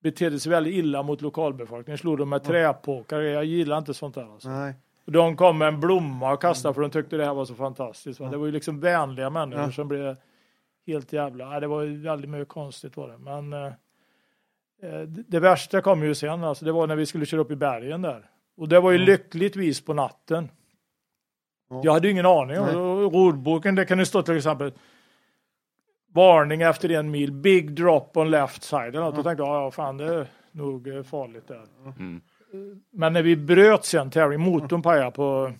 [0.03, 1.97] betedde sig väldigt illa mot lokalbefolkningen.
[1.97, 3.21] Slog dem med träpåkar.
[3.21, 4.33] Jag gillar inte sånt där.
[4.33, 4.49] Alltså.
[4.49, 4.73] Nej.
[5.05, 8.19] De kom med en blomma och kastade för de tyckte det här var så fantastiskt.
[8.19, 8.29] Va?
[8.29, 9.71] Det var ju liksom vänliga människor ja.
[9.71, 10.15] som blev
[10.87, 11.53] helt jävla...
[11.53, 13.17] Ja, det var väldigt mycket konstigt var det.
[13.17, 13.73] Men eh,
[14.81, 16.43] eh, det värsta kom ju sen.
[16.43, 18.30] Alltså, det var när vi skulle köra upp i bergen där.
[18.61, 19.05] Och det var ju mm.
[19.05, 20.49] lyckligtvis på natten.
[21.69, 21.81] Ja.
[21.83, 22.55] Jag hade ingen aning.
[22.55, 22.73] Nej.
[22.73, 24.71] Rodboken, det kan ju stå till exempel
[26.13, 28.95] varning efter en mil, big drop on left side.
[28.95, 31.65] Och då tänkte jag, ja fan det är nog eh, farligt där.
[31.99, 32.21] Mm.
[32.91, 35.51] Men när vi bröt sen tävling, motorn pajade på,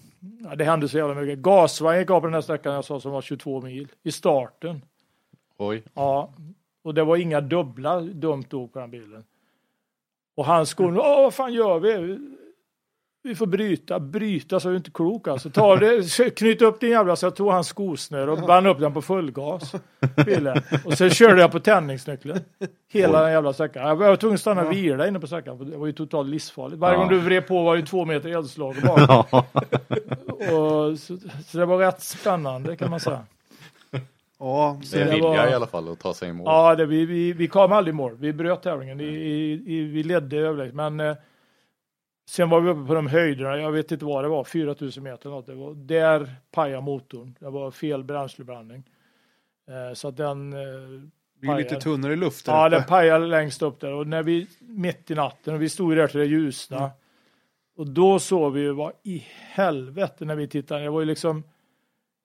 [0.43, 1.39] ja, det hände så jävla mycket.
[1.39, 4.81] Gasvagn gick av på den här sträckan jag sa som var 22 mil i starten.
[5.57, 5.83] Oj.
[5.93, 6.33] Ja,
[6.83, 9.23] och det var inga dubbla dumt åk på den bilen.
[10.35, 12.17] Och han skulle, åh vad fan gör vi?
[13.23, 13.99] Vi får bryta.
[13.99, 15.49] Bryta så är du inte klok alltså.
[15.49, 18.93] Ta det, knyt upp din jävla så jag tog hans skosnöre och band upp den
[18.93, 19.73] på fullgas.
[20.85, 22.39] Och sen körde jag på tändningsnyckeln.
[22.91, 23.87] Hela den jävla sträckan.
[23.87, 25.57] Jag var tvungen att stanna och vila inne på sträckan.
[25.57, 26.79] för Det var ju totalt livsfarligt.
[26.79, 26.99] Varje Ja.
[26.99, 29.33] gång du vred på var det två meter eldslag bak.
[30.51, 31.17] och så,
[31.47, 33.23] så det var rätt spännande kan man säga.
[34.39, 36.45] Ja, Det är det vilja var- i alla fall att ta sig i mål.
[36.47, 38.17] Ja, det, vi, vi, vi kom aldrig i mål.
[38.19, 39.01] Vi bröt tävlingen.
[39.01, 40.75] I, i, i, vi ledde överlägset.
[40.75, 41.15] Men eh,
[42.31, 43.57] sen var vi uppe på de höjderna.
[43.57, 44.43] Jag vet inte vad det var.
[44.43, 45.29] 4000 meter.
[45.29, 45.45] Något.
[45.45, 47.35] Det var, där pajade motorn.
[47.39, 48.83] Det var fel bränsleblandning.
[49.67, 50.53] Eh, så att den...
[50.53, 52.75] Eh, det blir lite tunnare luft där Ja, uppe.
[52.75, 53.93] den pajade längst upp där.
[53.93, 56.91] Och när vi, mitt i natten, och vi stod där till det ljusna.
[57.75, 60.83] Och då såg vi ju vad i helvete när vi tittade.
[60.83, 61.43] Det var ju liksom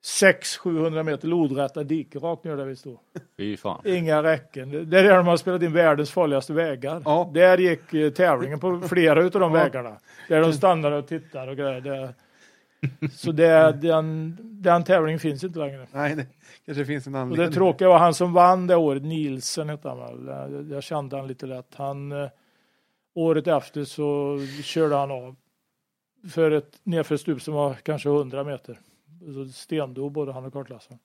[0.07, 2.97] 600-700 meter lodräta diken rakt ner där vi stod.
[3.37, 3.81] Fy fan.
[3.85, 4.71] Inga räcken.
[4.71, 7.01] Det är där de har spelat in världens farligaste vägar.
[7.05, 7.31] Ja.
[7.33, 9.97] Där gick eh, tävlingen på flera utav de vägarna.
[10.29, 11.81] Där de stannade och tittade och grejer.
[11.81, 12.13] Det,
[13.13, 15.87] så det, den, den tävlingen finns inte längre.
[15.91, 16.25] Nej, det
[16.65, 17.47] kanske finns en Och anledning.
[17.49, 20.27] det tråkiga var han som vann det året, Nielsen hette han väl.
[20.27, 21.75] Jag, jag kände han lite lätt.
[21.75, 22.29] Han, eh,
[23.15, 25.35] året efter så körde han av
[26.29, 28.79] för ett nedförsstup som var kanske 100 meter.
[29.19, 30.99] Så stendog både han och kartläsaren.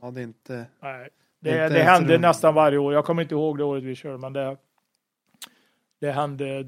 [0.00, 0.66] Ja, det är inte...
[0.80, 1.08] Nej,
[1.40, 2.94] Det det, det hände nästan varje år.
[2.94, 4.56] Jag kommer inte ihåg det året vi körde, men det,
[6.00, 6.64] det hände.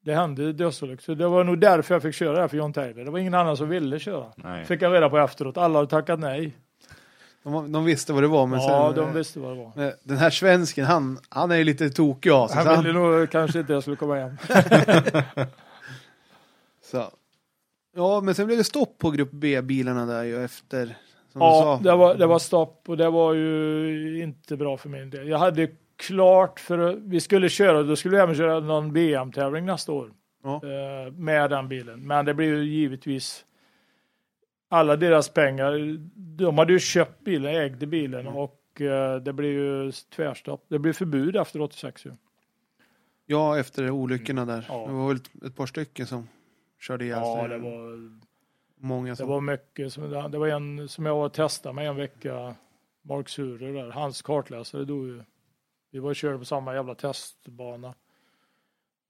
[0.00, 1.02] Det hände dödsolyckor.
[1.02, 3.04] Så det var nog därför jag fick köra det här för John Taylor.
[3.04, 4.32] Det var ingen annan som ville köra.
[4.36, 4.64] Nej.
[4.64, 5.56] Fick jag reda på efteråt.
[5.56, 6.56] Alla hade tackat nej.
[7.42, 9.04] De, de visste vad det var, men ja, sen...
[9.04, 9.94] de visste vad det var.
[10.02, 12.64] Den här svensken, han, han är ju lite tokig av sig.
[12.64, 14.36] Han ville nog kanske inte jag skulle komma hem.
[16.82, 17.10] Så.
[17.94, 20.86] Ja, men sen blev det stopp på grupp B-bilarna där ju efter,
[21.32, 21.90] som du Ja, sa.
[21.90, 25.28] det var, det var stopp och det var ju inte bra för min del.
[25.28, 29.92] Jag hade klart för vi skulle köra, då skulle vi även köra någon VM-tävling nästa
[29.92, 30.12] år.
[30.42, 30.54] Ja.
[30.54, 32.06] eh, Med den bilen.
[32.06, 33.44] Men det blev ju givetvis
[34.68, 35.96] alla deras pengar.
[36.36, 38.36] De hade ju köpt bilen, ägde bilen Mm.
[38.36, 40.64] och eh, det blev ju tvärstopp.
[40.68, 42.12] Det blev förbud efter 86 ju.
[43.26, 44.64] Ja, efter olyckorna där.
[44.68, 44.86] Ja.
[44.86, 46.28] Det var väl ett par stycken som
[46.80, 47.34] körde ihjäl sig.
[47.42, 48.18] Ja, det var
[48.80, 49.28] Många Det som...
[49.28, 49.92] var mycket.
[49.92, 52.54] Som, det var en som jag testade med en vecka.
[53.02, 53.90] Mark Surer där.
[53.90, 55.22] Hans kartläsare dog ju.
[55.90, 57.94] Vi var och körde på samma jävla testbana.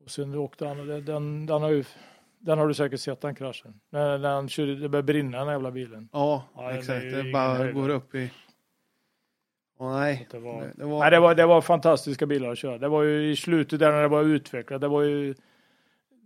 [0.04, 1.84] Och sen åkte han det- den, den har ju
[2.38, 3.80] den har du säkert sett den kraschen.
[3.90, 6.08] När, han körde, det började brinna den jävla bilen.
[6.12, 7.00] Ja, Ja, det exakt.
[7.12, 7.72] Det bara höjdare.
[7.72, 8.30] går upp i...
[9.78, 10.28] Åh nej.
[10.30, 10.98] Det var, Det, det var...
[11.00, 12.78] nej, det, var, det var fantastiska bilar att köra.
[12.78, 14.80] Det var ju i slutet där när det var utvecklat.
[14.80, 15.34] Det var ju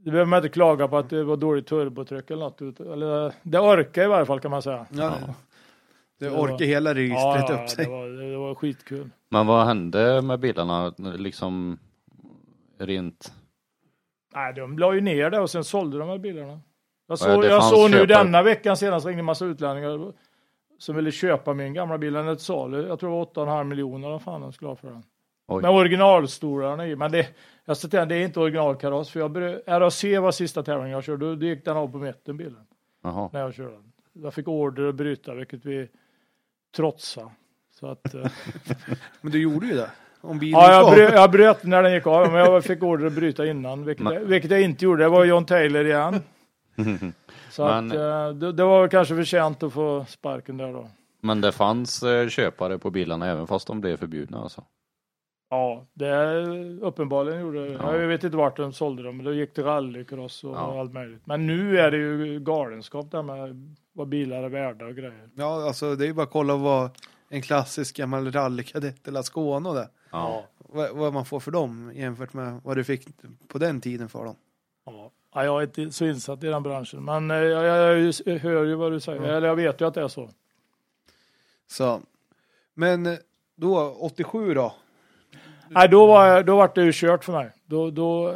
[0.04, 2.62] det behöver man inte klaga på att det var dåligt turbotryck eller något.
[2.62, 4.86] ut- Eller, det orkar i varje fall kan man säga.
[4.90, 5.14] Ja,
[6.18, 7.84] det, orkar hela registret upp sig.
[7.84, 9.10] det var, det var skitkul.
[9.28, 11.78] Men vad hände med bilarna liksom
[12.78, 13.32] rent?
[14.34, 16.48] Nej, de la ju ner det och sen sålde de här bilarna.
[16.52, 16.60] Jag
[17.06, 18.06] Ja, såg, det jag såg nu köpare.
[18.24, 20.12] denna veckan senast ringde en massa utlänningar
[20.78, 22.12] som ville köpa min gamla bil.
[22.12, 22.86] Den är till salu.
[22.88, 25.02] Jag tror det var 8,5 miljoner vad fan de skulle ha för den.
[25.52, 25.62] Oj.
[25.62, 26.96] Med originalstolarna i.
[26.96, 27.26] Men det,
[27.64, 29.10] jag sa till det är inte originalkaross.
[29.10, 31.36] För jag började, RAC var sista tävlingen jag körde.
[31.36, 32.64] Då gick den av på mitten bilen.
[33.04, 33.30] Jaha.
[33.32, 33.92] När jag körde den.
[34.12, 35.88] Jag fick order att bryta, vilket vi
[36.76, 37.30] trotsade.
[37.80, 38.26] Så att, eh,
[39.20, 39.90] Men du gjorde ju det.
[40.20, 40.94] Om bilen Ja, gick jag av.
[40.94, 44.04] bröt, jag bröt när den gick av, men jag fick order att bryta innan, vilket,
[44.12, 45.02] jag, vilket jag inte gjorde.
[45.04, 46.20] Det var John Taylor igen.
[47.50, 50.88] Så Men- att, eh, det, det var väl kanske förtjänt att få sparken där då.
[51.20, 54.64] Men det fanns eh, köpare på bilarna även fast de blev förbjudna alltså?
[55.52, 56.36] Ja, det
[56.80, 57.72] uppenbarligen gjorde det.
[57.72, 57.96] Ja.
[57.96, 60.80] Jag vet inte vart de sålde dem, men det gick till rallycross och Ja.
[60.80, 61.26] allt möjligt.
[61.26, 65.28] Men nu är det ju galenskap där med vad bilar är värda och grejer.
[65.34, 66.90] Ja, alltså det är ju bara att kolla vad
[67.28, 69.88] en klassisk gammal rallykadett eller Skåne och det.
[70.10, 70.44] Ja.
[70.58, 73.08] Vad, vad man får för dem jämfört med vad du fick
[73.48, 74.36] på den tiden för dem.
[74.86, 75.10] Ja.
[75.34, 78.64] Ja, jag är inte så insatt i den branschen, men eh, jag, jag, jag, hör
[78.64, 79.22] ju vad du säger.
[79.22, 79.28] Ja.
[79.36, 80.30] Eller jag vet ju att det är så.
[81.66, 82.00] Så.
[82.74, 83.18] Men eh,
[83.56, 84.74] då, 87 då?
[85.74, 87.50] Nej, då var, då var det ju kört för mig.
[87.64, 88.34] Då, då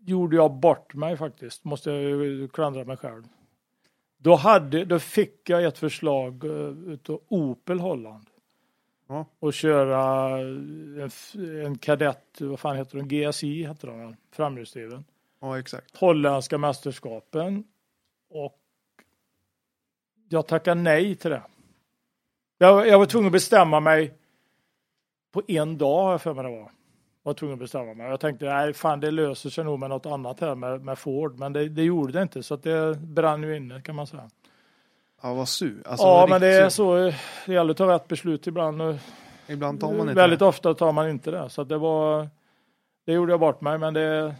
[0.00, 3.22] gjorde jag bort mig faktiskt, måste jag klandra mig själv.
[4.18, 8.26] Då, hade, då fick jag ett förslag uh, utav Opel Holland.
[9.08, 9.26] Ja.
[9.38, 11.34] Och köra en, f-
[11.64, 15.04] en kadett, vad fan heter den, GSI heter den, framhjulsdriven.
[15.40, 15.96] Ja, exakt.
[15.96, 17.64] Holländska mästerskapen.
[18.30, 18.58] Och
[20.28, 21.42] jag tackade nej till det.
[22.58, 24.14] Jag, jag var tvungen att bestämma mig
[25.32, 26.58] på en dag har jag för mig det var.
[26.58, 26.70] Jag
[27.22, 28.10] var tvungen att bestämma mig.
[28.10, 31.38] Jag tänkte, nej fan det löser sig nog med något annat här med, med Ford.
[31.38, 34.30] Men det, det gjorde det inte så att det brann ju inne kan man säga.
[35.22, 35.82] Ja, vad sur.
[35.86, 36.94] Alltså, ja men det är så,
[37.46, 38.98] det gäller att ta rätt beslut ibland.
[39.46, 40.44] Ibland tar man inte väldigt det.
[40.44, 41.50] ofta tar man inte det.
[41.50, 42.28] Så det var,
[43.06, 44.34] det gjorde jag bort mig men det,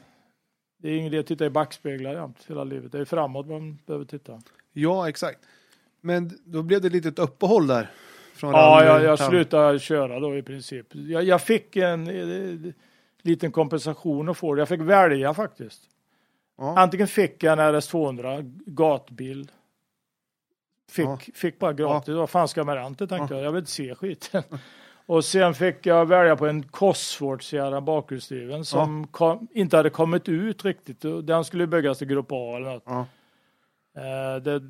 [0.83, 2.93] Det är ingen idé att titta i backspeglar jämt hela livet.
[2.93, 4.43] Det är framåt man behöver titta.
[4.73, 5.39] Ja, exakt.
[6.01, 7.91] Men då blev det ett litet uppehåll där.
[8.37, 10.87] Från Ja, jag, jag slutade köra då i princip.
[10.93, 12.73] Jag, jag fick en eh,
[13.23, 14.61] liten kompensation att få det.
[14.61, 15.83] Jag fick välja faktiskt.
[16.59, 16.79] Ja.
[16.79, 19.51] Antingen fick jag en RS200 gatbil.
[20.91, 21.19] Fick, Ja.
[21.35, 22.15] fick bara gratis.
[22.15, 23.39] Vad fan ska jag med den till tänkte Ja.
[23.41, 23.47] jag.
[23.47, 24.43] Jag vill inte se skiten.
[25.09, 30.29] Och sen fick jag välja på en Cosworth Sierra bakhjulsdriven som kom, inte hade kommit
[30.29, 31.05] ut riktigt.
[31.05, 32.83] Och Den skulle byggas till Grupp A eller något.
[32.87, 33.07] Ja.
[33.97, 34.61] Eh, det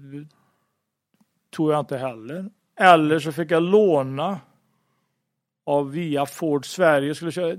[1.51, 2.51] tog jag inte heller.
[2.81, 4.41] Eller så fick jag låna
[5.67, 7.53] av via Ford Sverige skulle köra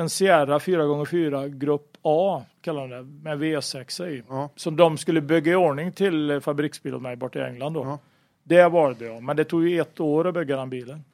[0.00, 4.22] en Sierra 4x4 Grupp A kallar de det med V6 i.
[4.28, 4.48] Ja.
[4.56, 7.84] Som de skulle bygga i ordning till fabriksbil åt mig bort i England då.
[7.84, 7.98] Ja.
[8.42, 11.04] Det valde jag, men det tog ju ett år att bygga den bilen.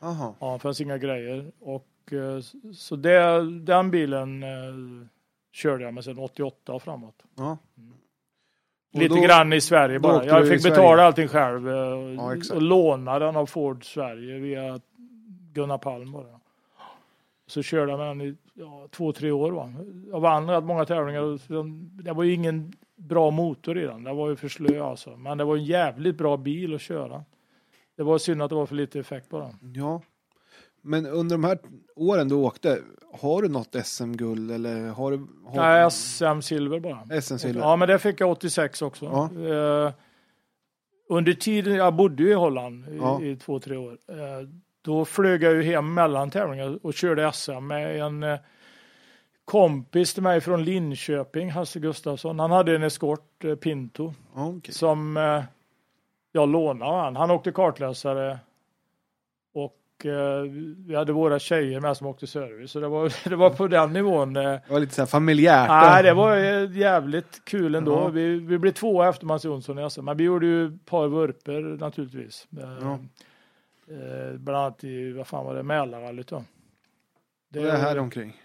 [0.00, 0.34] Aha.
[0.38, 1.52] Ja, det fanns inga grejer.
[1.60, 2.40] Och, eh,
[2.74, 5.08] så det, den bilen eh,
[5.52, 7.22] körde jag med sedan 88 och framåt.
[7.34, 7.58] Ja.
[7.74, 7.97] Och
[8.92, 10.24] Lite då- grann i Sverige bara.
[10.24, 10.76] Jag fick Sverige.
[10.76, 14.80] betala allting själv eh, Ja, och, låna den av Ford Sverige via
[15.52, 16.40] Gunnar Palm bara.
[17.46, 19.52] Så körde jag med den i ja, två, tre år.
[19.52, 19.72] Va?
[20.10, 22.02] Jag vann rätt många tävlingar.
[22.02, 24.04] Det var ju ingen bra motor i den.
[24.04, 25.16] Det var ju för slö alltså.
[25.16, 27.24] Men det var en jävligt bra bil att köra.
[27.96, 29.72] Det var synd att det var för lite effekt på den.
[29.74, 30.02] ja.
[30.88, 31.58] Men under de här
[31.96, 32.78] åren du åkte,
[33.20, 35.26] har du något SM-guld eller har du?
[35.46, 35.56] Har...
[35.56, 37.20] Nej, SM Silver bara.
[37.20, 37.60] SM-silver?
[37.60, 39.04] Ja, men det fick jag 86 också.
[39.04, 39.30] Ja.
[39.86, 39.92] Eh,
[41.08, 43.22] under tiden, jag bodde ju i Holland i, Ja.
[43.22, 43.98] i två, tre år.
[44.08, 44.48] Eh,
[44.82, 48.38] då flög jag ju hem mellan tävlingar och körde SM med en eh,
[49.44, 52.38] kompis till mig från Linköping, Hasse Gustafsson.
[52.38, 54.74] Han hade en eskort, eh, Pinto, okej.
[54.74, 55.42] som eh,
[56.32, 57.16] jag lånade han.
[57.16, 58.38] Han åkte kartläsare
[59.64, 60.42] och eh,
[60.86, 62.70] vi hade våra tjejer med som åkte service.
[62.70, 64.36] Så det var, det var på den nivån.
[64.36, 65.68] Eh, Det var lite så här familjärt.
[65.68, 67.92] Nej, det var eh, jävligt kul ändå.
[67.92, 68.08] Ja.
[68.08, 71.08] Vi, vi blev tvåa efter Mats Jonsson i SM, men vi gjorde ju ett par
[71.08, 72.46] vurper naturligtvis.
[72.60, 72.98] Eh, Ja.
[73.94, 76.44] eh, bland annat i, vad fan var det, Mälarrallyt då.
[77.52, 78.36] Det är här omkring.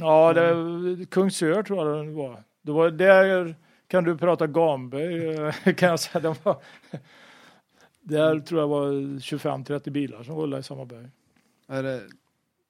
[0.00, 2.42] Ja, det, Kungsör tror jag det var.
[2.62, 3.54] Det var där
[3.88, 5.34] kan du prata Gamberg
[5.66, 6.20] eh, kan jag säga.
[6.22, 6.56] Det var,
[8.02, 8.86] där tror jag var
[9.18, 11.08] 25-30 bilar som rullade i samma berg.
[11.68, 12.00] Är det...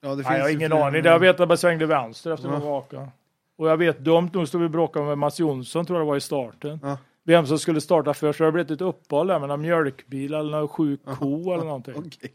[0.01, 1.05] Ja, det Nej, jag har ingen aning.
[1.05, 2.59] Jag vet att jag svängde vänster efter Ja.
[2.59, 3.09] några raka.
[3.57, 6.09] Och jag vet, dumt nog stod vi och bråkade med Mats Jonsson, tror jag det
[6.11, 6.81] var i starten.
[6.83, 6.99] Ja.
[7.25, 8.39] Vem som skulle starta först.
[8.39, 11.95] Det har blivit ett uppehåll där med någon mjölkbil eller någon sjuk ko eller någonting.
[11.99, 12.33] Okej.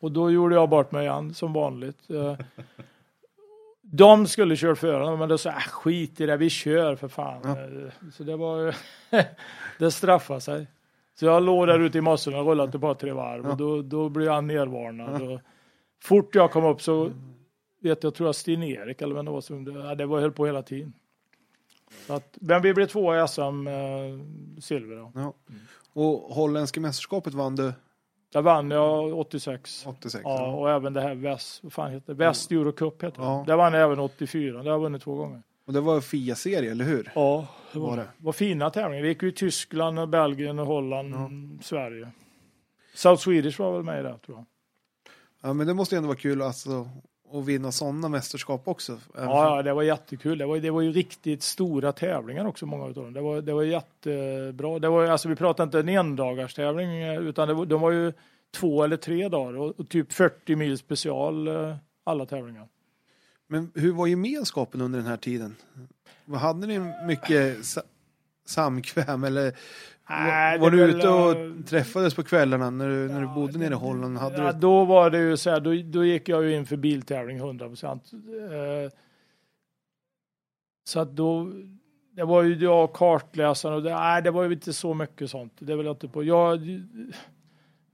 [0.00, 2.10] Och då gjorde jag bort mig igen som vanligt.
[2.10, 2.36] Eh,
[3.82, 7.08] De skulle köra före men då sa jag "Äh, skit i det, vi kör för
[7.08, 7.40] fan.
[7.44, 7.50] Ja.
[7.50, 8.74] Eh, Så det var
[9.78, 10.66] det straffade sig.
[11.18, 13.50] Så jag låg där ute i mossorna och rullade ett par tre varv Ja.
[13.50, 15.22] och då, då blev jag nervarnad.
[15.22, 15.40] Och
[16.02, 17.10] fort jag kom upp så
[17.80, 20.46] vet jag, tror jag Sten-Erik eller vem det var som, ja, det var höll på
[20.46, 20.92] hela tiden.
[22.06, 24.96] Så att, men vi blev tvåa i SM eh, silver.
[24.96, 25.12] Då.
[25.14, 25.32] Ja.
[25.92, 27.72] Och holländska mästerskapet vann du
[28.32, 29.84] Där vann jag 86.
[29.86, 30.22] 86?
[30.24, 32.18] Ja, och även det här Väst, vad fan heter det?
[32.18, 33.42] Väst Eurocup heter Ja.
[33.46, 33.52] det.
[33.52, 34.52] Där vann jag även 84.
[34.52, 35.42] Det har jag vunnit två gånger.
[35.68, 37.12] Och det var FIA-serie, eller hur?
[37.14, 38.02] Ja, det var, Var det.
[38.02, 38.08] det?
[38.18, 39.02] var fina tävlingar.
[39.02, 41.30] Vi gick ju i Tyskland, och Belgien, och Holland, Ja.
[41.62, 42.08] Sverige.
[42.94, 44.44] South Swedish var väl med där tror jag.
[45.42, 46.88] Ja, men det måste ju ändå vara kul alltså,
[47.32, 48.98] att vinna sådana mästerskap också.
[49.16, 50.38] Ja, ja, det var jättekul.
[50.38, 53.12] Det var, det var ju riktigt stora tävlingar också, många av dem.
[53.12, 54.78] Det var, det var jättebra.
[54.78, 58.12] Det var, alltså, vi pratade inte en endagarstävling, eh, utan det var, de var ju
[58.56, 62.68] två eller tre dagar och, och typ 40 mil special eh, alla tävlingar.
[63.48, 65.56] Men hur var gemenskapen under den här tiden?
[66.34, 67.80] Hade ni mycket sa
[68.46, 69.54] samkväm eller
[70.10, 73.74] Nej, var du väl, ute och träffades på kvällarna när du, när du bodde nere
[73.74, 74.18] i Holland?
[74.18, 74.58] Hade Ja, du...
[74.58, 77.68] då var det ju så här, då, då gick jag ju in för biltävling 100
[77.68, 78.10] procent.
[78.12, 78.92] Eh,
[80.88, 81.52] så att då,
[82.12, 85.52] det var ju jag kartläsaren och det, nej, det var ju inte så mycket sånt.
[85.58, 86.24] Det vill jag inte på.
[86.24, 86.60] Jag,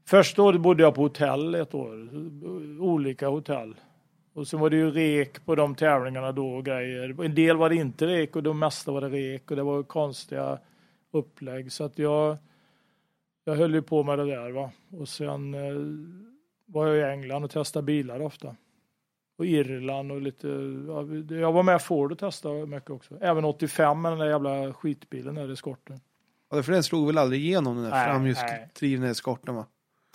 [0.07, 2.09] första året bodde jag på hotell ett år,
[2.81, 3.75] olika hotell.
[4.35, 7.25] Och sen var det ju rek på de tävlingarna då och grejer.
[7.25, 9.83] En del var det inte rek och de mesta var det rek och det var
[9.83, 10.59] konstiga
[11.13, 11.73] upplägg.
[11.73, 12.37] Så att jag,
[13.45, 14.71] jag höll ju på med det där va.
[14.91, 15.75] Och sen eh,
[16.67, 18.57] var jag i England och testade bilar ofta.
[19.39, 20.49] Och Irland och lite,
[20.89, 23.19] ja, jag var med Ford och testade mycket också.
[23.21, 26.01] Även 85 med den där jävla skitbilen där i skorten.
[26.51, 29.67] Ja, för den slog väl aldrig igenom den där framhjulsdrivna eskorten va?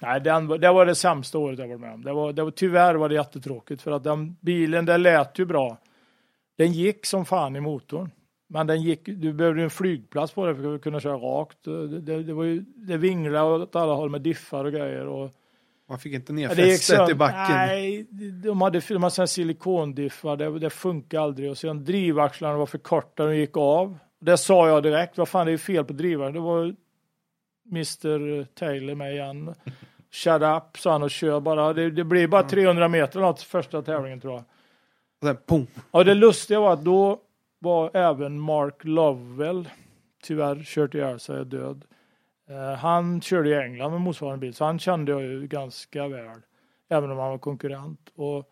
[0.02, 2.04] Nej, den, det var det sämsta året jag varit med om.
[2.04, 5.46] Det var, det var, tyvärr var det jättetråkigt för att den bilen, den lät ju
[5.46, 5.78] bra.
[6.58, 8.12] Den gick som fan i motorn.
[8.48, 11.64] Men den gick, du behövde en flygplats på det för att kunna köra rakt.
[11.64, 15.08] Det, det, det, var ju, det vinglade åt alla håll med diffar och grejer.
[15.08, 15.32] Och
[15.90, 17.56] Man fick inte ner fästet i backen.
[17.56, 18.08] Nej,
[18.44, 21.50] de hade de hade silikondiffar, det, det funkar aldrig.
[21.50, 23.98] Och sen drivaxlarna var för korta, de gick av.
[24.20, 26.32] Det sa jag direkt, vad fan det är fel på drivarna.
[26.32, 26.76] Det var
[27.72, 29.56] Mr Taylor med igen.
[30.12, 31.74] Shut up, sa han och kör bara.
[31.74, 34.44] Det, det blir bara 300 meter något första tävlingen tror jag.
[35.22, 35.68] Och sen, pum.
[35.92, 37.20] Ja, det lustiga var att då
[37.60, 39.70] var även Mark Lovell
[40.24, 41.86] tyvärr kört ihjäl sig och död.
[42.50, 46.38] Eh, han körde i England med motsvarande bil, så han kände jag ju ganska väl.
[46.90, 48.10] Även om han var konkurrent.
[48.16, 48.50] Och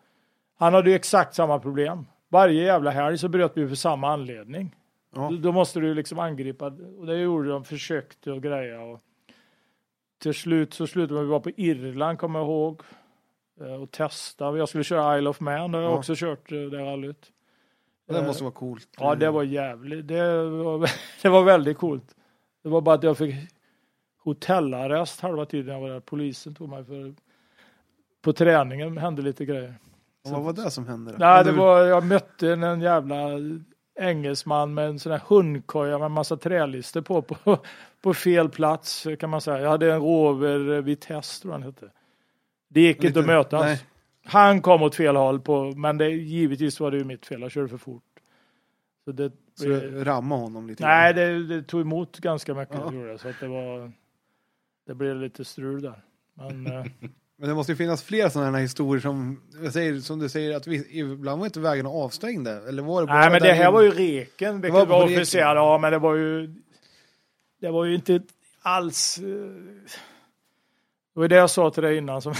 [0.58, 2.06] han hade ju exakt samma problem.
[2.28, 4.74] Varje jävla helg så bröt vi för samma anledning.
[5.14, 5.28] Ja.
[5.30, 6.66] Då- Då måste du liksom angripa,
[6.98, 8.80] och det gjorde de, försökte och greja.
[8.80, 9.00] Och
[10.18, 12.82] till slut så slutade vi vara på Irland, kommer jag ihåg.
[13.60, 14.56] eh, Och testa.
[14.58, 15.96] Jag skulle köra Isle of Man, det har jag Ja.
[15.98, 17.32] också kört eh, det rallyt.
[18.08, 18.88] Det Eh, måste vara coolt.
[18.98, 20.08] Ja, det var jävligt.
[20.08, 20.90] Det var,
[21.22, 22.14] det var väldigt coolt.
[22.62, 23.34] Det var bara att jag fick
[24.24, 26.00] hotellarrest halva tiden jag var där.
[26.00, 27.14] Polisen tog mig för...
[28.22, 29.74] På träningen hände lite grejer.
[30.24, 31.12] Och vad var det som hände?
[31.12, 31.16] Då?
[31.18, 33.16] Nej, det var, jag mötte en jävla
[33.98, 37.58] engelsman med en sån här hundkoja med massa trälister på, på,
[38.02, 39.60] på fel plats kan man säga.
[39.60, 41.90] Jag hade en Rover Vitesse tror jag den hette.
[42.68, 43.62] Det gick inte att mötas.
[43.62, 43.82] nej.
[44.24, 47.40] Han kom åt fel håll på, men det, givetvis var det ju mitt fel.
[47.40, 48.02] Jag körde för fort.
[49.04, 52.74] Så det, Så du rammade honom lite Nej, det, det tog emot ganska mycket.
[52.74, 52.90] Ja.
[52.90, 53.92] det, Så att det var...
[54.86, 56.02] Det blev lite strul där.
[56.34, 56.84] Men eh,
[57.40, 60.56] Men det måste ju finnas fler sådana här historier som, jag säger, som du säger,
[60.56, 62.68] att vi, ibland var inte vägarna avstängda.
[62.68, 64.60] Eller var det bara nej, men där det här in- var ju reken.
[64.60, 65.56] Det var var, officiellt.
[65.56, 66.54] Ja, men det var ju...
[67.60, 68.20] Det var ju inte
[68.62, 69.18] alls...
[69.18, 69.24] eh,
[71.14, 72.34] Det var det jag sa till dig innan som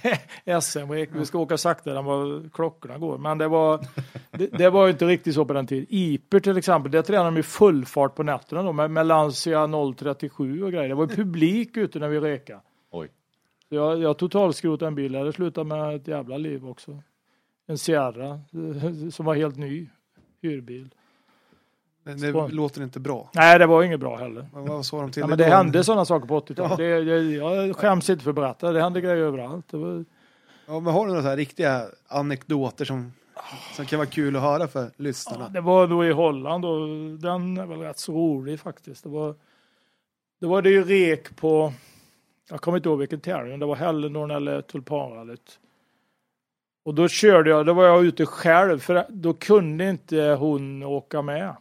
[0.62, 3.18] SM Vi ska åka saktare än vad klockorna går.
[3.18, 3.86] Men det var,
[4.30, 5.86] det, det var ju inte riktigt så på den tiden.
[5.88, 9.68] Iper till exempel, det tränade de i full fart på nätterna då med, med Lancia
[9.98, 10.88] 037 och grejer.
[10.88, 12.60] Det var ju publik ute när vi rekade.
[13.68, 15.12] Jag, jag totalskrotade en bil.
[15.12, 17.02] Det slutade med ett jävla liv också.
[17.66, 19.88] En Sierra eh, som var helt ny.
[20.42, 20.94] Hyrbil.
[22.04, 22.50] Det, det Skål.
[22.52, 23.30] låter inte bra.
[23.34, 24.48] Nej, det var inget bra heller.
[24.52, 26.70] Vad, vad sa de till Ja, men det hände sådana saker på 80-talet.
[26.70, 26.76] Ja.
[26.76, 28.72] Det, det, jag skäms inte för att berätta.
[28.72, 29.72] Det hände grejer överallt.
[29.72, 30.04] Var,
[30.66, 33.12] Ja, men har du några så här riktiga anekdoter som,
[33.76, 35.48] som kan vara kul att höra för ja, lyssnarna?
[35.48, 36.88] det var då i Holland och
[37.18, 39.02] den är väl rätt så rolig faktiskt.
[39.02, 39.34] Det var,
[40.40, 41.72] det var det ju rek på,
[42.50, 45.58] jag kommer inte ihåg vilken tävling, det var Hellenborn eller Tulpanrallyt.
[46.84, 51.22] Och då körde jag, då var jag ute själv för då kunde inte hon åka
[51.22, 51.56] med.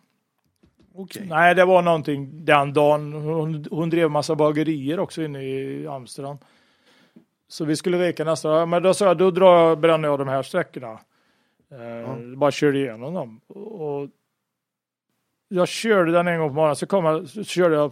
[0.96, 1.26] Okej.
[1.30, 3.14] Nej, det var någonting den dagen.
[3.14, 6.38] Hon, hon drev massa bagerier också inne i Amsterdam.
[7.48, 8.68] Så vi skulle reka nästa dag.
[8.68, 11.00] Men då sa jag, då drar jag, bränner jag de här sträckorna.
[11.72, 13.40] Eh, Bara körde igenom dem.
[13.48, 14.10] Och
[15.48, 17.92] jag körde den en gång på morgonen, så, kom jag, så körde jag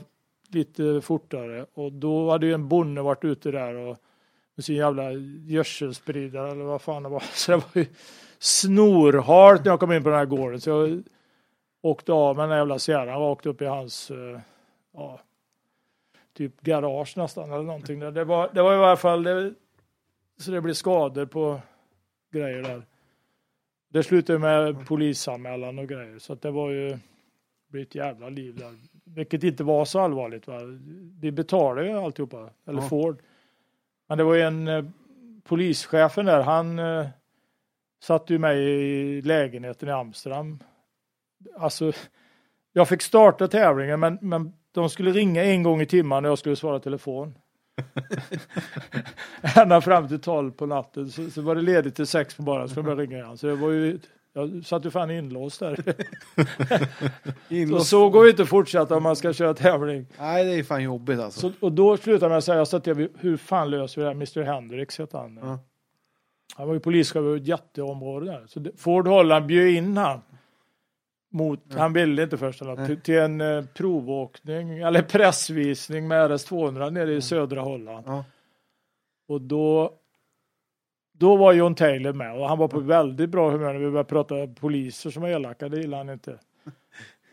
[0.55, 1.65] lite fortare.
[1.73, 3.97] Och då hade ju en bonde varit ute där och
[4.55, 5.11] med sin jävla
[5.45, 7.19] gödselspridare eller vad fan det var.
[7.33, 7.85] Så det var ju
[8.39, 10.61] snorhalt när jag kom in på den här gården.
[10.61, 11.03] Så jag
[11.81, 14.39] åkte av med den här jävla Sierran och åkte upp i hans eh,
[14.93, 15.19] ja,
[16.33, 17.99] typ garage nästan eller någonting.
[17.99, 18.11] där.
[18.11, 19.53] Det var, det var i varje fall det,
[20.37, 21.61] så det blev skador på
[22.31, 22.85] grejer där.
[23.89, 26.99] Det slutade med polisanmälan och grejer så att det var ju det
[27.71, 28.77] blev ett jävla liv där.
[29.05, 30.47] Vilket inte var så allvarligt.
[30.47, 30.59] Va?
[31.19, 32.87] Vi betalade ju alltihopa, eller Ja.
[32.87, 33.21] Ford.
[34.09, 34.85] Men det var ju en eh,
[35.43, 37.07] polischefen där, han eh,
[38.03, 40.59] satte ju mig i lägenheten i Amsterdam.
[41.57, 41.91] Alltså,
[42.73, 46.37] jag fick starta tävlingen men, men de skulle ringa en gång i timmen när jag
[46.39, 47.37] skulle svara telefon.
[49.55, 52.69] Ända fram till tolv på natten så, så var det ledigt till sex på morgonen
[52.69, 53.37] så de börja ringa igen.
[53.37, 53.99] Så det var ju,
[54.33, 55.83] jag satt ju fan inlåst där.
[57.49, 57.89] Inlåst.
[57.89, 60.05] så går det inte att fortsätta om man ska köra tävling.
[60.19, 61.39] Nej, det är fan jobbigt alltså.
[61.39, 64.15] Så, och då slutade att säga, så att jag, hur fan löser vi det här?
[64.15, 65.39] Mr Hendrix hette han.
[65.41, 65.59] Ja.
[66.55, 68.43] Han var ju polischef över ett jätteområde där.
[68.47, 70.21] Så Ford Holland bjöd in han.
[71.33, 76.89] Mot, Han ville inte först, eller, till, till en eh, provåkning, eller pressvisning med RS200
[76.89, 78.23] nere i södra Holland.
[79.27, 79.93] Och då,
[81.21, 84.09] då var John Taylor med och han var på väldigt bra humör när vi började
[84.09, 86.37] prata poliser som var elaka, det gillade han inte.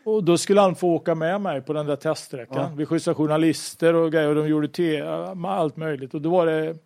[0.03, 2.57] Och då skulle han få åka med mig på den där teststräckan.
[2.57, 2.71] Ja.
[2.77, 5.01] Vi skjutsade journalister och grejer och de gjorde te,
[5.45, 6.13] allt möjligt.
[6.13, 6.77] Och då var det,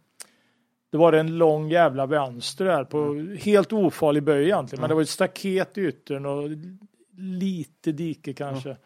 [0.91, 4.81] det var det en lång jävla vänster där på helt ofarlig böj egentligen.
[4.81, 4.87] Men Ja.
[4.87, 6.49] det var ett staket i yttern och
[7.17, 8.77] lite dike kanske.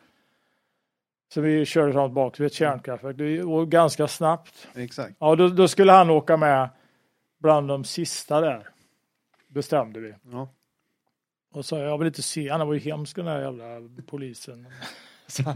[1.34, 3.18] Så vi körde fram och tillbaka vid ett kärnkraftverk.
[3.18, 4.68] Det var ganska snabbt.
[4.76, 5.16] Exakt.
[5.20, 6.70] Ja, då, då skulle han åka med
[7.48, 8.70] bland de sista där.
[9.48, 10.14] Bestämde vi.
[10.32, 10.50] Ja.
[11.54, 13.64] Och så jag vill inte se, han var ju hemsk den där jävla
[14.08, 14.68] polisen.
[15.28, 15.44] Så,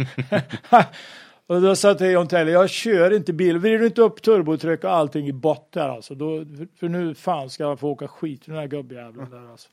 [1.48, 3.58] Och då sa till John Taylor, jag kör inte bil.
[3.58, 6.16] Vrider du inte upp turbotryck och allting i botten alltså.
[6.16, 6.46] Då,
[6.80, 9.70] för nu fan ska jag få åka skit med den här gubbjäveln där alltså.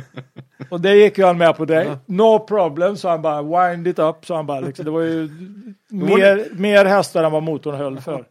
[0.70, 1.98] och det gick ju han med på det.
[2.06, 3.42] No problem, så han bara.
[3.42, 4.60] Wind it up, sa han bara.
[4.60, 4.84] Liksom.
[4.84, 5.28] Det var ju
[5.88, 8.26] mer, mer hästar än vad motorn höll för.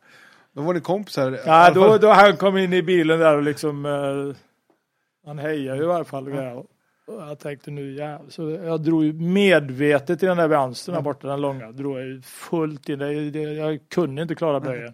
[0.55, 1.39] Då var ni kompisar?
[1.45, 3.85] Ja, då, då han kom in i bilen där och liksom.
[3.85, 4.35] Eh,
[5.25, 6.27] han hejade ju i alla fall.
[7.07, 8.29] Och jag tänkte nu jävlar.
[8.29, 11.71] Så jag drog ju medvetet i den där vänstern där borta, den långa.
[11.71, 12.99] Drog jag ju fullt in.
[12.99, 14.93] Det, det, jag kunde inte klara böjen.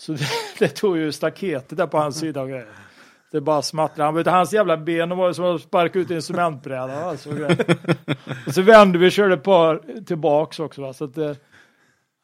[0.00, 2.68] Så det, det tog ju staketet där på hans sida och grejer.
[3.32, 4.04] Det bara smattrade.
[4.04, 7.04] Han, vet, hans jävla ben var ju som att sparka ut i en cementbräda.
[7.04, 7.36] Alltså, och
[8.54, 10.82] så vände vi och körde ett par tillbaks också.
[10.82, 10.92] Va?
[10.92, 11.32] Så att, eh,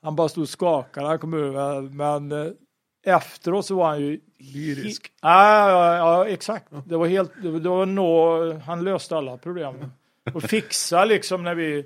[0.04, 1.06] han bara stod och skakade.
[1.06, 1.80] Han kom över.
[1.80, 2.52] Men eh,
[3.06, 5.12] efteråt så var han ju Lyrisk.
[5.22, 6.66] Ja, ja, ja, exakt.
[6.86, 9.74] Det var helt, det var- nå, han löste alla problem.
[10.34, 11.84] Och fixa liksom när vi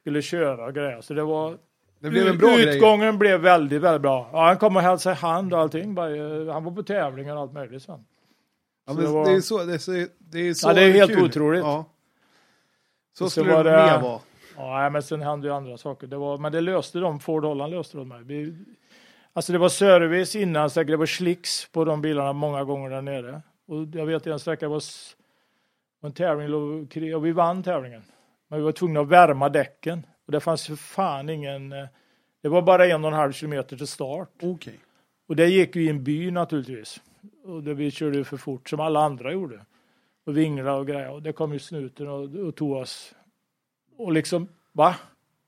[0.00, 1.00] skulle köra grejer.
[1.00, 1.56] Så det var,
[2.00, 2.76] Det blev en bra grej.
[2.76, 4.28] utgången blev väldigt, väldigt bra.
[4.32, 5.94] Ja, han kom och hälsade hand och allting.
[5.94, 8.04] Bara, eh, han var på tävlingar och allt möjligt sen.
[8.86, 10.92] Ja, det var- det, är så, det, är så, det är så Ja, det är
[10.92, 11.24] helt kul.
[11.24, 11.60] otroligt.
[11.62, 11.84] Ja.
[13.18, 14.20] Så Så skulle det- mer vara.
[14.56, 16.06] Ja, men sen hände ju andra saker.
[16.06, 18.22] Det var, men det löste de, Ford Holland löste de mig.
[18.24, 18.54] Vi,
[19.32, 23.02] alltså det var service innan, säkert det var slicks på de bilarna många gånger där
[23.02, 23.42] nere.
[23.66, 24.82] Och jag vet en sträcka var
[26.02, 26.54] en tävling
[27.14, 28.02] och vi vann tävlingen.
[28.48, 30.06] Men vi var tvungna att värma däcken.
[30.26, 31.86] Och det fanns för fan ingen, eh,
[32.42, 34.30] det var bara en och en halv kilometer till start.
[34.42, 34.80] Okej.
[35.28, 37.00] Och det gick ju i en by naturligtvis.
[37.44, 39.60] Och det, vi körde ju för fort som alla andra gjorde.
[40.24, 41.10] Och vinglade och grejer.
[41.10, 43.14] Och det kom ju snuten och, och tog oss.
[43.96, 44.94] Och liksom, va?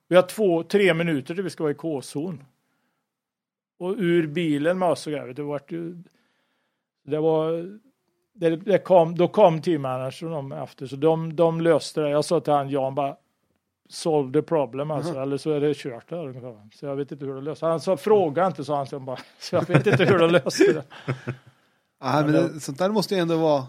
[0.09, 2.45] Vi har två, tre minuter till vi ska vara i K-zon.
[3.79, 5.33] Och ur bilen med oss och grejer.
[5.33, 5.97] Det var ju,
[7.05, 7.79] det var,
[8.35, 10.87] det, det kom, då kom teammanagern de efter.
[10.87, 12.11] Så de, de löste det.
[12.11, 13.17] Jag sa till han Jan bara,
[13.89, 15.21] solve the problem alltså.
[15.21, 16.57] Eller så är det kört där ungefär.
[16.75, 17.71] Så jag vet inte hur de löste det.
[17.71, 19.19] Han sa, fråga inte sa han sen bara.
[19.39, 20.85] Så jag vet inte hur de löste det.
[22.01, 23.67] Ja, men det, sånt där måste ju ändå vara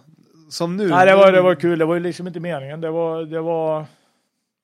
[0.49, 0.87] som nu.
[0.89, 1.79] Nej, det var, det var kul.
[1.79, 2.81] Det var ju liksom inte meningen.
[2.81, 3.85] Det var, det var,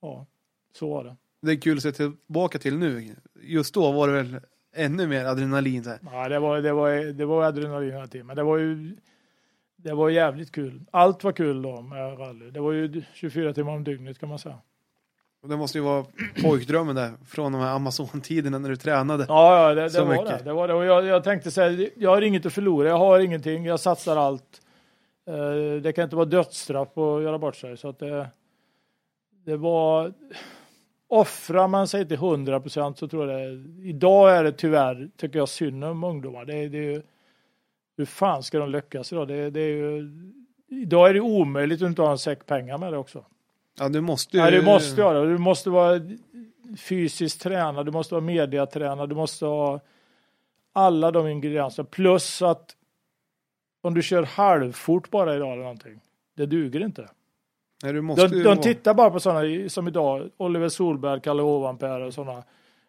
[0.06, 0.26] ja,
[0.74, 1.16] så var det.
[1.42, 3.16] Det är kul att se tillbaka till nu.
[3.42, 4.40] Just då var det väl
[4.76, 5.84] ännu mer adrenalin.
[5.84, 6.00] Så här.
[6.12, 8.28] Ja, det var, det var, det var adrenalin hela tiden.
[8.28, 8.96] Men det var ju,
[9.76, 10.82] det var jävligt kul.
[10.92, 12.52] Allt var kul då med rally.
[12.52, 14.58] Det var ju 24 timmar om dygnet kan man säga.
[15.44, 16.06] Och det måste ju vara
[16.44, 19.26] pojkdrömmen där från de här Amazon-tiderna när du tränade.
[19.30, 20.38] Ja, ja det, det Så var mycket.
[20.40, 20.44] det.
[20.44, 20.74] det, var det.
[20.74, 22.88] Och jag, jag tänkte säga, jag har inget att förlora.
[22.90, 23.66] Jag har ingenting.
[23.66, 24.62] Jag satsar allt.
[25.28, 27.78] Eh, det kan inte vara dödsstraff att göra bort sig.
[27.78, 28.28] Så att det,
[29.46, 30.14] det var...
[31.08, 33.88] Offrar man sig till 100 procent så tror jag det...
[33.88, 36.46] Idag är det tyvärr, tycker jag, synd om ungdomar.
[36.46, 37.02] Det, det är ju,
[37.98, 39.28] hur fan ska de lyckas idag?
[39.28, 40.12] Det, det är ju,
[40.68, 43.26] idag är det omöjligt att inte ha en säck pengar med det också.
[43.80, 44.44] Ja, du måste ju...
[44.44, 45.32] Ja, du måste göra det.
[45.32, 46.02] Du måste vara
[46.78, 49.80] fysiskt tränad, du måste vara mediatränad, du måste ha
[50.74, 51.88] alla de ingredienserna.
[51.92, 52.76] Plus att
[53.82, 56.00] om du kör halvfort bara idag eller någonting,
[56.36, 57.10] det duger inte.
[57.84, 62.06] Nej, du måste De, de tittar bara på sådana som idag, Oliver Solberg, Kalle Ovanpää
[62.06, 62.44] och sådana.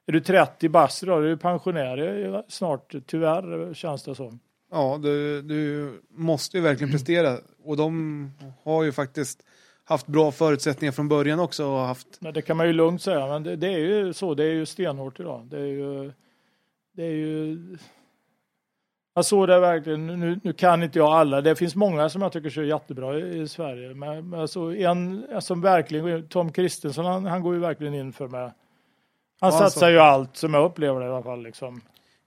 [0.07, 4.41] Är du 30 bast idag, du är pensionär snart, tyvärr känns det som.
[4.71, 7.39] Ja, du, du måste ju verkligen prestera.
[7.65, 8.31] Och de
[8.65, 9.43] har ju faktiskt
[9.85, 11.67] haft bra förutsättningar från början också.
[11.67, 12.21] Och haft...
[12.21, 14.53] Men det kan man ju lugnt säga, men det, det är ju så, det är
[14.53, 15.47] ju stenhårt idag.
[15.51, 16.13] Det är ju,
[16.93, 17.59] det är ju...
[19.19, 22.33] Jag såg det verkligen, nu, nu kan inte jag alla, det finns många som jag
[22.33, 23.95] tycker kör jättebra i, i Sverige.
[23.95, 28.29] Men, men alltså en som verkligen, Tom Kristensson, han, han går ju verkligen in för
[28.29, 28.41] mig.
[29.41, 31.43] Han Ja, satsar ju allt som jag upplever det i alla fall.
[31.43, 31.81] Liksom.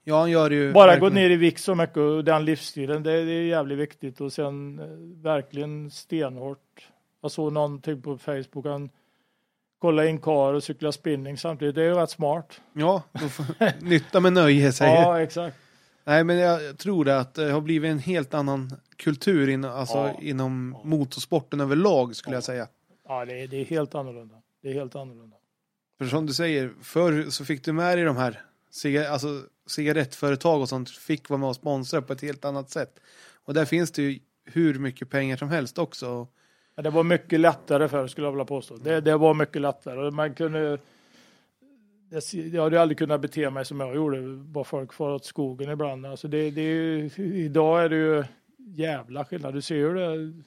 [0.04, 0.72] Ja, han gör ju...
[0.72, 3.78] Bara verkligen- gå ner i vikt så mycket och den livsstilen, det, det är jävligt
[3.78, 4.20] viktigt.
[4.20, 4.84] Och sen eh,
[5.22, 6.88] verkligen stenhårt.
[7.22, 8.90] Jag såg någonting på Facebook, han
[9.78, 11.74] kolla in kar och cykla spinning samtidigt.
[11.74, 12.60] Det är ju rätt smart.
[12.72, 13.02] Ja,
[13.80, 15.56] nytta med nöje säger Ja, exakt.
[16.10, 19.96] Nej, men jag tror det att det har blivit en helt annan kultur in, alltså,
[19.96, 20.16] Ja.
[20.22, 22.68] inom motorsporten överlag skulle jag säga.
[23.08, 24.34] Ja, det är, det är helt annorlunda.
[24.62, 25.36] Det är helt annorlunda.
[25.98, 28.42] För som du säger, förr så fick du med dig de här
[29.12, 33.00] alltså, cigarettföretag och sånt fick vara med och sponsra på ett helt annat sätt.
[33.44, 36.26] Och där finns det ju hur mycket pengar som helst också.
[36.74, 38.76] Ja, det var mycket lättare förr skulle jag vilja påstå.
[38.76, 40.10] Det, det var mycket lättare.
[40.10, 40.78] Man kunde,
[42.52, 46.06] jag hade aldrig kunnat bete mig som jag gjorde, bara folk far åt skogen ibland.
[46.06, 47.10] Alltså det, det är ju,
[47.44, 48.24] idag är det ju
[48.74, 49.54] jävla skillnad.
[49.54, 50.42] Du ser ju det.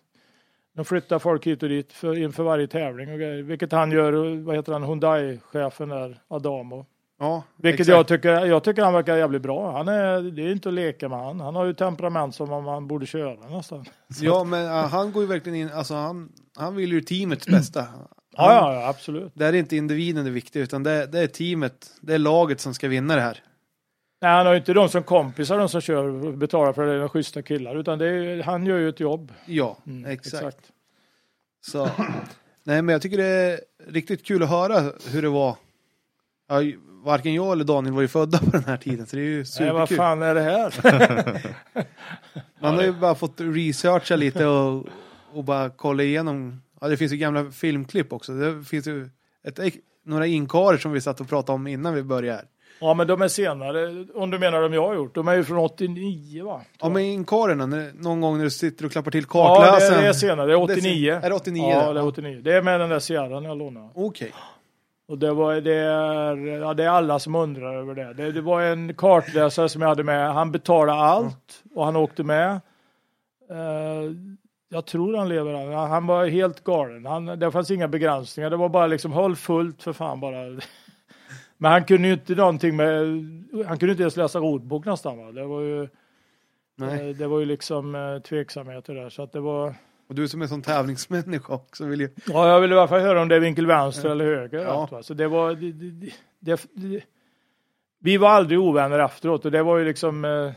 [0.75, 3.43] De flyttar folk hit och dit för, inför varje tävling och grejer.
[3.43, 6.85] Vilket han gör, vad heter han, Hyundai-chefen där, Adamo.
[7.19, 7.95] Ja, Vilket exakt.
[7.95, 9.71] jag tycker, jag tycker han verkar jävligt bra.
[9.71, 11.39] Han är, det är inte att leka med han.
[11.39, 13.85] Han har ju temperament som om han borde köra nästan.
[14.21, 17.87] Ja, men han går ju verkligen in, alltså han, han vill ju teamets bästa.
[18.37, 19.31] Ja, ja, ja, absolut.
[19.35, 22.73] Där är inte individen det viktiga, utan det, det är teamet, det är laget som
[22.73, 23.43] ska vinna det här.
[24.21, 26.99] Nej, han har ju inte de som kompisar, de som kör och betalar för det,
[26.99, 29.31] de schyssta killar, utan det är, han gör ju ett jobb.
[29.45, 30.71] Ja, Mm, exakt.
[31.65, 31.89] Så,
[32.63, 35.55] nej, men jag tycker det är riktigt kul att höra hur det var.
[36.49, 36.55] Ja,
[37.03, 39.45] varken jag eller Daniel var ju födda på den här tiden, så det är ju
[39.59, 39.97] Nej, vad superkul.
[39.97, 40.73] fan är det här?
[42.59, 44.85] Man har ju bara fått researcha lite och,
[45.33, 46.61] och bara kolla igenom.
[46.83, 48.31] Ja, det finns ju gamla filmklipp också.
[48.31, 49.09] Det finns ju
[49.43, 49.59] ett,
[50.05, 52.45] några inkarer som vi satt och pratade om innan vi började.
[52.79, 55.15] Ja, men de är senare, om du menar de jag har gjort.
[55.15, 56.61] De är ju från 89 va?
[56.79, 60.01] Ja, men inkarerna, någon gång när du sitter och klappar till Ja, det, kartläsaren.
[60.01, 61.19] det är senare, det är 89.
[61.23, 61.63] Är det 89?
[61.69, 62.41] Ja, det är 89.
[62.43, 63.89] Det är med den där Sierran jag lånade.
[63.95, 64.33] Okej.
[65.07, 68.13] Och det, var, det, är, ja, det är alla som undrar över det.
[68.13, 68.31] det.
[68.31, 70.33] Det var en kartläsare som jag hade med.
[70.33, 72.51] Han betalade allt och han åkte med.
[73.49, 74.11] Eh,
[74.73, 75.75] jag tror han lever.
[75.87, 77.05] Han var helt galen.
[77.05, 78.49] Han, det fanns inga begränsningar.
[78.49, 80.43] Det var bara liksom håll fullt för fan bara.
[81.57, 82.99] Men han kunde ju inte någonting med,
[83.67, 85.31] han kunde inte ens läsa ordbok nästan va.
[85.31, 85.87] Det var ju,
[86.75, 87.09] Nej.
[87.09, 89.09] eh, det var ju liksom eh, tveksamheter där.
[89.09, 89.75] Så att det var,
[90.07, 92.09] Och du som är sån tävlingsmänniska också vill ju...
[92.27, 94.59] Ja, jag ville i alla fall höra om det är vinkel vänster eller höger.
[94.59, 94.87] Ja.
[94.91, 95.03] va?
[95.03, 95.53] Så det var...
[95.53, 97.03] Det, det, det, det,
[97.99, 100.25] vi var aldrig ovänner efteråt och det var ju liksom...
[100.25, 100.51] Eh,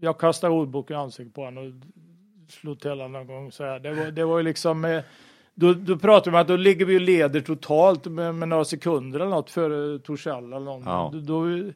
[0.00, 1.82] jag kastade ordboken i ansiktet på honom
[2.84, 3.52] honom någon gång.
[3.52, 3.78] Så här.
[3.78, 4.84] Det, var, det var ju liksom...
[4.84, 5.02] Eh,
[5.54, 9.20] då, då pratar om att då ligger vi och leder totalt med, med några sekunder
[9.20, 10.82] eller något före Torshäll eller någon.
[10.82, 11.10] Ja.
[11.14, 11.72] Då, då,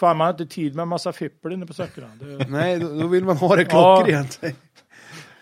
[0.00, 2.08] fan, man har inte tid med en massa fippel inne på säckarna.
[2.20, 4.40] Det, Nej, då, då vill man ha det klockrent.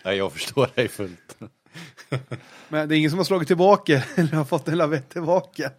[0.05, 1.37] Nej, jag förstår dig fullt.
[2.69, 5.71] Men det är ingen som har slagit tillbaka eller har fått en lavett tillbaka.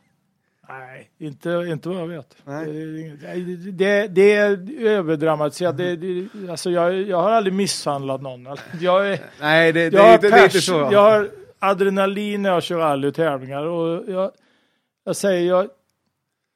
[0.68, 2.36] Nej, inte, inte vad jag vet.
[2.44, 2.66] Nej.
[2.66, 5.76] Det, det, det, det är överdramatiserat.
[5.76, 8.56] Det, det, alltså jag, jag har aldrig misshandlat någon.
[8.80, 10.88] Jag, är, Nej, det, det, jag, är har inte, det är inte så.
[10.92, 13.62] jag har adrenalin när jag kör rally och tävlingar.
[13.62, 14.30] Och jag,
[15.04, 15.68] jag säger, jag,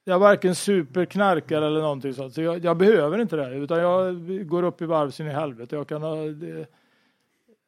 [0.03, 2.33] jag är varken superknarkare eller någonting sånt.
[2.33, 3.55] Så jag, jag behöver inte det.
[3.55, 4.15] Utan jag
[4.47, 5.75] går upp i varv sin i helvete.
[5.75, 6.59] Jag kan ha, det,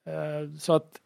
[0.05, 0.99] eh, så att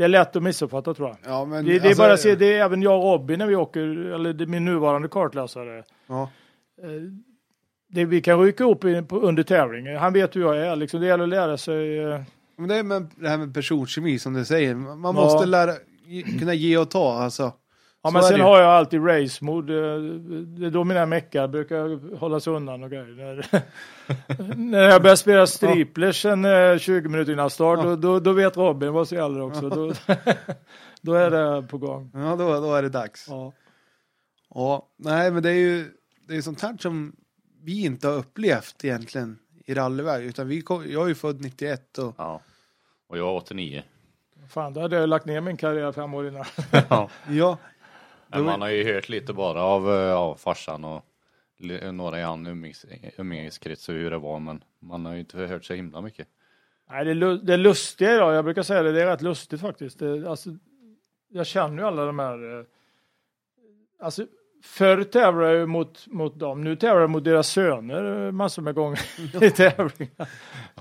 [0.00, 1.16] det är lätt att missuppfatta tror jag.
[1.32, 3.38] Ja, men, Det, det är alltså, bara att se, det är även jag och Robin
[3.38, 3.80] när vi åker,
[4.14, 5.84] eller det är min nuvarande kartläsare.
[6.06, 6.22] Ja.
[6.82, 6.88] Eh,
[7.92, 9.96] Det, vi kan rycka upp i, på, under tävling.
[9.96, 10.76] Han vet hur jag är.
[10.76, 11.98] Liksom, det gäller att lära sig.
[11.98, 12.20] eh,
[12.56, 14.74] Men det är med det här med personkemi som du säger.
[14.74, 15.12] Man Ja.
[15.12, 15.72] måste lära,
[16.38, 17.52] kunna ge och ta alltså.
[18.02, 18.44] Ja, men sen det.
[18.44, 19.74] har jag alltid race mode.
[19.74, 20.00] eh,
[20.42, 23.46] Det är då mina meckar brukar hålla sig undan och grejer.
[24.56, 27.84] När, jag börjar spela striplers en eh, 20 minuter innan start, Ja.
[27.84, 29.68] då, då, då vet Robin vad som gäller också.
[29.68, 29.92] Då,
[31.02, 32.10] då är det på gång.
[32.14, 33.26] Ja, då, då är det dags.
[33.28, 33.52] Ja.
[34.54, 35.90] Ja, nej men det är ju
[36.28, 37.16] det är sånt här som
[37.62, 40.24] vi inte har upplevt egentligen i rallyväg.
[40.24, 42.40] Utan vi kom, jag är ju född 91 och Ja.
[43.08, 43.82] Och jag är 89.
[44.48, 46.44] Fan, då hade jag lagt ner min karriär fem år innan.
[46.88, 47.08] ja.
[47.28, 47.58] ja,
[48.30, 51.04] Men man har ju hört lite bara av eh, ja, farsan och
[51.92, 52.86] några i han umgängs,
[53.16, 54.40] umgängeskrets och hur det var.
[54.40, 56.28] Men man har ju inte hört så himla mycket.
[56.90, 59.98] Nej, det, det lustiga idag, jag brukar säga det, det är rätt lustigt faktiskt.
[59.98, 60.50] Det, alltså,
[61.28, 62.58] jag känner ju alla de här...
[62.58, 62.64] eh,
[64.02, 64.26] Alltså,
[64.62, 69.00] förr tävlade jag mot, mot dem, nu tävlar jag mot deras söner massor med gånger
[69.44, 70.28] i tävlingar.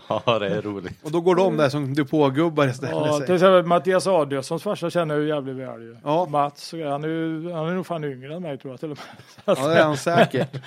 [0.10, 1.04] Ja, det är roligt.
[1.04, 2.92] och då går de där som depågubbar istället.
[2.92, 5.98] Ja, till exempel Mattias Adielssons farsa känner jag ju jävligt väl ju.
[6.04, 6.28] Ja.
[6.30, 8.98] Mats, han är, ju, han är nog fan yngre än mig tror jag till och
[8.98, 9.56] med.
[9.58, 10.56] ja, det är han säkert.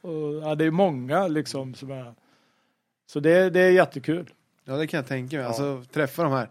[0.00, 2.14] Och, ja, det är många liksom som är...
[3.06, 4.30] Så det, det är jättekul.
[4.64, 5.46] Ja, det kan jag tänka mig.
[5.46, 6.48] Alltså träffa de här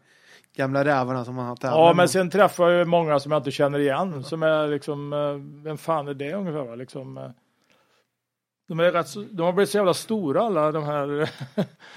[0.55, 3.39] gamla rävarna som man har tävlat Ja, men sen träffar jag ju många som jag
[3.39, 4.23] inte känner igen.
[4.23, 6.75] Som är liksom, eh, vem fan är det ungefär?
[6.75, 7.29] Liksom, eh,
[8.67, 11.29] de, är rätt, de har blivit så jävla stora alla de här.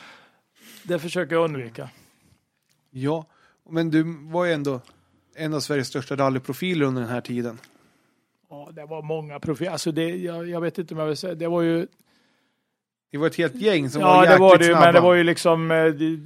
[0.82, 1.90] det försöker jag undvika.
[2.90, 3.26] Ja,
[3.68, 4.80] men du var ju ändå
[5.36, 7.58] en av Sveriges största rallyprofiler under den här tiden.
[8.50, 9.70] Ja, det var många profiler.
[9.70, 11.34] Alltså det, jag, jag vet inte om jag vill säga.
[11.34, 11.86] Det var ju,
[13.10, 14.80] Det var ett helt gäng som ja, var det jäkligt var det snabba.
[14.84, 16.16] men det var ju liksom eh, de,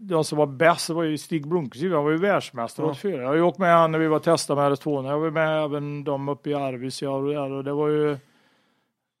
[0.00, 0.86] de, som var bäst.
[0.88, 1.84] Det var ju Stig Blomqvist.
[1.94, 2.92] Han var ju världsmästare Ja.
[2.92, 3.20] 84.
[3.22, 5.08] Jag har ju åkt med han när vi var testade med RS2.
[5.10, 8.16] Jag var med även de uppe i Arvidsjaur och där och det var ju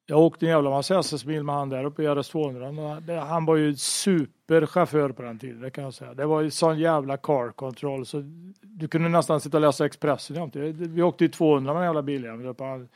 [0.06, 3.00] Jag åkte en jävla massa SS-mil med han där uppe i RS200.
[3.00, 6.14] Det- Han var ju superchaufför på den tiden, det kan jag säga.
[6.14, 8.22] Det var ju sån jävla car control så
[8.62, 10.56] du kunde nästan sitta och läsa Expressen jämt.
[10.76, 12.54] Vi åkte ju 200 med den jävla bilen.
[12.58, 12.88] Han,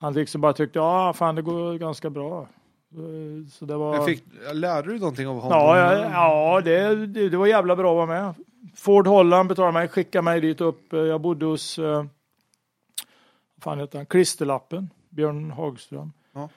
[0.00, 2.48] han liksom bara tyckte, ja fan det går ganska bra.
[3.50, 3.94] Så det var...
[3.94, 5.58] Jag fick, lärde du någonting av honom?
[5.58, 8.34] Ja, ja, ja det, det, det var jävla bra att vara med.
[8.76, 10.92] Ford Holland betalade mig, skickade mig dit upp.
[10.92, 12.04] Jag bodde hos, eh,
[13.54, 16.12] vad fan heter han, Klisterlappen, Björn Hagström.
[16.34, 16.48] Ja.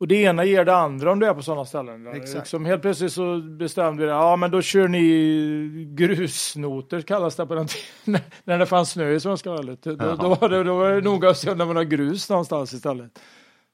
[0.00, 2.06] Och det ena ger det andra om du är på sådana ställen.
[2.06, 2.34] Exakt.
[2.34, 7.46] Liksom helt plötsligt så bestämde vi det, ja men då kör ni grusnoter kallas det
[7.46, 7.66] på den
[8.04, 8.20] tiden.
[8.44, 9.82] när det fanns snö i Svenska rallyt.
[9.82, 12.72] Då, då, var det, då var det noga att se om det var grus någonstans
[12.72, 13.18] istället.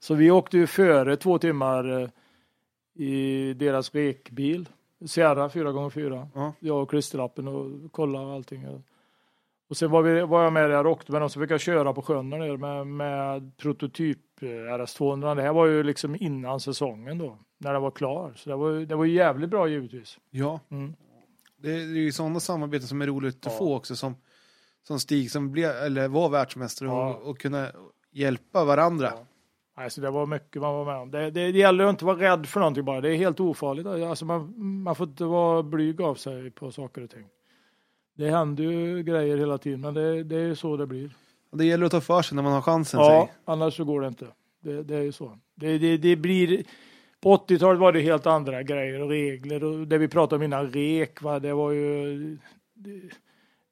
[0.02, 2.08] Så vi åkte ju före två timmar eh,
[2.94, 4.68] i deras rekbil.
[5.06, 6.26] Sierra 4x4.
[6.34, 6.52] Ja.
[6.60, 8.66] Jag och klisterlappen och kollade allting.
[9.68, 11.60] Och sen var, vi, var jag med där och åkte med dem så fick jag
[11.60, 15.34] köra på sjön där med, med prototyp eh, RS200.
[15.34, 18.32] Det här var ju liksom innan säsongen då, när den var klar.
[18.36, 20.18] Så det var, det var jävligt bra givetvis.
[20.30, 20.94] Ja, Mm.
[21.56, 23.58] det är ju sådana samarbeten som är roligt att Ja.
[23.58, 23.96] få också.
[23.96, 24.16] Som,
[24.86, 27.14] som Stig som blev, eller var världsmästare Ja.
[27.14, 27.68] och, och kunna
[28.10, 29.12] hjälpa varandra.
[29.16, 29.26] Ja.
[29.76, 31.10] Nej, så det var mycket man var med om.
[31.10, 33.00] Det, det, det gäller att inte vara rädd för någonting bara.
[33.00, 33.86] Det är helt ofarligt.
[33.86, 37.26] Alltså man, man får inte vara blyg av sig på saker och ting.
[38.14, 41.10] Det händer ju grejer hela tiden, men det, det är ju så det blir.
[41.52, 43.00] Det gäller att ta för sig när man har chansen.
[43.00, 43.36] Ja, säg.
[43.44, 44.26] annars så går det inte.
[44.60, 45.38] Det, det är ju så.
[45.54, 46.64] Det, det, det blir...
[47.20, 50.72] På 80-talet var det helt andra grejer och regler och det vi pratade om innan,
[50.72, 51.38] rek, va?
[51.38, 52.38] det var ju...
[52.74, 53.00] Det,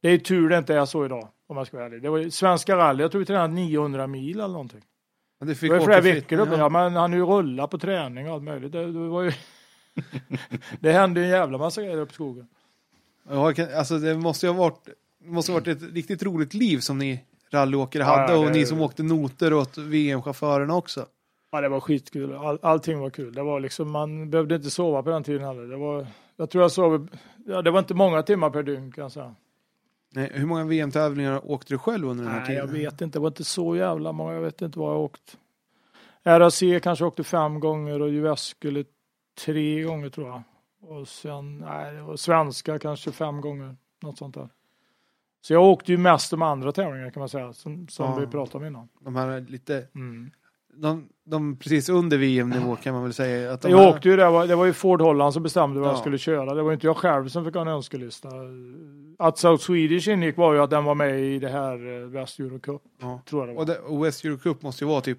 [0.01, 2.03] det är tur det inte är så idag, om man ska vara ärlig.
[2.03, 4.83] Det var ju, Svenska rally, jag tror vi tränade 900 mil eller någonting.
[5.41, 6.69] Men det Det fick var ju flera veckor uppe, ja.
[6.69, 8.73] men han ju rulla på träning och allt möjligt.
[8.73, 9.33] Det, det var ju...
[10.81, 12.47] det hände ju en jävla massa grejer uppe i skogen.
[13.29, 14.89] Ja, alltså det måste ju ha varit,
[15.25, 18.45] det måste ha varit ett riktigt roligt liv som ni rallyåkare Ja, hade ja, och
[18.47, 21.07] det- ni som åkte noter åt VM-chaufförerna också.
[21.53, 22.35] Ja, det var skitkul.
[22.35, 23.35] All, allting var kul.
[23.35, 25.63] Det var liksom, man behövde inte sova på den tiden heller.
[25.63, 26.07] Det var,
[26.37, 27.09] jag tror jag sov,
[27.47, 29.35] ja, det var inte många timmar per dygn kan jag säga.
[30.15, 32.83] Nej, hur många VM-tävlingar åkte du själv under den här Nej, jag tiden?
[32.83, 33.19] vet inte.
[33.19, 34.33] Det var inte så jävla många.
[34.35, 35.39] Jag vet inte vad jag åkt.
[36.23, 38.85] RAC kanske åkte fem gånger och US skulle
[39.45, 40.43] tre gånger tror jag.
[40.81, 43.77] Och sen, nej, var svenska kanske fem gånger.
[44.03, 44.49] Något sånt där.
[45.43, 48.17] Så jag åkte ju mest de andra tävlingarna kan man säga, som, som Ja.
[48.19, 48.89] vi pratade om innan.
[49.01, 50.31] De här lite, Mm.
[50.83, 53.53] De, de precis under VM-nivå kan man väl säga.
[53.53, 55.89] Att de Jag här, åkte ju där, det var ju Ford Holland som bestämde vad
[55.89, 56.01] jag Ja.
[56.01, 56.55] skulle köra.
[56.55, 58.29] Det var inte jag själv som fick ha en önskelista.
[59.19, 62.41] Att South Swedish ingick var ju att den var med i det här eh, West
[62.41, 63.21] Euro Cup, ja.
[63.29, 63.61] tror jag det var.
[63.61, 65.19] och, det, och West Euro Cup måste ju vara typ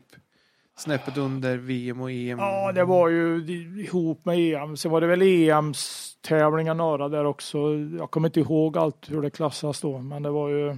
[0.77, 2.39] snäppet under VM och EM.
[2.39, 3.45] Ja, det var ju
[3.87, 4.77] ihop med EM.
[4.77, 7.57] Sen var det väl EMs tävlingar några där också.
[7.99, 10.77] Jag kommer inte ihåg allt hur det klassas då, men det var ju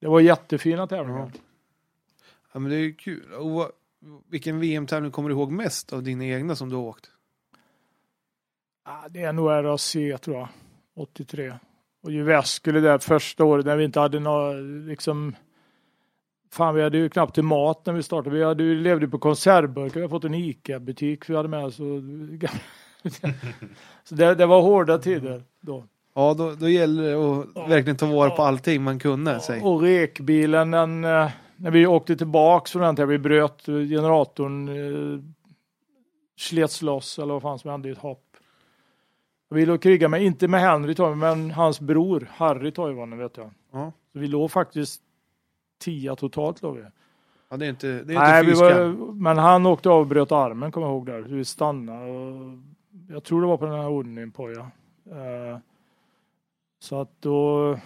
[0.00, 1.32] det var jättefina tävlingar.
[2.52, 3.32] Ja, men det är ju kul.
[3.32, 3.70] Och
[4.30, 7.10] vilken VM-tävling kommer du ihåg mest av dina egna som du har åkt?
[8.84, 9.92] Ja, det är nog RAC
[10.22, 10.48] tror jag,
[10.96, 11.52] 83.
[12.02, 14.52] Och Jyväskylä där första året när vi inte hade några,
[14.88, 15.36] liksom,
[16.50, 18.36] fan vi hade ju knappt till mat när vi startade.
[18.36, 21.80] Vi hade ju, levde på konservburkar, vi hade fått en ICA-butik vi hade med oss.
[21.80, 22.50] och-
[24.04, 25.84] Så det, det var hårda tider då.
[26.14, 29.40] Ja, då, då gäller det att verkligen ta vara på allting man kunde.
[29.40, 29.60] säg.
[29.62, 31.30] Och rekbilen, den, eh,
[31.62, 35.20] när vi åkte tillbaks från den vi bröt generatorn, eh,
[36.36, 38.36] slets loss eller vad fan som hände i ett hopp.
[39.50, 43.36] Vi låg och krigade med, inte med Henry Toivonen, men hans bror Harry Toivonen vet
[43.36, 43.50] jag.
[43.72, 43.92] Ja.
[44.12, 45.02] Så vi låg faktiskt
[45.78, 46.84] tia totalt låg vi.
[47.48, 50.32] Ja, det är inte, det är Nej, inte var, men han åkte av och bröt
[50.32, 51.22] armen kommer jag ihåg där.
[51.22, 52.58] Så vi stannade och
[53.08, 54.70] jag tror det var på den här Odin Poja.
[55.10, 55.58] Eh,
[56.78, 57.78] så att då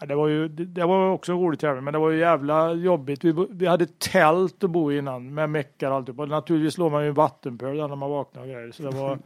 [0.00, 2.72] ja, det var ju det, var också en rolig tävling men det var ju jävla
[2.72, 3.24] jobbigt.
[3.24, 6.20] Vi, vi hade tält att bo i innan med meckar och alltihop.
[6.20, 8.72] Och naturligtvis låg man ju i en vattenpöl när man vaknade och grejer.
[8.72, 9.18] Så det var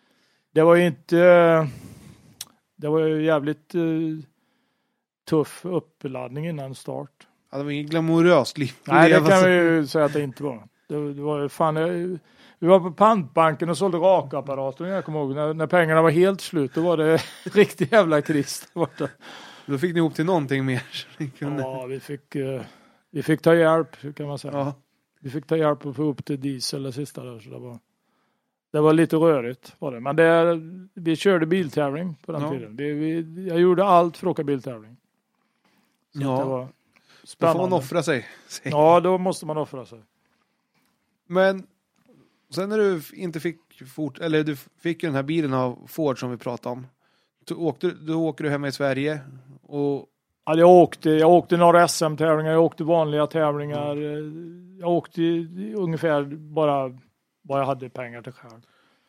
[0.52, 1.16] det var ju inte
[2.76, 3.80] det var ju jävligt eh,
[5.30, 7.26] tuff uppladdning innan start.
[7.52, 8.72] Ja, det var inget glamoröst liv.
[8.84, 10.68] Nej, det kan vi ju säga att det inte var.
[10.88, 12.18] Det, det var ju fan, jag-
[12.58, 15.34] vi var på pantbanken och sålde rakapparater, jag kommer ihåg.
[15.34, 17.20] När, när pengarna var helt slut, då var det
[17.54, 19.08] riktig jävla kris där borta.
[19.66, 20.82] Då fick ni ihop till någonting mer.
[21.38, 22.62] kunde- Ja, vi fick, eh,
[23.10, 24.52] vi fick ta hjälp, kan man säga.
[24.54, 24.74] Ja.
[25.20, 27.78] Vi fick ta hjälp att få upp till diesel det sista där, så det var,
[28.72, 30.00] det var lite rörigt var det.
[30.00, 30.60] Men det,
[30.94, 32.50] vi körde biltävling på den Ja.
[32.50, 32.76] tiden.
[32.76, 34.96] Vi, vi, jag gjorde allt för att åka biltävling.
[36.12, 36.38] Så Ja.
[36.38, 36.66] det var Då
[37.20, 37.60] får spännande.
[37.62, 38.26] man offra sig.
[38.62, 40.00] Ja, då måste man offra sig.
[41.26, 41.66] Men
[42.50, 43.58] sen när du inte fick
[43.94, 46.86] fort, eller du fick ju den här bilen av Ford som vi pratade om.
[47.44, 49.20] Då, åkte, då åker du hemma i Sverige
[49.62, 50.06] och
[50.46, 53.96] Ja, jag åkte, jag åkte några SM-tävlingar, jag åkte vanliga tävlingar.
[53.96, 54.24] eh,
[54.80, 55.20] Jag åkte
[55.76, 56.98] ungefär bara
[57.42, 58.60] vad jag hade pengar till själv.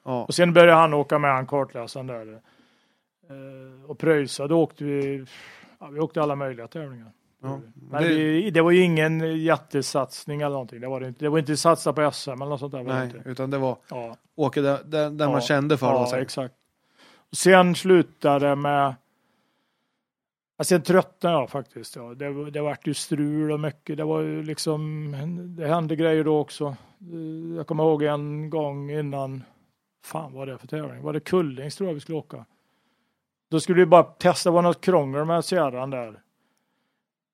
[0.05, 2.33] ja, Och sen började han åka med, han kartläsaren där.
[3.29, 5.25] eh, Och pröjsa, då åkte vi,
[5.79, 7.11] ja, vi åkte alla möjliga tävlingar.
[7.41, 7.59] ja.
[7.91, 10.81] Men det, vi, det var ju ingen jättesatsning eller någonting.
[10.81, 11.25] Det var det inte.
[11.25, 12.83] Det var inte satsa på SM eller något sånt där.
[12.83, 16.07] Nej, utan det var Ja, åka där, där, där man kände för ja det.
[16.07, 16.15] så.
[16.15, 16.53] exakt.
[17.35, 18.95] Sen slutade med
[20.57, 21.95] Ja, sen tröttnade jag faktiskt.
[21.95, 22.13] Ja.
[22.13, 23.97] Det, det vart ju strul och mycket.
[23.97, 25.11] Det var ju liksom,
[25.57, 26.75] det hände grejer då också.
[27.57, 29.43] Jag kommer ihåg en gång innan,
[30.05, 31.01] fan vad var det för tävling?
[31.01, 32.45] Var det Kullings tror jag vi skulle åka?
[33.51, 36.21] Då skulle vi bara testa, det var något krångel med Sierran där.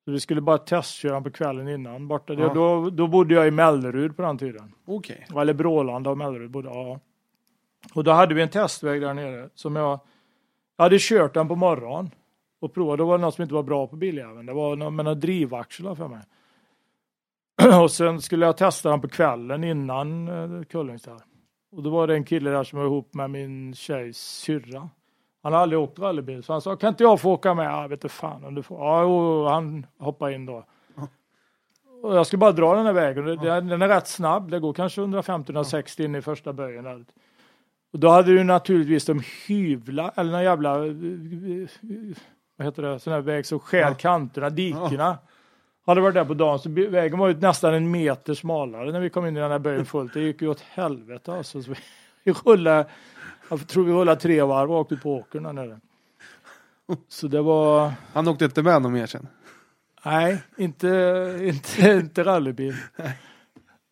[0.04, 2.34] Så vi skulle bara testköra på kvällen innan borta.
[2.34, 2.54] Ja.
[2.54, 4.74] Då, då bodde jag i Mellerud på den tiden.
[4.84, 5.26] Okej.
[5.36, 7.00] Eller Brålanda och Mellerud bodde, ja.
[7.94, 10.00] Och då hade vi en testväg där nere som jag,
[10.76, 12.10] jag hade kört den på morgonen
[12.60, 12.98] och provat.
[12.98, 14.46] Då var det något som inte var bra på biljäveln.
[14.46, 16.22] Det var något med några drivaxlar för mig.
[17.82, 21.20] och sen skulle jag testa den på kvällen innan eh, Kullings där.
[21.72, 24.88] Och då var det en kille där som var ihop med min tjejs syrra.
[25.42, 27.66] Han har aldrig åkt rallybil så han sa kan inte jag få åka med?
[27.66, 28.78] Ja, vet du fan om du får.
[28.78, 30.64] Ja, och han hoppade in då.
[32.02, 33.24] Och jag skulle bara dra den här vägen.
[33.24, 34.50] Den den är rätt snabb.
[34.50, 36.84] Det går kanske 150-160 in i första böjen.
[36.84, 37.04] Där.
[37.92, 42.16] Och då hade du naturligtvis de hyvla, eller någon jävla, eh, eh,
[42.56, 43.94] vad heter det, sån här väg som skär Ja.
[43.94, 45.18] kanterna, dikena.
[45.86, 49.10] Hade varit där på dagen så vägen var ju nästan en meter smalare när vi
[49.10, 50.14] kom in i den här böjen fullt.
[50.14, 51.62] Det gick ju åt helvete alltså.
[51.62, 51.76] Så vi,
[52.24, 52.86] vi rullade,
[53.50, 55.80] jag tror vi rullade tre varv och åkte på åkern där nere.
[57.08, 59.28] Så det var, Han åkte inte med någon mer sen?
[60.04, 60.88] Nej, inte,
[61.42, 62.74] inte, inte rallybil.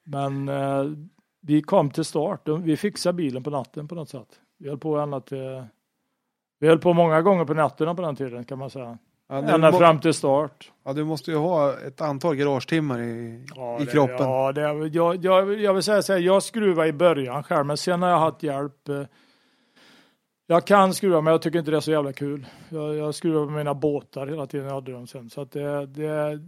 [0.04, 0.84] Men eh,
[1.40, 2.48] vi kom till start.
[2.48, 4.28] Vi fixade bilen på natten på något sätt.
[4.58, 5.62] Vi höll på ända till...
[6.60, 8.98] Vi höll på många gånger på nätterna på den tiden kan man säga.
[9.28, 10.72] Ja, Ända fram till start.
[10.84, 14.16] ja, du måste ju ha ett antal garagetimmar i, Ja, i det- kroppen.
[14.18, 14.60] Ja, det,
[14.92, 18.08] jag, jag, jag vill säga så här, jag skruvade i början själv, men sen har
[18.10, 18.88] jag haft hjälp.
[18.88, 19.02] eh,
[20.46, 22.46] Jag kan skruva, men jag tycker inte det är så jävla kul.
[22.68, 25.30] Jag, jag skruvar på mina båtar hela tiden, jag hade dem sen.
[25.30, 26.40] Så att det, det,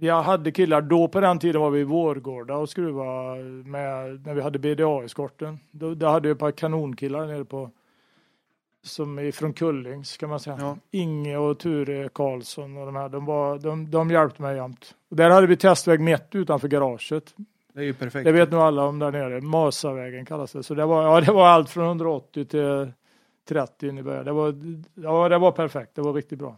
[0.00, 4.34] jag hade killar, då på den tiden var vi i Vårgårda och skruva med, när
[4.34, 5.58] vi hade BDA-eskorten.
[5.70, 7.70] Då, då hade jag ett par kanonkillar nere på,
[8.82, 10.56] som är från Kullings kan man säga.
[10.60, 10.76] Ja.
[10.90, 14.94] Inge och Ture Karlsson och de här, de, var, de, de hjälpte mig jämt.
[15.08, 17.34] Och där hade vi testväg mitt utanför garaget.
[17.72, 18.24] Det är ju perfekt.
[18.24, 19.40] Det vet nog alla om där nere.
[19.40, 20.62] Masavägen kallas det.
[20.62, 22.92] Så det var, ja, det var allt från 180 till
[23.48, 24.24] 30 in i början.
[24.24, 24.54] Det var,
[24.94, 25.94] ja, det var perfekt.
[25.94, 26.56] Det var riktigt bra.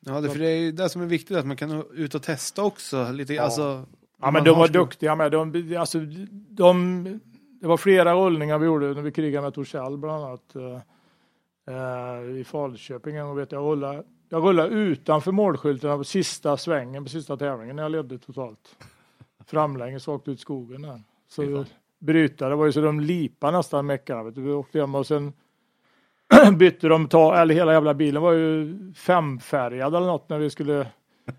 [0.00, 2.22] Ja, det, för det är ju det som är viktigt, att man kan ut och
[2.22, 3.12] testa också.
[3.12, 3.42] Lite, Ja.
[3.42, 3.84] alltså,
[4.22, 5.32] Ja, men de var duktiga med.
[5.32, 5.98] De, alltså,
[6.50, 7.04] de,
[7.60, 10.54] det var flera rullningar vi gjorde när vi krigade med Torshäll bland annat.
[10.56, 10.80] eh,
[11.74, 13.62] eh, I Falköping en gång vet jag.
[13.62, 18.76] Rullade, jag rullade utanför målskyltarna på sista svängen på sista tävlingen när jag ledde totalt.
[19.46, 21.02] Framlänges åkte ut skogen där.
[21.28, 21.66] Så fan.
[21.98, 24.22] bryta, det var ju så de lipade nästan meckarna.
[24.30, 25.32] Vi åkte hem och sen
[26.58, 30.86] bytte de, ta, eller hela jävla bilen var ju femfärgad eller något när vi skulle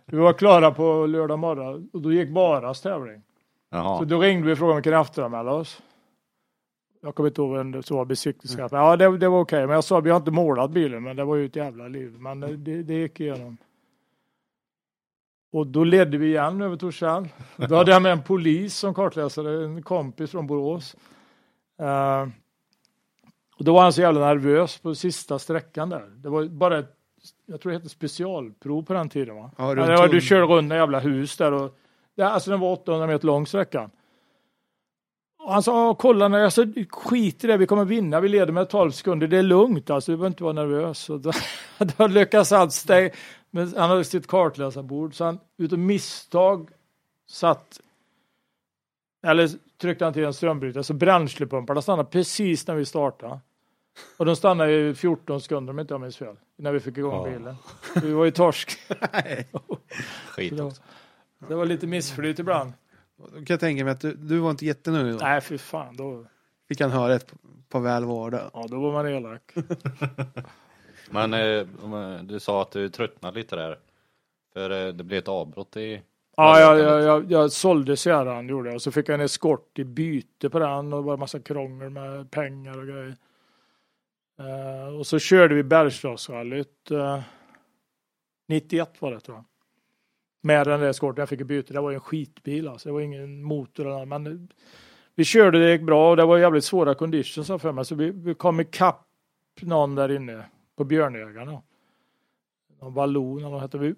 [0.06, 3.22] vi var klara på lördag morgon och då gick Baras tävling.
[3.72, 5.82] Så då ringde vi och frågade om vi kunde efteranmäla oss.
[7.02, 8.72] Jag kommer inte ihåg vem det var besiktningschef.
[8.72, 9.68] Ja, det, det var okej.
[9.68, 12.16] Men jag sa vi har inte målat bilen, men det var ju ett jävla liv.
[12.20, 13.58] Men eh, det, det gick igenom.
[15.54, 17.30] Och då ledde vi igen över Torshäll.
[17.56, 20.96] Då hade jag med en polis som kartläsare, en kompis från Borås.
[21.80, 22.28] Eh,
[23.62, 26.10] och då var han så jävla nervös på sista sträckan där.
[26.16, 26.96] Det var bara ett,
[27.46, 29.52] jag tror det hette specialprov på den tiden va?
[29.58, 31.78] Ja, Ja, runt var, du körde runt jävla hus där och
[32.16, 33.92] det, alltså den var 800 meter lång sträckan.
[35.40, 38.54] Och han sa, "Ja, kolla nu, alltså, skit i det, vi kommer vinna, vi leder
[38.54, 41.10] med 12 sekunder, det är lugnt alltså, du behöver inte vara nervös.
[41.10, 41.32] Och då,
[41.98, 43.14] då lyckas han steg,
[43.52, 46.70] men han hade sitt kartläsarbord, så han utav misstag
[47.30, 47.82] satt,
[49.28, 49.50] eller
[49.82, 53.40] tryckte han till en strömbrytare, så bränslepumparna stannade precis när vi startade.
[54.18, 57.14] Och de stannade i 14 sekunder om inte jag minns fel, när vi fick igång
[57.32, 57.38] Ja.
[57.38, 57.56] bilen.
[58.02, 58.72] Vi var ju torsk.
[60.30, 60.74] Skit Det var,
[61.48, 62.74] det var lite missflyt ibland.
[63.18, 65.18] Då kan jag tänka mig att du, du var inte jättenöjd då.
[65.26, 65.96] Nej, fy fan.
[65.98, 66.26] Då,
[66.68, 67.34] Fick han höra ett
[67.70, 68.50] på väl var det.
[68.54, 69.54] ja, då var man elak.
[71.10, 73.80] Men eh, eh, du sa att du tröttnade lite där.
[74.54, 76.02] För eh, det blev ett avbrott i...
[76.38, 78.76] Ja, jag, jag, jag, jag sålde Sierran gjorde jag.
[78.76, 81.40] Och så fick jag en eskort i byte på den och det var en massa
[81.40, 83.16] krångel med pengar och grejer.
[84.42, 86.92] Uh, och så körde vi Bergslagsrallyt.
[86.92, 87.22] Eh, uh,
[88.48, 89.46] 91 var det tror jag.
[90.42, 91.74] Med den där eskorten jag fick i byte.
[91.74, 92.90] Det var ju en skitbil alltså.
[92.90, 94.08] Det var ingen motor eller något.
[94.08, 94.40] Men eh,
[95.16, 97.86] vi körde, det gick bra och det var jävligt svåra conditions för mig.
[97.86, 99.08] Så vi, vi kom ikapp
[99.62, 100.46] någon där inne
[100.76, 101.62] på Björnögarna.
[102.82, 103.96] Någon vallon eller vad hette vi.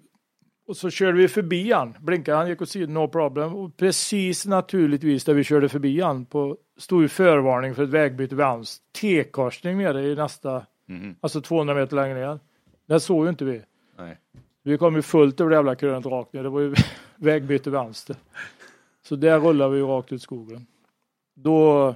[0.66, 1.94] Och så körde vi förbi han.
[2.00, 3.54] Blinkade han, gick åt sidan, no problem.
[3.54, 8.34] Och precis naturligtvis där vi körde förbi han på, stod ju förvarning för ett vägbyte
[8.34, 11.14] vid hans T-korsning nere i nästa, Mhm.
[11.20, 12.38] alltså 200 meter längre ner.
[12.86, 13.62] Det såg ju inte vi.
[13.98, 14.18] Nej.
[14.62, 16.42] Vi kom ju fullt över det jävla krönet rakt ner.
[16.42, 16.74] Det var ju
[17.16, 18.16] vägbyte vänster.
[19.02, 20.66] Så där rullade vi rakt ut skogen.
[21.34, 21.94] Då,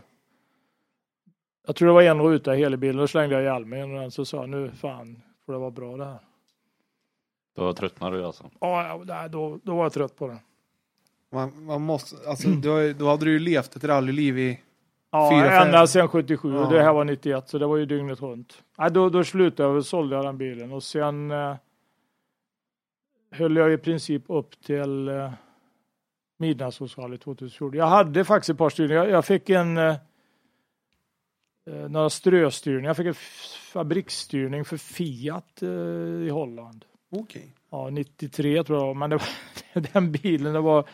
[1.66, 4.12] jag tror det var en ruta i hela bilen, då slängde jag ihjäl mig och
[4.12, 6.18] så sa nu fan får det vara bra det här.
[7.58, 8.50] Då tröttnar du alltså.
[8.60, 10.38] Ja, ja, nej, då, då var jag trött på det.
[11.32, 14.60] Man, man måste, alltså, då, då hade du ju levt ett rallyliv i...
[15.10, 15.66] Ja, Fyra, fem.
[15.66, 16.68] ända sedan 77 och Ja.
[16.76, 18.62] det här var 91 så det var ju dygnet runt.
[18.78, 21.56] Nej, då, då slutade jag och sålde jag den bilen och sen eh,
[23.30, 25.32] höll jag i princip upp till eh,
[26.38, 27.78] midnattssolsrally 2014.
[27.78, 29.04] Jag hade faktiskt ett par styrningar.
[29.04, 29.96] Jag, jag fick en eh,
[31.70, 32.88] eh, några ströstyrningar.
[32.88, 33.14] Jag fick en
[33.72, 35.68] fabriksstyrning för Fiat eh,
[36.26, 36.84] i Holland.
[37.10, 37.54] Okej.
[37.70, 40.88] Ja, 93 tror jag, men det var, den bilen, det var,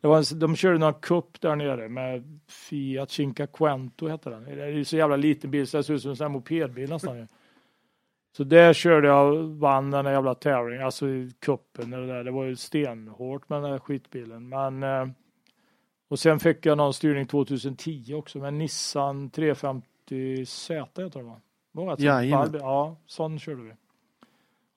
[0.00, 4.44] det var en, de körde någon cup där nere med Fiat Cinquecento hette den.
[4.44, 7.28] Det är ju så jävla liten bil så det ser ut som en mopedbil nästan.
[8.36, 11.06] Så där körde jag vann den där jävla tävlingen, alltså
[11.38, 12.24] cupen eller där.
[12.24, 14.48] Det var ju stenhårt med den där skitbilen.
[14.48, 15.08] Men, eh,
[16.08, 21.96] och sen fick jag någon styrning 2010 också med Nissan 350Z heter det va?
[21.96, 22.54] Det Jajamän.
[22.60, 23.72] Ja, sån körde vi.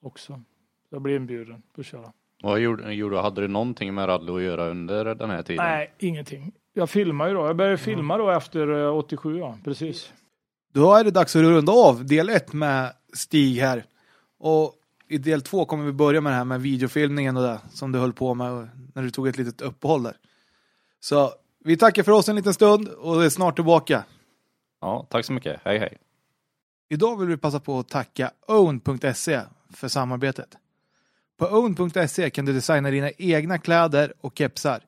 [0.01, 0.41] Också.
[0.89, 2.13] Jag blev inbjuden på att köra.
[2.43, 3.19] Vad gjorde, gjorde?
[3.19, 5.65] Hade du någonting med rally att göra under den här tiden?
[5.65, 6.51] Nej, ingenting.
[6.73, 7.45] Jag filmar ju då.
[7.45, 9.57] Jag började filma då efter eh, 87, ja.
[9.63, 10.13] Precis.
[10.73, 13.83] Då är det dags att runda av del ett med Stig här.
[14.39, 14.73] Och
[15.07, 17.99] i del två kommer vi börja med det här med videofilmningen och det som du
[17.99, 20.17] höll på med när du tog ett litet uppehåll där.
[20.99, 21.31] Så
[21.65, 24.03] vi tackar för oss en liten stund och är snart tillbaka.
[24.81, 25.61] Ja, tack så mycket.
[25.63, 25.97] Hej hej.
[26.89, 29.41] Idag vill vi passa på att tacka own.se
[29.73, 30.57] för samarbetet.
[31.39, 34.79] På own.se kan du designa dina egna kläder och kepsar.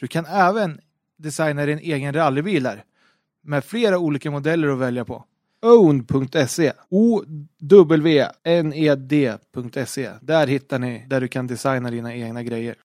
[0.00, 0.80] Du kan även
[1.16, 2.84] designa din egen rallybil där,
[3.42, 5.24] med flera olika modeller att välja på.
[5.62, 7.30] Own.se O-W-N-E-D.se
[10.20, 12.76] Där hittar ni där du kan designa dina egna grejer.